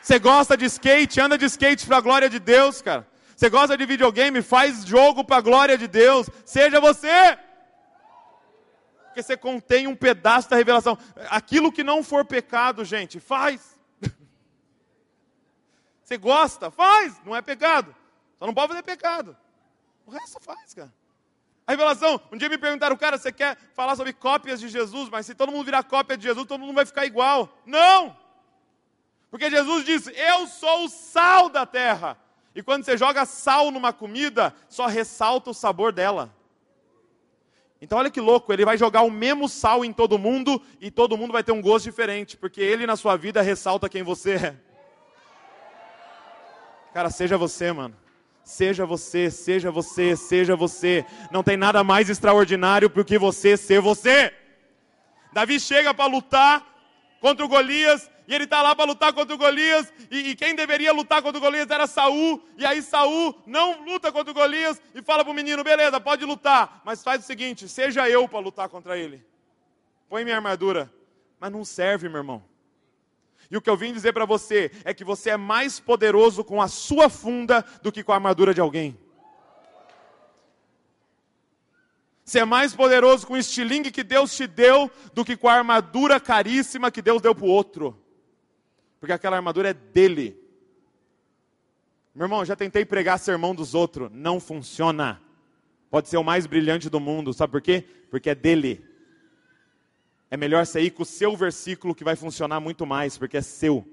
Você 0.00 0.18
gosta 0.18 0.56
de 0.56 0.64
skate, 0.64 1.20
anda 1.20 1.36
de 1.36 1.44
skate 1.44 1.86
para 1.86 1.98
a 1.98 2.00
glória 2.00 2.30
de 2.30 2.38
Deus, 2.38 2.80
cara. 2.80 3.06
Você 3.36 3.50
gosta 3.50 3.76
de 3.76 3.84
videogame, 3.84 4.40
faz 4.40 4.82
jogo 4.82 5.22
para 5.22 5.36
a 5.36 5.42
glória 5.42 5.76
de 5.76 5.86
Deus. 5.86 6.30
Seja 6.46 6.80
você 6.80 7.36
porque 9.12 9.22
você 9.22 9.36
contém 9.36 9.86
um 9.86 9.94
pedaço 9.94 10.48
da 10.48 10.56
revelação. 10.56 10.98
Aquilo 11.28 11.70
que 11.70 11.84
não 11.84 12.02
for 12.02 12.24
pecado, 12.24 12.82
gente, 12.82 13.20
faz. 13.20 13.71
Você 16.02 16.16
gosta? 16.16 16.70
Faz. 16.70 17.20
Não 17.24 17.34
é 17.34 17.42
pecado. 17.42 17.94
Só 18.38 18.46
não 18.46 18.54
pode 18.54 18.68
fazer 18.68 18.82
pecado. 18.82 19.36
O 20.06 20.10
resto 20.10 20.40
faz, 20.40 20.74
cara. 20.74 20.92
A 21.66 21.72
revelação, 21.72 22.20
um 22.32 22.36
dia 22.36 22.48
me 22.48 22.58
perguntaram, 22.58 22.96
cara, 22.96 23.16
você 23.16 23.30
quer 23.30 23.56
falar 23.72 23.94
sobre 23.94 24.12
cópias 24.12 24.58
de 24.58 24.68
Jesus, 24.68 25.08
mas 25.08 25.26
se 25.26 25.34
todo 25.34 25.52
mundo 25.52 25.64
virar 25.64 25.84
cópia 25.84 26.16
de 26.16 26.24
Jesus, 26.24 26.46
todo 26.46 26.60
mundo 26.60 26.74
vai 26.74 26.84
ficar 26.84 27.06
igual. 27.06 27.56
Não! 27.64 28.16
Porque 29.30 29.48
Jesus 29.48 29.84
disse: 29.84 30.12
Eu 30.14 30.46
sou 30.46 30.84
o 30.84 30.88
sal 30.88 31.48
da 31.48 31.64
terra. 31.64 32.18
E 32.54 32.62
quando 32.62 32.84
você 32.84 32.98
joga 32.98 33.24
sal 33.24 33.70
numa 33.70 33.92
comida, 33.92 34.54
só 34.68 34.86
ressalta 34.86 35.50
o 35.50 35.54
sabor 35.54 35.92
dela. 35.92 36.34
Então 37.80 37.98
olha 37.98 38.10
que 38.10 38.20
louco, 38.20 38.52
ele 38.52 38.64
vai 38.64 38.76
jogar 38.76 39.02
o 39.02 39.10
mesmo 39.10 39.48
sal 39.48 39.84
em 39.84 39.92
todo 39.92 40.18
mundo 40.18 40.60
e 40.80 40.90
todo 40.90 41.16
mundo 41.16 41.32
vai 41.32 41.42
ter 41.42 41.52
um 41.52 41.62
gosto 41.62 41.86
diferente, 41.86 42.36
porque 42.36 42.60
ele 42.60 42.86
na 42.86 42.94
sua 42.94 43.16
vida 43.16 43.40
ressalta 43.40 43.88
quem 43.88 44.02
você 44.02 44.34
é. 44.34 44.71
Cara, 46.92 47.10
seja 47.10 47.38
você, 47.38 47.72
mano. 47.72 47.96
Seja 48.44 48.84
você, 48.84 49.30
seja 49.30 49.70
você, 49.70 50.16
seja 50.16 50.56
você. 50.56 51.04
Não 51.30 51.42
tem 51.42 51.56
nada 51.56 51.82
mais 51.84 52.10
extraordinário 52.10 52.88
do 52.88 53.04
que 53.04 53.18
você 53.18 53.56
ser 53.56 53.80
você. 53.80 54.32
Davi 55.32 55.58
chega 55.58 55.94
para 55.94 56.06
lutar 56.06 56.66
contra 57.20 57.44
o 57.44 57.48
Golias, 57.48 58.10
e 58.26 58.34
ele 58.34 58.44
está 58.44 58.60
lá 58.60 58.74
para 58.74 58.84
lutar 58.84 59.12
contra 59.12 59.34
o 59.34 59.38
Golias, 59.38 59.92
e, 60.10 60.30
e, 60.30 60.36
quem 60.36 60.54
deveria 60.54 60.92
lutar 60.92 61.22
contra 61.22 61.38
o 61.38 61.40
Golias 61.40 61.70
era 61.70 61.86
Saul, 61.86 62.42
e 62.58 62.66
aí 62.66 62.82
Saul 62.82 63.40
não 63.46 63.84
luta 63.84 64.10
contra 64.10 64.32
o 64.32 64.34
Golias 64.34 64.82
e 64.94 65.00
fala 65.02 65.24
para 65.24 65.30
o 65.30 65.34
menino: 65.34 65.62
beleza, 65.62 66.00
pode 66.00 66.24
lutar, 66.24 66.82
mas 66.84 67.02
faz 67.02 67.22
o 67.22 67.26
seguinte: 67.26 67.68
seja 67.68 68.08
eu 68.08 68.28
para 68.28 68.40
lutar 68.40 68.68
contra 68.68 68.98
ele. 68.98 69.24
Põe 70.08 70.24
minha 70.24 70.36
armadura. 70.36 70.92
Mas 71.40 71.50
não 71.50 71.64
serve, 71.64 72.08
meu 72.08 72.18
irmão. 72.18 72.51
E 73.52 73.56
o 73.58 73.60
que 73.60 73.68
eu 73.68 73.76
vim 73.76 73.92
dizer 73.92 74.14
para 74.14 74.24
você 74.24 74.70
é 74.82 74.94
que 74.94 75.04
você 75.04 75.28
é 75.28 75.36
mais 75.36 75.78
poderoso 75.78 76.42
com 76.42 76.62
a 76.62 76.68
sua 76.68 77.10
funda 77.10 77.62
do 77.82 77.92
que 77.92 78.02
com 78.02 78.10
a 78.10 78.14
armadura 78.14 78.54
de 78.54 78.62
alguém. 78.62 78.98
Você 82.24 82.38
é 82.38 82.46
mais 82.46 82.74
poderoso 82.74 83.26
com 83.26 83.34
o 83.34 83.36
estilingue 83.36 83.90
que 83.90 84.02
Deus 84.02 84.34
te 84.34 84.46
deu 84.46 84.90
do 85.12 85.22
que 85.22 85.36
com 85.36 85.48
a 85.48 85.52
armadura 85.52 86.18
caríssima 86.18 86.90
que 86.90 87.02
Deus 87.02 87.20
deu 87.20 87.34
para 87.34 87.44
o 87.44 87.48
outro. 87.48 88.02
Porque 88.98 89.12
aquela 89.12 89.36
armadura 89.36 89.68
é 89.68 89.74
dele. 89.74 90.40
Meu 92.14 92.24
irmão, 92.24 92.46
já 92.46 92.56
tentei 92.56 92.86
pregar 92.86 93.18
sermão 93.18 93.54
dos 93.54 93.74
outros, 93.74 94.08
não 94.10 94.40
funciona. 94.40 95.20
Pode 95.90 96.08
ser 96.08 96.16
o 96.16 96.24
mais 96.24 96.46
brilhante 96.46 96.88
do 96.88 96.98
mundo, 96.98 97.34
sabe 97.34 97.50
por 97.50 97.60
quê? 97.60 97.84
Porque 98.10 98.30
é 98.30 98.34
dele. 98.34 98.82
É 100.32 100.36
melhor 100.38 100.64
você 100.64 100.80
ir 100.80 100.92
com 100.92 101.02
o 101.02 101.04
seu 101.04 101.36
versículo 101.36 101.94
que 101.94 102.02
vai 102.02 102.16
funcionar 102.16 102.58
muito 102.58 102.86
mais, 102.86 103.18
porque 103.18 103.36
é 103.36 103.42
seu. 103.42 103.86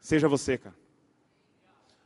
Seja 0.00 0.26
você, 0.26 0.56
cara. 0.56 0.74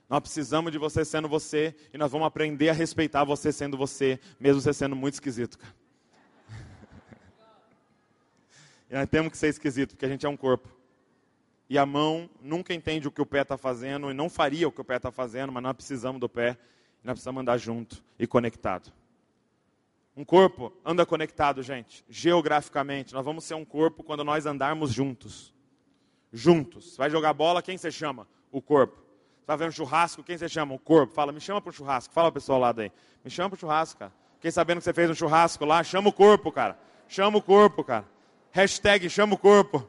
Nós 0.08 0.18
precisamos 0.18 0.72
de 0.72 0.78
você 0.78 1.04
sendo 1.04 1.28
você 1.28 1.72
e 1.94 1.96
nós 1.96 2.10
vamos 2.10 2.26
aprender 2.26 2.68
a 2.68 2.72
respeitar 2.72 3.22
você 3.22 3.52
sendo 3.52 3.76
você, 3.76 4.18
mesmo 4.40 4.60
você 4.60 4.72
sendo 4.72 4.96
muito 4.96 5.14
esquisito, 5.14 5.56
cara. 5.56 5.72
e 8.90 8.94
nós 8.94 9.08
temos 9.08 9.30
que 9.30 9.38
ser 9.38 9.50
esquisito, 9.50 9.90
porque 9.90 10.06
a 10.06 10.08
gente 10.08 10.26
é 10.26 10.28
um 10.28 10.36
corpo. 10.36 10.68
E 11.68 11.78
a 11.78 11.86
mão 11.86 12.28
nunca 12.42 12.74
entende 12.74 13.06
o 13.06 13.12
que 13.12 13.22
o 13.22 13.26
pé 13.26 13.42
está 13.42 13.56
fazendo 13.56 14.10
e 14.10 14.14
não 14.14 14.28
faria 14.28 14.66
o 14.66 14.72
que 14.72 14.80
o 14.80 14.84
pé 14.84 14.96
está 14.96 15.12
fazendo, 15.12 15.52
mas 15.52 15.62
nós 15.62 15.74
precisamos 15.74 16.20
do 16.20 16.28
pé 16.28 16.58
nós 17.04 17.12
precisamos 17.12 17.40
andar 17.40 17.56
junto 17.56 18.02
e 18.18 18.26
conectado. 18.26 18.92
Um 20.16 20.24
corpo 20.24 20.72
anda 20.84 21.06
conectado, 21.06 21.62
gente, 21.62 22.04
geograficamente. 22.08 23.14
Nós 23.14 23.24
vamos 23.24 23.44
ser 23.44 23.54
um 23.54 23.64
corpo 23.64 24.02
quando 24.02 24.24
nós 24.24 24.46
andarmos 24.46 24.92
juntos. 24.92 25.54
Juntos. 26.32 26.96
Vai 26.96 27.08
jogar 27.10 27.32
bola, 27.32 27.62
quem 27.62 27.76
você 27.78 27.90
chama? 27.90 28.26
O 28.50 28.60
corpo. 28.60 29.00
Está 29.40 29.56
vendo 29.56 29.72
churrasco? 29.72 30.22
Quem 30.22 30.36
você 30.36 30.48
chama? 30.48 30.74
O 30.74 30.78
corpo. 30.78 31.12
Fala, 31.12 31.32
me 31.32 31.40
chama 31.40 31.60
para 31.60 31.70
o 31.70 31.72
churrasco. 31.72 32.12
Fala 32.14 32.28
o 32.28 32.32
pessoal 32.32 32.58
lá 32.58 32.72
daí. 32.72 32.92
Me 33.24 33.30
chama 33.30 33.50
para 33.50 33.56
o 33.56 33.60
churrasco, 33.60 33.98
cara. 33.98 34.12
Quem 34.40 34.50
sabendo 34.50 34.78
que 34.78 34.84
você 34.84 34.92
fez 34.92 35.10
um 35.10 35.14
churrasco 35.14 35.64
lá, 35.64 35.82
chama 35.82 36.08
o 36.08 36.12
corpo, 36.12 36.50
cara. 36.50 36.78
Chama 37.08 37.38
o 37.38 37.42
corpo, 37.42 37.84
cara. 37.84 38.04
Hashtag 38.52 39.08
chama 39.10 39.34
o 39.34 39.38
corpo. 39.38 39.88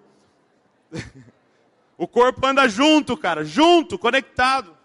o 1.97 2.07
corpo 2.07 2.45
anda 2.45 2.67
junto, 2.67 3.15
cara. 3.15 3.45
Junto, 3.45 3.97
conectado. 3.97 4.75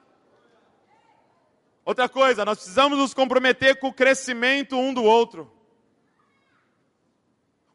Outra 1.87 2.09
coisa, 2.09 2.45
nós 2.45 2.59
precisamos 2.59 2.99
nos 2.99 3.15
comprometer 3.15 3.79
com 3.79 3.87
o 3.87 3.93
crescimento 3.93 4.77
um 4.77 4.93
do 4.93 5.05
outro. 5.05 5.49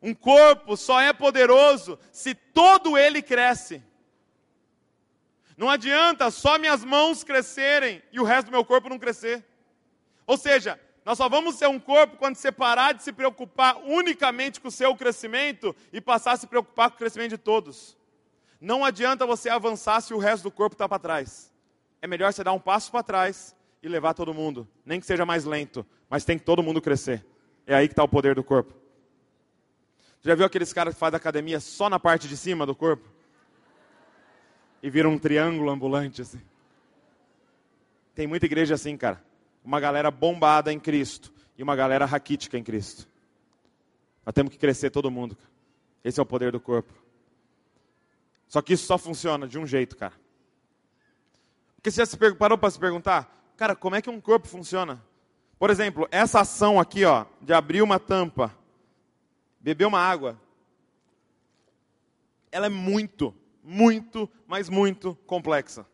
Um 0.01 0.14
corpo 0.14 0.76
só 0.76 0.99
é 0.99 1.14
poderoso 1.14 1.97
se 2.12 2.36
todo 2.36 2.97
ele 2.97 3.22
cresce. 3.22 3.82
Não 5.55 5.70
adianta 5.70 6.30
só 6.30 6.59
minhas 6.59 6.84
mãos 6.84 7.24
crescerem 7.24 8.03
e 8.12 8.20
o 8.20 8.26
resto 8.26 8.47
do 8.47 8.51
meu 8.51 8.66
corpo 8.66 8.89
não 8.89 8.99
crescer. 8.99 9.45
Ou 10.28 10.38
seja, 10.38 10.78
nós 11.05 11.18
só 11.18 11.30
vamos 11.30 11.55
ser 11.55 11.70
um 11.70 11.80
corpo 11.80 12.18
quando 12.18 12.36
você 12.36 12.51
parar 12.51 12.93
de 12.93 13.03
se 13.03 13.14
preocupar 13.14 13.78
unicamente 13.78 14.59
com 14.59 14.68
o 14.68 14.72
seu 14.72 14.93
crescimento 14.93 15.74
e 15.93 16.01
passar 16.01 16.34
a 16.34 16.38
se 16.38 16.47
preocupar 16.47 16.89
com 16.89 16.95
o 16.95 16.99
crescimento 16.99 17.30
de 17.30 17.38
todos. 17.38 17.95
Não 18.59 18.84
adianta 18.84 19.26
você 19.26 19.49
avançar 19.49 20.01
se 20.01 20.14
o 20.14 20.18
resto 20.18 20.43
do 20.43 20.51
corpo 20.51 20.74
está 20.74 20.89
para 20.89 20.99
trás. 20.99 21.49
É 22.01 22.07
melhor 22.07 22.34
você 22.34 22.43
dar 22.43 22.51
um 22.51 22.59
passo 22.59 22.91
para 22.91 23.03
trás 23.03 23.55
e 23.82 23.88
levar 23.88 24.13
todo 24.13 24.34
mundo. 24.34 24.67
Nem 24.86 24.99
que 24.99 25.05
seja 25.05 25.25
mais 25.25 25.45
lento, 25.45 25.86
mas 26.09 26.25
tem 26.25 26.38
que 26.38 26.45
todo 26.45 26.63
mundo 26.63 26.82
crescer. 26.82 27.25
É 27.65 27.75
aí 27.75 27.88
que 27.88 27.93
está 27.93 28.03
o 28.03 28.07
poder 28.07 28.36
do 28.36 28.43
corpo. 28.43 28.73
Já 30.21 30.36
viu 30.36 30.45
aqueles 30.45 30.71
caras 30.71 30.93
que 30.93 30.99
fazem 30.99 31.17
academia 31.17 31.59
só 31.59 31.89
na 31.89 31.99
parte 31.99 32.27
de 32.27 32.38
cima 32.38 32.65
do 32.65 32.75
corpo? 32.75 33.09
e 34.82 34.89
vira 34.89 35.07
um 35.07 35.17
triângulo 35.17 35.69
ambulante 35.69 36.21
assim. 36.21 36.41
Tem 38.15 38.27
muita 38.27 38.45
igreja 38.45 38.75
assim, 38.75 38.97
cara. 38.97 39.23
Uma 39.63 39.79
galera 39.79 40.09
bombada 40.09 40.73
em 40.73 40.79
Cristo 40.79 41.32
e 41.57 41.63
uma 41.63 41.75
galera 41.75 42.05
raquítica 42.05 42.57
em 42.57 42.63
Cristo. 42.63 43.07
Nós 44.25 44.34
temos 44.34 44.51
que 44.51 44.57
crescer 44.57 44.89
todo 44.89 45.11
mundo. 45.11 45.36
Cara. 45.36 45.51
Esse 46.03 46.19
é 46.19 46.23
o 46.23 46.25
poder 46.25 46.51
do 46.51 46.59
corpo. 46.59 46.93
Só 48.47 48.61
que 48.61 48.73
isso 48.73 48.86
só 48.86 48.97
funciona 48.97 49.47
de 49.47 49.57
um 49.57 49.65
jeito, 49.65 49.95
cara. 49.95 50.13
Porque 51.75 51.89
você 51.89 52.01
já 52.01 52.05
se 52.05 52.17
parou 52.36 52.57
para 52.57 52.69
se 52.69 52.79
perguntar, 52.79 53.40
cara, 53.62 53.76
como 53.76 53.95
é 53.95 54.01
que 54.01 54.09
um 54.09 54.20
corpo 54.20 54.47
funciona? 54.47 55.05
Por 55.59 55.70
exemplo, 55.70 56.07
essa 56.09 56.39
ação 56.39 56.80
aqui, 56.80 57.05
ó, 57.05 57.28
de 57.39 57.53
abrir 57.53 57.84
uma 57.84 57.99
tampa, 57.99 58.57
beber 59.59 59.86
uma 59.86 59.99
água, 59.99 60.41
ela 62.51 62.66
é 62.66 62.70
muito, 62.70 63.32
muito, 63.64 64.28
mas 64.47 64.68
muito 64.68 65.14
complexa. 65.28 65.86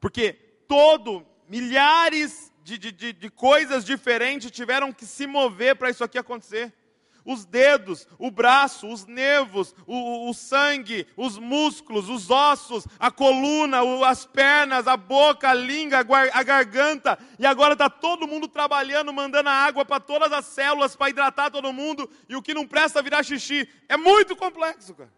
Porque 0.00 0.32
todo, 0.66 1.24
milhares 1.48 2.52
de, 2.64 2.78
de, 2.78 3.12
de 3.12 3.30
coisas 3.30 3.84
diferentes 3.84 4.50
tiveram 4.50 4.92
que 4.92 5.06
se 5.06 5.28
mover 5.28 5.76
para 5.76 5.90
isso 5.90 6.02
aqui 6.02 6.18
acontecer. 6.18 6.72
Os 7.24 7.46
dedos, 7.46 8.06
o 8.18 8.30
braço, 8.30 8.86
os 8.86 9.06
nervos, 9.06 9.74
o, 9.86 10.28
o 10.28 10.34
sangue, 10.34 11.06
os 11.16 11.38
músculos, 11.38 12.10
os 12.10 12.30
ossos, 12.30 12.86
a 12.98 13.10
coluna, 13.10 13.82
o, 13.82 14.04
as 14.04 14.26
pernas, 14.26 14.86
a 14.86 14.94
boca, 14.94 15.48
a 15.48 15.54
língua, 15.54 16.00
a, 16.32 16.42
garganta. 16.42 17.18
E 17.38 17.46
agora 17.46 17.72
está 17.72 17.88
todo 17.88 18.28
mundo 18.28 18.46
trabalhando, 18.46 19.10
mandando 19.10 19.48
a 19.48 19.52
água 19.52 19.86
para 19.86 20.00
todas 20.00 20.30
as 20.32 20.44
células 20.44 20.94
para 20.94 21.08
hidratar 21.08 21.50
todo 21.50 21.72
mundo. 21.72 22.10
E 22.28 22.36
o 22.36 22.42
que 22.42 22.52
não 22.52 22.66
presta 22.66 23.02
virar 23.02 23.22
xixi. 23.22 23.66
É 23.88 23.96
muito 23.96 24.36
complexo, 24.36 24.94
cara. 24.94 25.12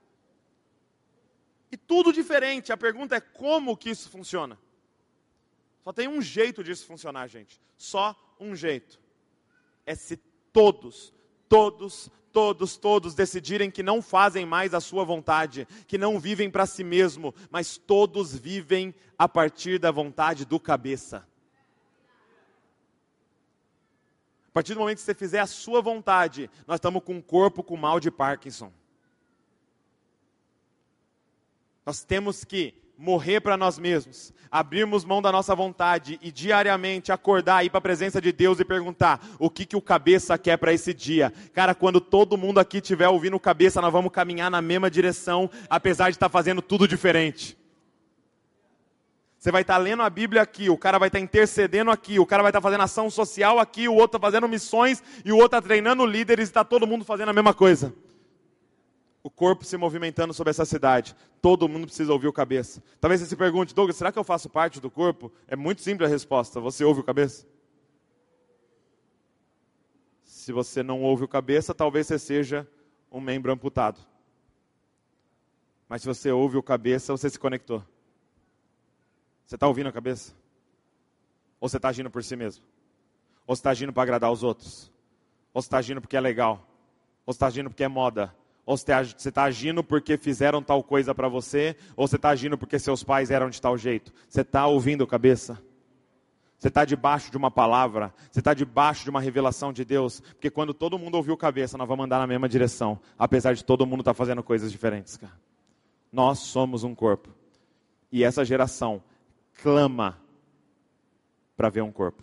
E 1.72 1.76
tudo 1.76 2.12
diferente. 2.12 2.72
A 2.72 2.76
pergunta 2.76 3.16
é 3.16 3.20
como 3.20 3.76
que 3.76 3.90
isso 3.90 4.09
funciona? 4.09 4.57
Só 5.82 5.92
tem 5.92 6.07
um 6.07 6.22
jeito 6.22 6.62
disso 6.62 6.86
funcionar, 6.86 7.26
gente. 7.26 7.61
Só 7.76 8.14
um 8.38 8.54
jeito. 8.54 9.00
É 9.84 9.96
se 9.96 10.16
todos, 10.52 11.12
todos, 11.49 12.11
todos, 12.32 12.76
todos 12.76 13.14
decidirem 13.14 13.70
que 13.70 13.82
não 13.82 14.03
fazem 14.03 14.44
mais 14.44 14.74
a 14.74 14.80
sua 14.80 15.05
vontade, 15.05 15.66
que 15.86 15.97
não 15.97 16.18
vivem 16.20 16.51
para 16.51 16.66
si 16.66 16.84
mesmo, 16.84 17.34
mas 17.51 17.76
todos 17.76 18.36
vivem 18.36 18.94
a 19.18 19.28
partir 19.28 19.78
da 19.78 19.90
vontade 19.90 20.44
do 20.44 20.61
cabeça. 20.61 21.26
A 24.49 24.53
partir 24.53 24.74
do 24.74 24.80
momento 24.80 24.99
que 24.99 25.05
você 25.05 25.14
fizer 25.14 25.40
a 25.40 25.47
sua 25.47 25.82
vontade, 25.82 26.51
nós 26.66 26.76
estamos 26.76 27.03
com 27.03 27.14
um 27.14 27.22
corpo 27.22 27.62
com 27.62 27.76
mal 27.76 28.01
de 28.01 28.11
Parkinson. 28.11 28.72
Nós 31.84 32.03
temos 32.03 32.42
que 32.42 32.74
morrer 32.99 33.40
para 33.40 33.57
nós 33.57 33.78
mesmos, 33.78 34.32
abrirmos 34.51 35.05
mão 35.05 35.20
da 35.20 35.30
nossa 35.30 35.55
vontade 35.55 36.18
e 36.22 36.32
diariamente 36.32 37.12
acordar 37.12 37.57
aí 37.57 37.68
para 37.68 37.78
a 37.78 37.82
presença 37.82 38.20
de 38.20 38.32
Deus 38.32 38.59
e 38.59 38.64
perguntar 38.64 39.20
o 39.38 39.51
que 39.51 39.66
que 39.66 39.76
o 39.76 39.82
cabeça 39.82 40.38
quer 40.38 40.57
para 40.57 40.72
esse 40.72 40.94
dia. 40.94 41.32
Cara, 41.53 41.74
quando 41.74 42.01
todo 42.01 42.38
mundo 42.38 42.59
aqui 42.59 42.78
estiver 42.78 43.09
ouvindo 43.09 43.36
o 43.36 43.40
cabeça, 43.40 43.82
nós 43.82 43.92
vamos 43.92 44.12
caminhar 44.12 44.51
na 44.51 44.62
mesma 44.62 44.90
direção, 44.90 45.51
apesar 45.68 46.11
de 46.11 46.16
estar 46.16 46.28
tá 46.28 46.32
fazendo 46.32 46.62
tudo 46.62 46.88
diferente. 46.88 47.57
Você 49.38 49.53
vai 49.53 49.61
estar 49.61 49.74
tá 49.74 49.78
lendo 49.78 50.03
a 50.03 50.11
Bíblia 50.11 50.40
aqui, 50.40 50.70
o 50.70 50.78
cara 50.78 50.99
vai 50.99 51.09
estar 51.09 51.18
tá 51.18 51.24
intercedendo 51.24 51.90
aqui, 51.90 52.18
o 52.18 52.26
cara 52.26 52.42
vai 52.42 52.51
estar 52.51 52.62
fazendo 52.62 52.82
ação 52.82 53.11
social 53.11 53.61
aqui, 53.61 53.88
o 53.88 53.94
outro 53.94 54.16
está 54.16 54.26
fazendo 54.26 54.49
missões 54.49 55.03
e 55.24 55.30
o 55.30 55.36
outro 55.36 55.59
está 55.59 55.62
treinando 55.62 56.07
líderes 56.07 56.49
e 56.49 56.51
está 56.51 56.64
todo 56.64 56.86
mundo 56.86 57.05
fazendo 57.05 57.28
a 57.28 57.34
mesma 57.34 57.53
coisa 57.53 57.94
o 59.27 59.31
corpo 59.31 59.64
se 59.64 59.77
movimentando 59.77 60.33
sobre 60.33 60.53
essa 60.53 60.64
cidade. 60.64 61.16
Todo 61.43 61.68
mundo 61.68 61.89
precisa 61.89 62.12
ouvir 62.12 62.29
o 62.29 62.33
cabeça. 62.33 62.81
Talvez 63.01 63.20
você 63.20 63.27
se 63.27 63.35
pergunte, 63.35 63.74
Douglas, 63.74 63.97
será 63.97 64.12
que 64.12 64.18
eu 64.20 64.22
faço 64.22 64.49
parte 64.49 64.81
do 64.81 64.89
corpo? 64.89 65.33
É 65.49 65.57
muito 65.57 65.83
simples 65.83 66.09
a 66.09 66.12
resposta. 66.12 66.61
Você 66.61 66.85
ouve 66.85 67.01
o 67.01 67.03
cabeça? 67.03 67.45
Se 70.22 70.53
você 70.53 70.81
não 70.81 71.03
ouve 71.03 71.24
o 71.24 71.29
cabeça, 71.29 71.74
talvez 71.74 72.07
você 72.07 72.20
seja 72.20 72.68
um 73.11 73.20
membro 73.20 73.51
amputado. 73.51 73.99
Mas 75.89 76.03
se 76.03 76.07
você 76.07 76.31
ouve 76.31 76.57
o 76.57 76.62
cabeça, 76.62 77.12
você 77.12 77.29
se 77.29 77.39
conectou. 77.39 77.85
Você 79.45 79.57
está 79.57 79.66
ouvindo 79.66 79.89
a 79.89 79.93
cabeça? 79.93 80.35
Ou 81.59 81.68
você 81.68 81.79
está 81.79 81.89
agindo 81.89 82.12
por 82.12 82.22
si 82.22 82.37
mesmo? 82.37 82.64
Ou 83.45 83.57
você 83.57 83.59
está 83.59 83.70
agindo 83.70 83.93
para 83.93 84.05
agradar 84.05 84.31
os 84.31 84.45
outros? 84.45 84.93
Ou 85.53 85.61
você 85.61 85.66
está 85.66 85.79
agindo 85.79 86.01
porque 86.01 86.16
é 86.16 86.20
legal? 86.20 86.64
Ou 87.27 87.33
você 87.33 87.39
está 87.39 87.49
agindo 87.49 87.68
porque 87.68 87.83
é 87.83 87.89
moda? 87.89 88.33
Ou 88.67 88.77
você 88.77 88.93
está 89.29 89.45
agindo 89.45 89.85
porque 89.85 90.19
fizeram 90.19 90.61
tal 90.61 90.83
coisa 90.83 91.14
para 91.14 91.29
você, 91.29 91.77
ou 91.95 92.09
você 92.09 92.17
está 92.17 92.31
agindo 92.31 92.59
porque 92.59 92.81
seus 92.81 93.05
pais 93.05 93.31
eram 93.31 93.49
de 93.49 93.62
tal 93.62 93.79
jeito. 93.79 94.12
Você 94.29 94.41
está 94.41 94.67
ouvindo 94.67 95.07
cabeça? 95.07 95.62
Você 96.59 96.67
está 96.67 96.85
debaixo 96.85 97.31
de 97.31 97.37
uma 97.37 97.51
palavra, 97.51 98.12
você 98.31 98.41
está 98.41 98.53
debaixo 98.55 99.05
de 99.05 99.11
uma 99.11 99.21
revelação 99.21 99.73
de 99.73 99.85
Deus, 99.85 100.21
porque 100.21 100.51
quando 100.51 100.75
todo 100.75 100.99
mundo 100.99 101.14
ouviu 101.14 101.37
cabeça, 101.37 101.79
nós 101.79 101.87
vamos 101.87 102.07
andar 102.07 102.19
na 102.19 102.27
mesma 102.27 102.49
direção, 102.49 102.99
apesar 103.17 103.55
de 103.55 103.64
todo 103.64 103.87
mundo 103.87 104.01
estar 104.01 104.14
tá 104.14 104.19
fazendo 104.19 104.43
coisas 104.43 104.73
diferentes, 104.73 105.17
cara. 105.17 105.39
Nós 106.11 106.41
somos 106.41 106.83
um 106.83 106.95
corpo. 106.95 107.29
E 108.11 108.25
essa 108.25 108.45
geração 108.45 109.03
clama 109.62 110.19
para 111.57 111.69
ver 111.69 111.83
um 111.83 111.93
corpo. 111.93 112.23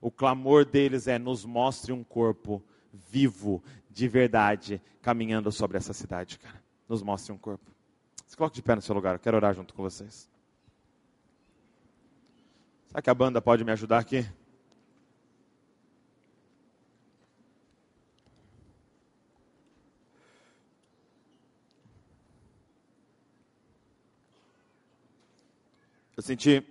O 0.00 0.10
clamor 0.10 0.64
deles 0.64 1.08
é: 1.08 1.18
nos 1.18 1.44
mostre 1.44 1.92
um 1.92 2.04
corpo 2.04 2.62
vivo, 2.92 3.62
de 3.96 4.08
verdade, 4.08 4.78
caminhando 5.00 5.50
sobre 5.50 5.78
essa 5.78 5.94
cidade, 5.94 6.38
cara. 6.38 6.62
Nos 6.86 7.02
mostre 7.02 7.32
um 7.32 7.38
corpo. 7.38 7.64
Se 8.26 8.36
coloque 8.36 8.56
de 8.56 8.62
pé 8.62 8.74
no 8.74 8.82
seu 8.82 8.94
lugar, 8.94 9.14
eu 9.14 9.18
quero 9.18 9.38
orar 9.38 9.54
junto 9.54 9.72
com 9.72 9.82
vocês. 9.82 10.28
Será 12.88 13.00
que 13.00 13.08
a 13.08 13.14
banda 13.14 13.40
pode 13.40 13.64
me 13.64 13.72
ajudar 13.72 13.98
aqui? 14.00 14.28
Eu 26.14 26.22
senti. 26.22 26.62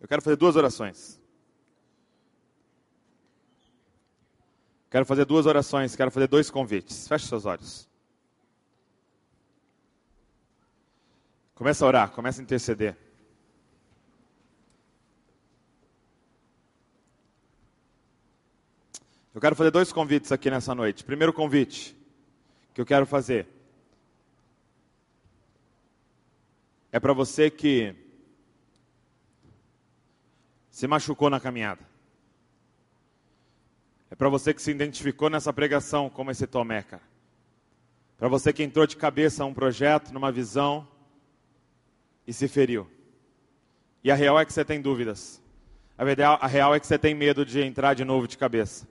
Eu 0.00 0.06
quero 0.06 0.22
fazer 0.22 0.36
duas 0.36 0.54
orações. 0.54 1.19
Quero 4.90 5.06
fazer 5.06 5.24
duas 5.24 5.46
orações, 5.46 5.94
quero 5.94 6.10
fazer 6.10 6.26
dois 6.26 6.50
convites. 6.50 7.06
Feche 7.06 7.26
seus 7.26 7.46
olhos. 7.46 7.88
Começa 11.54 11.84
a 11.84 11.88
orar, 11.88 12.10
começa 12.10 12.40
a 12.40 12.42
interceder. 12.42 12.96
Eu 19.32 19.40
quero 19.40 19.54
fazer 19.54 19.70
dois 19.70 19.92
convites 19.92 20.32
aqui 20.32 20.50
nessa 20.50 20.74
noite. 20.74 21.04
Primeiro 21.04 21.32
convite 21.32 21.96
que 22.74 22.80
eu 22.80 22.86
quero 22.86 23.06
fazer 23.06 23.46
é 26.90 26.98
para 26.98 27.12
você 27.12 27.48
que 27.48 27.94
se 30.68 30.88
machucou 30.88 31.30
na 31.30 31.38
caminhada. 31.38 31.89
É 34.10 34.14
para 34.14 34.28
você 34.28 34.52
que 34.52 34.60
se 34.60 34.70
identificou 34.70 35.30
nessa 35.30 35.52
pregação 35.52 36.10
como 36.10 36.30
esse 36.30 36.46
Tomé, 36.46 36.82
cara. 36.82 37.02
Para 38.18 38.28
você 38.28 38.52
que 38.52 38.62
entrou 38.62 38.86
de 38.86 38.96
cabeça 38.96 39.44
a 39.44 39.46
um 39.46 39.54
projeto, 39.54 40.12
numa 40.12 40.32
visão 40.32 40.86
e 42.26 42.32
se 42.32 42.48
feriu. 42.48 42.90
E 44.02 44.10
a 44.10 44.14
real 44.14 44.38
é 44.38 44.44
que 44.44 44.52
você 44.52 44.64
tem 44.64 44.80
dúvidas. 44.80 45.40
A 45.96 46.46
real 46.46 46.74
é 46.74 46.80
que 46.80 46.86
você 46.86 46.98
tem 46.98 47.14
medo 47.14 47.44
de 47.46 47.60
entrar 47.60 47.94
de 47.94 48.04
novo 48.04 48.26
de 48.26 48.36
cabeça. 48.36 48.86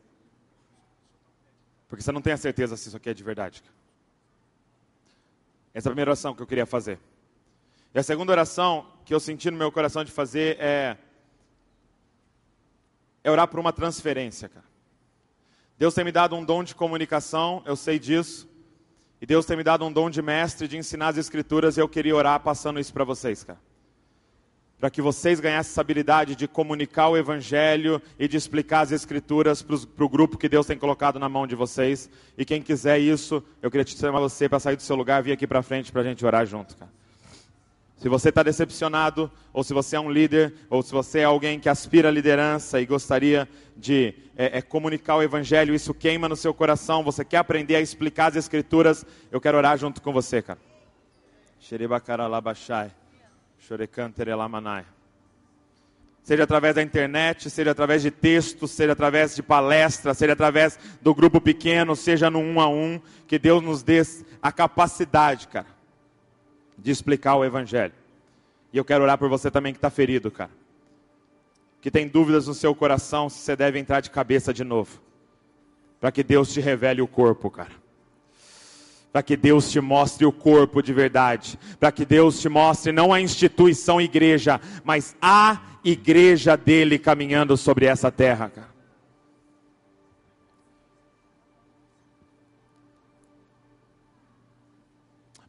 Porque 1.87 2.03
você 2.03 2.11
não 2.11 2.21
tem 2.21 2.33
a 2.33 2.37
certeza 2.37 2.77
se 2.77 2.87
isso 2.87 2.97
aqui 2.97 3.09
é 3.09 3.13
de 3.13 3.23
verdade. 3.23 3.63
Essa 5.73 5.87
é 5.87 5.89
a 5.89 5.91
primeira 5.91 6.11
oração 6.11 6.33
que 6.33 6.41
eu 6.41 6.47
queria 6.47 6.65
fazer. 6.65 6.99
E 7.93 7.99
a 7.99 8.03
segunda 8.03 8.31
oração 8.31 8.87
que 9.03 9.13
eu 9.13 9.19
senti 9.19 9.49
no 9.49 9.57
meu 9.57 9.71
coração 9.71 10.03
de 10.03 10.11
fazer 10.11 10.57
é, 10.59 10.97
é 13.23 13.31
orar 13.31 13.47
por 13.47 13.59
uma 13.59 13.73
transferência, 13.73 14.47
cara. 14.47 14.68
Deus 15.79 15.95
tem 15.95 16.03
me 16.03 16.11
dado 16.11 16.35
um 16.35 16.43
dom 16.43 16.63
de 16.63 16.75
comunicação, 16.75 17.63
eu 17.65 17.75
sei 17.75 17.97
disso. 17.97 18.47
E 19.19 19.25
Deus 19.25 19.45
tem 19.45 19.57
me 19.57 19.63
dado 19.63 19.83
um 19.83 19.91
dom 19.91 20.09
de 20.09 20.21
mestre 20.21 20.67
de 20.67 20.77
ensinar 20.77 21.07
as 21.07 21.17
escrituras 21.17 21.75
e 21.75 21.79
eu 21.79 21.89
queria 21.89 22.15
orar 22.15 22.39
passando 22.41 22.79
isso 22.79 22.93
para 22.93 23.03
vocês, 23.03 23.43
cara 23.43 23.59
para 24.79 24.89
que 24.89 25.01
vocês 25.01 25.41
ganhassem 25.41 25.71
essa 25.71 25.81
habilidade 25.81 26.35
de 26.35 26.47
comunicar 26.47 27.09
o 27.09 27.17
Evangelho 27.17 28.01
e 28.17 28.29
de 28.29 28.37
explicar 28.37 28.79
as 28.81 28.93
Escrituras 28.93 29.61
para 29.61 30.05
o 30.05 30.09
grupo 30.09 30.37
que 30.37 30.47
Deus 30.47 30.65
tem 30.65 30.77
colocado 30.77 31.19
na 31.19 31.27
mão 31.27 31.45
de 31.45 31.53
vocês. 31.53 32.09
E 32.37 32.45
quem 32.45 32.61
quiser 32.61 32.97
isso, 32.97 33.43
eu 33.61 33.69
queria 33.69 33.83
te 33.83 33.97
chamar 33.97 34.21
você 34.21 34.47
para 34.47 34.59
sair 34.59 34.77
do 34.77 34.81
seu 34.81 34.95
lugar, 34.95 35.21
vir 35.21 35.33
aqui 35.33 35.45
para 35.45 35.61
frente 35.61 35.91
para 35.91 36.01
a 36.01 36.05
gente 36.05 36.25
orar 36.25 36.45
junto, 36.45 36.77
cara. 36.77 36.89
Se 37.99 38.07
você 38.07 38.29
está 38.29 38.41
decepcionado, 38.41 39.29
ou 39.51 39.61
se 39.61 39.73
você 39.73 39.97
é 39.97 39.99
um 39.99 40.09
líder, 40.09 40.53
ou 40.69 40.81
se 40.81 40.93
você 40.93 41.19
é 41.19 41.25
alguém 41.25 41.59
que 41.59 41.67
aspira 41.67 42.07
à 42.07 42.11
liderança 42.11 42.79
e 42.79 42.85
gostaria 42.85 43.47
de 43.75 44.13
é, 44.37 44.59
é, 44.59 44.61
comunicar 44.61 45.17
o 45.17 45.21
Evangelho, 45.21 45.75
isso 45.75 45.93
queima 45.93 46.29
no 46.29 46.35
seu 46.37 46.53
coração, 46.53 47.03
você 47.03 47.25
quer 47.25 47.37
aprender 47.37 47.75
a 47.75 47.81
explicar 47.81 48.27
as 48.27 48.37
Escrituras, 48.37 49.05
eu 49.29 49.41
quero 49.41 49.57
orar 49.57 49.77
junto 49.77 50.01
com 50.01 50.13
você, 50.13 50.41
cara. 50.41 50.59
Seja 56.23 56.43
através 56.43 56.75
da 56.75 56.81
internet, 56.81 57.49
seja 57.49 57.71
através 57.71 58.01
de 58.01 58.11
texto, 58.11 58.65
seja 58.65 58.93
através 58.93 59.35
de 59.35 59.43
palestra, 59.43 60.13
seja 60.13 60.31
através 60.31 60.79
do 61.01 61.13
grupo 61.13 61.41
pequeno, 61.41 61.97
seja 61.97 62.29
no 62.29 62.39
um 62.39 62.61
a 62.61 62.69
um, 62.69 63.01
que 63.27 63.37
Deus 63.37 63.61
nos 63.61 63.83
dê 63.83 64.01
a 64.41 64.53
capacidade, 64.53 65.49
cara, 65.49 65.78
de 66.81 66.91
explicar 66.91 67.35
o 67.35 67.45
Evangelho. 67.45 67.93
E 68.71 68.77
eu 68.77 68.85
quero 68.85 69.03
orar 69.03 69.17
por 69.17 69.29
você 69.29 69.49
também 69.49 69.73
que 69.73 69.77
está 69.77 69.89
ferido, 69.89 70.29
cara. 70.31 70.51
Que 71.81 71.89
tem 71.89 72.07
dúvidas 72.07 72.47
no 72.47 72.53
seu 72.53 72.75
coração 72.75 73.29
se 73.29 73.39
você 73.39 73.55
deve 73.55 73.79
entrar 73.79 74.01
de 74.01 74.09
cabeça 74.09 74.53
de 74.53 74.63
novo. 74.63 74.99
Para 75.99 76.11
que 76.11 76.23
Deus 76.23 76.51
te 76.53 76.59
revele 76.59 77.01
o 77.01 77.07
corpo, 77.07 77.49
cara 77.49 77.89
para 79.11 79.23
que 79.23 79.35
Deus 79.35 79.71
te 79.71 79.79
mostre 79.79 80.25
o 80.25 80.31
corpo 80.31 80.81
de 80.81 80.93
verdade, 80.93 81.57
para 81.79 81.91
que 81.91 82.05
Deus 82.05 82.39
te 82.39 82.47
mostre 82.47 82.91
não 82.91 83.11
a 83.11 83.19
instituição 83.19 83.99
igreja, 83.99 84.61
mas 84.83 85.15
a 85.21 85.59
igreja 85.83 86.55
dele 86.55 86.99
caminhando 86.99 87.57
sobre 87.57 87.85
essa 87.85 88.11
terra, 88.11 88.49
cara. 88.49 88.69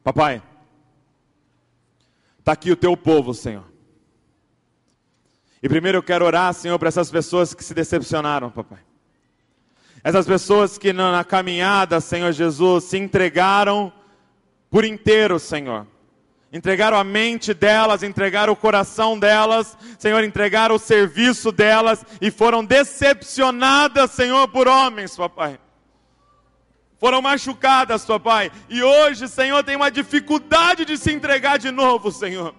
Papai, 0.02 0.42
está 2.40 2.52
aqui 2.52 2.72
o 2.72 2.76
teu 2.76 2.96
povo, 2.96 3.32
Senhor. 3.32 3.64
E 5.62 5.68
primeiro 5.68 5.98
eu 5.98 6.02
quero 6.02 6.24
orar, 6.24 6.52
Senhor, 6.54 6.78
para 6.78 6.88
essas 6.88 7.10
pessoas 7.10 7.54
que 7.54 7.62
se 7.62 7.72
decepcionaram, 7.72 8.50
papai. 8.50 8.80
Essas 10.02 10.26
pessoas 10.26 10.78
que 10.78 10.92
na 10.92 11.22
caminhada, 11.22 12.00
Senhor 12.00 12.32
Jesus, 12.32 12.84
se 12.84 12.96
entregaram 12.96 13.92
por 14.70 14.84
inteiro, 14.84 15.38
Senhor. 15.38 15.86
Entregaram 16.52 16.96
a 16.96 17.04
mente 17.04 17.52
delas, 17.52 18.02
entregaram 18.02 18.52
o 18.54 18.56
coração 18.56 19.18
delas, 19.18 19.76
Senhor, 19.98 20.24
entregaram 20.24 20.74
o 20.74 20.78
serviço 20.80 21.52
delas 21.52 22.04
e 22.20 22.30
foram 22.30 22.64
decepcionadas, 22.64 24.10
Senhor, 24.12 24.48
por 24.48 24.66
homens, 24.66 25.14
papai. 25.14 25.60
Foram 27.00 27.22
machucadas, 27.22 28.04
papai. 28.04 28.52
E 28.68 28.82
hoje, 28.82 29.26
Senhor, 29.26 29.64
tem 29.64 29.74
uma 29.74 29.90
dificuldade 29.90 30.84
de 30.84 30.98
se 30.98 31.10
entregar 31.10 31.58
de 31.58 31.70
novo, 31.70 32.12
Senhor. 32.12 32.54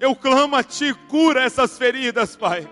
Eu 0.00 0.16
clamo 0.16 0.56
a 0.56 0.64
Ti, 0.64 0.92
cura 1.08 1.44
essas 1.44 1.78
feridas, 1.78 2.34
Pai. 2.34 2.68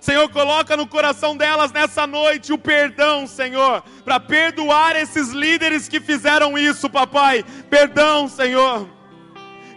Senhor, 0.00 0.28
coloca 0.30 0.76
no 0.76 0.84
coração 0.84 1.36
delas 1.36 1.70
nessa 1.70 2.08
noite 2.08 2.52
o 2.52 2.58
perdão, 2.58 3.24
Senhor, 3.24 3.84
para 4.04 4.18
perdoar 4.18 4.96
esses 4.96 5.28
líderes 5.28 5.88
que 5.88 6.00
fizeram 6.00 6.58
isso, 6.58 6.90
papai. 6.90 7.44
Perdão, 7.70 8.28
Senhor. 8.28 8.88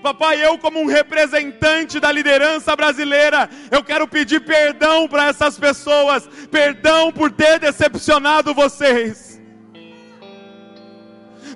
Papai, 0.06 0.46
eu, 0.46 0.56
como 0.60 0.80
um 0.80 0.86
representante 0.86 2.00
da 2.00 2.12
liderança 2.12 2.76
brasileira, 2.76 3.50
eu 3.72 3.84
quero 3.84 4.08
pedir 4.08 4.40
perdão 4.40 5.08
para 5.08 5.30
essas 5.30 5.58
pessoas, 5.58 6.30
perdão 6.52 7.12
por 7.12 7.32
ter 7.32 7.58
decepcionado 7.58 8.54
vocês. 8.54 9.42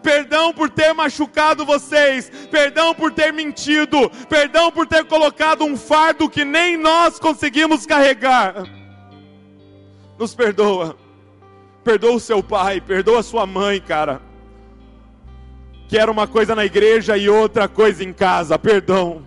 Perdão 0.02 0.52
por 0.52 0.68
ter 0.68 0.94
machucado 0.94 1.64
vocês, 1.64 2.32
perdão 2.50 2.96
por 2.96 3.12
ter 3.12 3.32
mentido, 3.32 4.10
perdão 4.28 4.72
por 4.72 4.88
ter 4.88 5.06
colocado 5.06 5.64
um 5.64 5.78
fardo 5.78 6.28
que 6.28 6.44
nem 6.44 6.76
nós 6.76 7.20
conseguimos 7.20 7.86
carregar. 7.86 8.64
Nos 10.18 10.34
perdoa, 10.34 10.98
perdoa 11.84 12.16
o 12.16 12.20
seu 12.20 12.42
pai, 12.42 12.82
perdoa 12.82 13.20
a 13.20 13.24
sua 13.24 13.46
mãe, 13.46 13.80
cara, 13.80 14.20
que 15.90 15.98
era 15.98 16.12
uma 16.12 16.28
coisa 16.28 16.54
na 16.54 16.64
igreja 16.64 17.18
e 17.18 17.28
outra 17.28 17.68
coisa 17.68 18.04
em 18.04 18.14
casa, 18.14 18.60
perdão. 18.60 19.24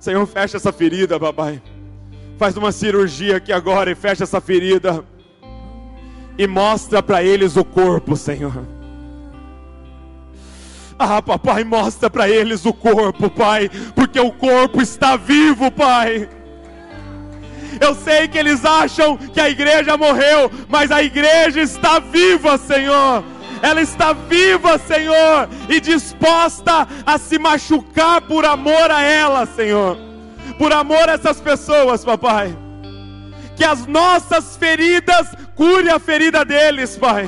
Senhor, 0.00 0.26
fecha 0.26 0.56
essa 0.56 0.72
ferida, 0.72 1.18
papai. 1.18 1.62
Faz 2.36 2.56
uma 2.56 2.72
cirurgia 2.72 3.36
aqui 3.36 3.52
agora 3.52 3.88
e 3.88 3.94
fecha 3.94 4.24
essa 4.24 4.40
ferida 4.40 5.04
e 6.36 6.44
mostra 6.48 7.00
para 7.00 7.22
eles 7.22 7.56
o 7.56 7.64
corpo, 7.64 8.16
Senhor. 8.16 8.66
Ah, 10.98 11.22
papai, 11.22 11.62
mostra 11.62 12.10
para 12.10 12.28
eles 12.28 12.66
o 12.66 12.72
corpo, 12.72 13.30
Pai, 13.30 13.70
porque 13.94 14.18
o 14.18 14.32
corpo 14.32 14.82
está 14.82 15.16
vivo, 15.16 15.70
Pai. 15.70 16.28
Eu 17.80 17.94
sei 17.94 18.26
que 18.26 18.36
eles 18.36 18.64
acham 18.64 19.16
que 19.16 19.40
a 19.40 19.48
igreja 19.48 19.96
morreu, 19.96 20.50
mas 20.68 20.90
a 20.90 21.00
igreja 21.00 21.60
está 21.60 22.00
viva, 22.00 22.58
Senhor. 22.58 23.22
Ela 23.62 23.80
está 23.80 24.12
viva, 24.12 24.78
Senhor, 24.78 25.48
e 25.68 25.80
disposta 25.80 26.86
a 27.04 27.18
se 27.18 27.38
machucar 27.38 28.20
por 28.22 28.44
amor 28.44 28.90
a 28.90 29.02
ela, 29.02 29.46
Senhor, 29.46 29.96
por 30.58 30.72
amor 30.72 31.08
a 31.08 31.12
essas 31.12 31.40
pessoas, 31.40 32.04
papai. 32.04 32.56
Que 33.56 33.64
as 33.64 33.86
nossas 33.86 34.56
feridas 34.56 35.28
cure 35.56 35.90
a 35.90 35.98
ferida 35.98 36.44
deles, 36.44 36.96
Pai. 36.96 37.26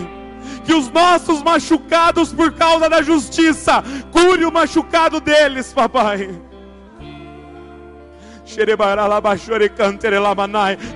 Que 0.64 0.72
os 0.72 0.88
nossos 0.88 1.42
machucados 1.42 2.32
por 2.32 2.52
causa 2.52 2.88
da 2.88 3.02
justiça 3.02 3.82
cure 4.12 4.44
o 4.44 4.52
machucado 4.52 5.20
deles, 5.20 5.72
papai. 5.72 6.49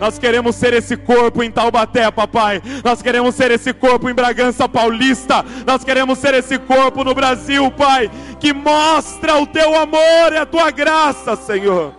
Nós 0.01 0.19
queremos 0.19 0.57
ser 0.57 0.73
esse 0.73 0.97
corpo 0.97 1.43
em 1.43 1.51
Taubaté, 1.51 2.11
papai. 2.11 2.63
Nós 2.83 3.01
queremos 3.01 3.35
ser 3.35 3.51
esse 3.51 3.73
corpo 3.73 4.09
em 4.09 4.15
Bragança 4.15 4.69
Paulista. 4.69 5.45
Nós 5.67 5.85
queremos 5.85 6.19
ser 6.19 6.35
esse 6.35 6.59
corpo 6.59 7.05
no 7.05 7.15
Brasil, 7.15 7.71
pai, 7.71 8.11
que 8.41 8.53
mostra 8.53 9.37
o 9.37 9.47
teu 9.47 9.77
amor 9.77 10.33
e 10.33 10.37
a 10.37 10.47
tua 10.47 10.71
graça, 10.71 11.37
Senhor. 11.37 11.95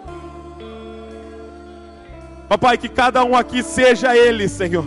Papai, 2.48 2.78
que 2.78 2.90
cada 2.90 3.24
um 3.24 3.36
aqui 3.36 3.64
seja 3.64 4.16
ele, 4.16 4.48
Senhor. 4.48 4.86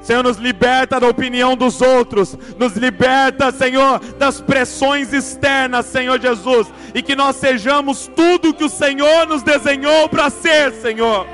Senhor, 0.00 0.22
nos 0.22 0.38
liberta 0.38 0.98
da 0.98 1.06
opinião 1.06 1.54
dos 1.54 1.82
outros, 1.82 2.38
nos 2.58 2.76
liberta, 2.76 3.52
Senhor, 3.52 4.00
das 4.16 4.40
pressões 4.40 5.12
externas, 5.12 5.84
Senhor 5.84 6.18
Jesus, 6.18 6.66
e 6.94 7.02
que 7.02 7.14
nós 7.14 7.36
sejamos 7.36 8.10
tudo 8.14 8.54
que 8.54 8.64
o 8.64 8.68
Senhor 8.68 9.26
nos 9.26 9.42
desenhou 9.42 10.08
para 10.08 10.30
ser, 10.30 10.72
Senhor. 10.72 11.26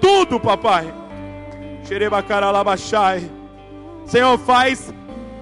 Tudo, 0.00 0.40
papai. 0.40 0.92
Senhor, 4.06 4.38
faz 4.38 4.92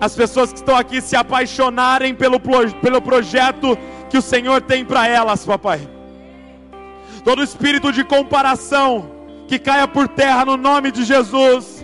as 0.01 0.15
pessoas 0.15 0.53
que 0.53 0.59
estão 0.59 0.77
aqui 0.77 1.01
se 1.01 1.15
apaixonarem 1.17 2.15
pelo, 2.15 2.41
pelo 2.81 3.03
projeto 3.03 3.77
que 4.09 4.19
o 4.19 4.23
Senhor 4.23 4.61
tem 4.63 4.85
para 4.85 5.07
elas, 5.07 5.45
papai. 5.45 5.81
Todo 7.23 7.43
espírito 7.43 7.93
de 7.93 8.03
comparação 8.03 9.11
que 9.47 9.59
caia 9.59 9.87
por 9.87 10.09
terra 10.09 10.45
no 10.45 10.57
nome 10.57 10.91
de 10.91 11.05
Jesus 11.05 11.81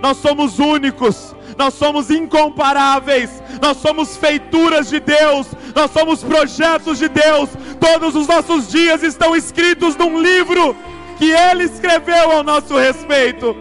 nós 0.00 0.16
somos 0.16 0.58
únicos, 0.58 1.34
nós 1.60 1.74
somos 1.74 2.08
incomparáveis, 2.08 3.30
nós 3.60 3.76
somos 3.76 4.16
feituras 4.16 4.88
de 4.88 4.98
Deus, 4.98 5.46
nós 5.74 5.90
somos 5.90 6.22
projetos 6.22 6.96
de 6.96 7.06
Deus. 7.06 7.50
Todos 7.78 8.16
os 8.16 8.26
nossos 8.26 8.68
dias 8.68 9.02
estão 9.02 9.36
escritos 9.36 9.94
num 9.94 10.22
livro 10.22 10.74
que 11.18 11.30
Ele 11.30 11.64
escreveu 11.64 12.30
ao 12.30 12.42
nosso 12.42 12.78
respeito. 12.78 13.54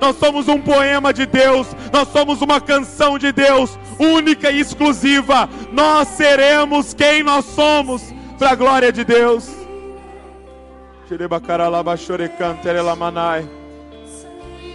Nós 0.00 0.16
somos 0.16 0.48
um 0.48 0.58
poema 0.58 1.12
de 1.12 1.26
Deus, 1.26 1.66
nós 1.92 2.08
somos 2.08 2.40
uma 2.40 2.62
canção 2.62 3.18
de 3.18 3.30
Deus, 3.30 3.78
única 3.98 4.50
e 4.50 4.60
exclusiva. 4.60 5.50
Nós 5.70 6.08
seremos 6.08 6.94
quem 6.94 7.22
nós 7.22 7.44
somos, 7.44 8.02
para 8.38 8.52
a 8.52 8.54
glória 8.54 8.90
de 8.90 9.04
Deus. 9.04 9.50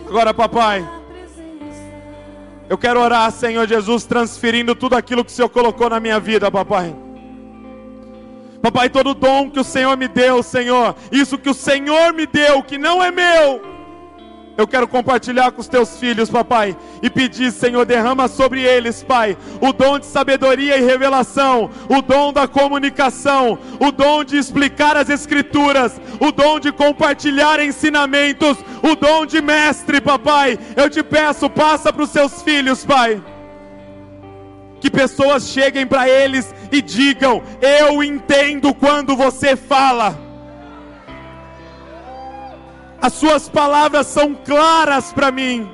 Agora, 0.06 0.32
papai, 0.36 0.88
eu 2.70 2.78
quero 2.78 3.00
orar, 3.00 3.32
Senhor 3.32 3.68
Jesus, 3.68 4.06
transferindo 4.06 4.74
tudo 4.74 4.96
aquilo 4.96 5.24
que 5.24 5.32
o 5.32 5.34
Senhor 5.34 5.50
colocou 5.50 5.90
na 5.90 6.00
minha 6.00 6.20
vida, 6.20 6.50
papai. 6.50 6.96
Papai, 8.62 8.90
todo 8.90 9.14
dom 9.14 9.50
que 9.50 9.60
o 9.60 9.64
Senhor 9.64 9.98
me 9.98 10.08
deu, 10.08 10.42
Senhor, 10.42 10.96
isso 11.12 11.38
que 11.38 11.50
o 11.50 11.54
Senhor 11.54 12.14
me 12.14 12.26
deu, 12.26 12.64
que 12.64 12.78
não 12.78 13.04
é 13.04 13.12
meu, 13.12 13.62
eu 14.56 14.68
quero 14.68 14.88
compartilhar 14.88 15.52
com 15.52 15.62
os 15.62 15.68
teus 15.68 15.98
filhos, 15.98 16.30
papai, 16.30 16.78
e 17.02 17.10
pedir, 17.10 17.52
Senhor, 17.52 17.86
derrama 17.86 18.28
sobre 18.28 18.62
eles, 18.62 19.02
Pai, 19.02 19.36
o 19.60 19.74
dom 19.74 19.98
de 19.98 20.06
sabedoria 20.06 20.78
e 20.78 20.86
revelação, 20.86 21.72
o 21.90 22.02
dom 22.02 22.32
da 22.32 22.48
comunicação, 22.48 23.58
o 23.80 23.92
dom 23.92 24.24
de 24.24 24.38
explicar 24.38 24.96
as 24.96 25.10
Escrituras, 25.10 26.00
o 26.20 26.32
dom 26.32 26.60
de 26.60 26.72
compartilhar 26.72 27.60
ensinamentos, 27.60 28.58
o 28.84 28.96
dom 28.96 29.26
de 29.26 29.42
mestre, 29.42 30.00
papai. 30.00 30.60
Eu 30.76 30.90
te 30.90 31.02
peço, 31.02 31.50
passa 31.50 31.92
para 31.92 32.04
os 32.04 32.10
seus 32.10 32.42
filhos, 32.42 32.86
Pai. 32.86 33.22
Que 34.80 34.90
pessoas 34.90 35.48
cheguem 35.48 35.88
para 35.88 36.10
eles 36.10 36.54
e 36.72 36.82
digam: 36.82 37.42
Eu 37.62 38.04
entendo 38.04 38.74
quando 38.74 39.16
você 39.16 39.56
fala 39.56 40.23
as 43.04 43.12
suas 43.12 43.50
palavras 43.50 44.08
são 44.08 44.34
claras 44.34 45.12
para 45.12 45.30
mim. 45.30 45.70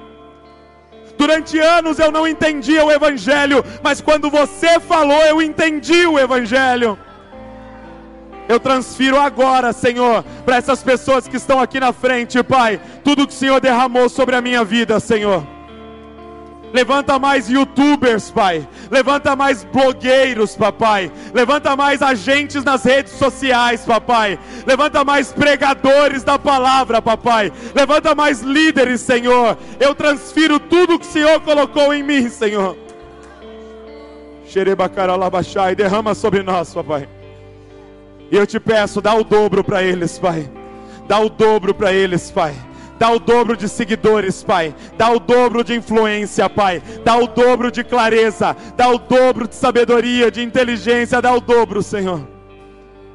Durante 1.16 1.60
anos 1.60 2.00
eu 2.00 2.12
não 2.12 2.28
entendia 2.28 2.84
o 2.84 2.92
Evangelho, 2.92 3.64
mas 3.84 4.02
quando 4.02 4.32
você 4.32 4.80
falou, 4.80 5.22
eu 5.28 5.40
entendi 5.40 6.08
o 6.08 6.18
Evangelho. 6.18 6.98
Eu 8.48 8.60
transfiro 8.60 9.20
agora, 9.20 9.72
Senhor, 9.72 10.24
para 10.44 10.56
essas 10.56 10.82
pessoas 10.82 11.28
que 11.28 11.38
estão 11.38 11.60
aqui 11.60 11.80
na 11.80 11.94
frente, 11.94 12.42
Pai, 12.42 12.82
tudo 13.04 13.28
que 13.28 13.34
o 13.34 13.38
Senhor 13.38 13.62
derramou 13.62 14.10
sobre 14.10 14.36
a 14.36 14.42
minha 14.42 14.64
vida, 14.64 15.00
Senhor. 15.00 15.46
Levanta 16.74 17.18
mais 17.18 17.50
youtubers, 17.50 18.30
Pai. 18.30 18.68
Levanta 18.92 19.36
mais 19.36 19.64
blogueiros, 19.64 20.56
papai. 20.56 21.12
Levanta 21.34 21.76
mais 21.76 22.02
agentes 22.02 22.64
nas 22.64 22.84
redes 22.84 23.14
sociais, 23.14 23.82
papai. 23.86 24.38
Levanta 24.68 25.04
mais 25.04 25.32
pregadores 25.32 26.24
da 26.24 26.38
palavra, 26.38 27.02
papai. 27.02 27.52
Levanta 27.74 28.14
mais 28.14 28.42
líderes, 28.42 29.02
Senhor. 29.02 29.58
Eu 29.80 29.96
transfiro 29.96 30.60
tudo 30.60 31.00
que 31.00 31.08
o 31.08 31.12
Senhor 31.12 31.40
colocou 31.42 31.94
em 31.94 32.04
mim, 32.04 32.30
Senhor. 32.30 32.78
e 35.72 35.76
derrama 35.76 36.14
sobre 36.14 36.44
nós, 36.44 36.74
papai. 36.74 37.08
E 38.32 38.36
eu 38.36 38.46
te 38.46 38.60
peço, 38.60 39.02
dá 39.02 39.16
o 39.16 39.24
dobro 39.24 39.64
para 39.64 39.82
eles, 39.82 40.20
Pai. 40.20 40.50
Dá 41.08 41.20
o 41.20 41.30
dobro 41.30 41.74
para 41.74 41.92
eles, 41.92 42.30
Pai. 42.30 42.54
Dá 43.00 43.10
o 43.12 43.18
dobro 43.18 43.56
de 43.56 43.70
seguidores, 43.70 44.44
Pai. 44.44 44.76
Dá 44.98 45.10
o 45.10 45.20
dobro 45.20 45.64
de 45.64 45.74
influência, 45.74 46.50
Pai. 46.50 46.84
Dá 47.04 47.16
o 47.16 47.28
dobro 47.28 47.72
de 47.72 47.82
clareza. 47.82 48.56
Dá 48.76 48.90
o 48.90 48.98
dobro 48.98 49.48
de 49.48 49.56
sabedoria, 49.56 50.30
de 50.30 50.44
inteligência. 50.44 51.22
Dá 51.22 51.34
o 51.34 51.40
dobro, 51.40 51.82
Senhor. 51.82 52.28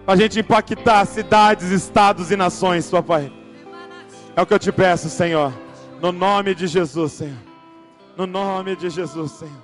Para 0.07 0.15
a 0.15 0.17
gente 0.17 0.41
impactar 0.41 1.05
cidades, 1.05 1.71
estados 1.71 2.31
e 2.31 2.37
nações, 2.37 2.91
Papai. 2.91 3.31
É 4.35 4.41
o 4.41 4.47
que 4.47 4.55
eu 4.55 4.59
te 4.59 4.73
peço, 4.73 5.11
Senhor. 5.11 5.53
No 6.01 6.11
nome 6.11 6.55
de 6.55 6.67
Jesus, 6.67 7.13
Senhor. 7.13 7.39
No 8.17 8.27
nome 8.27 8.77
de 8.77 8.89
Jesus, 8.89 9.33
Senhor. 9.33 9.63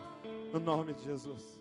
No 0.53 0.61
nome 0.61 0.93
de 0.93 1.05
Jesus. 1.05 1.61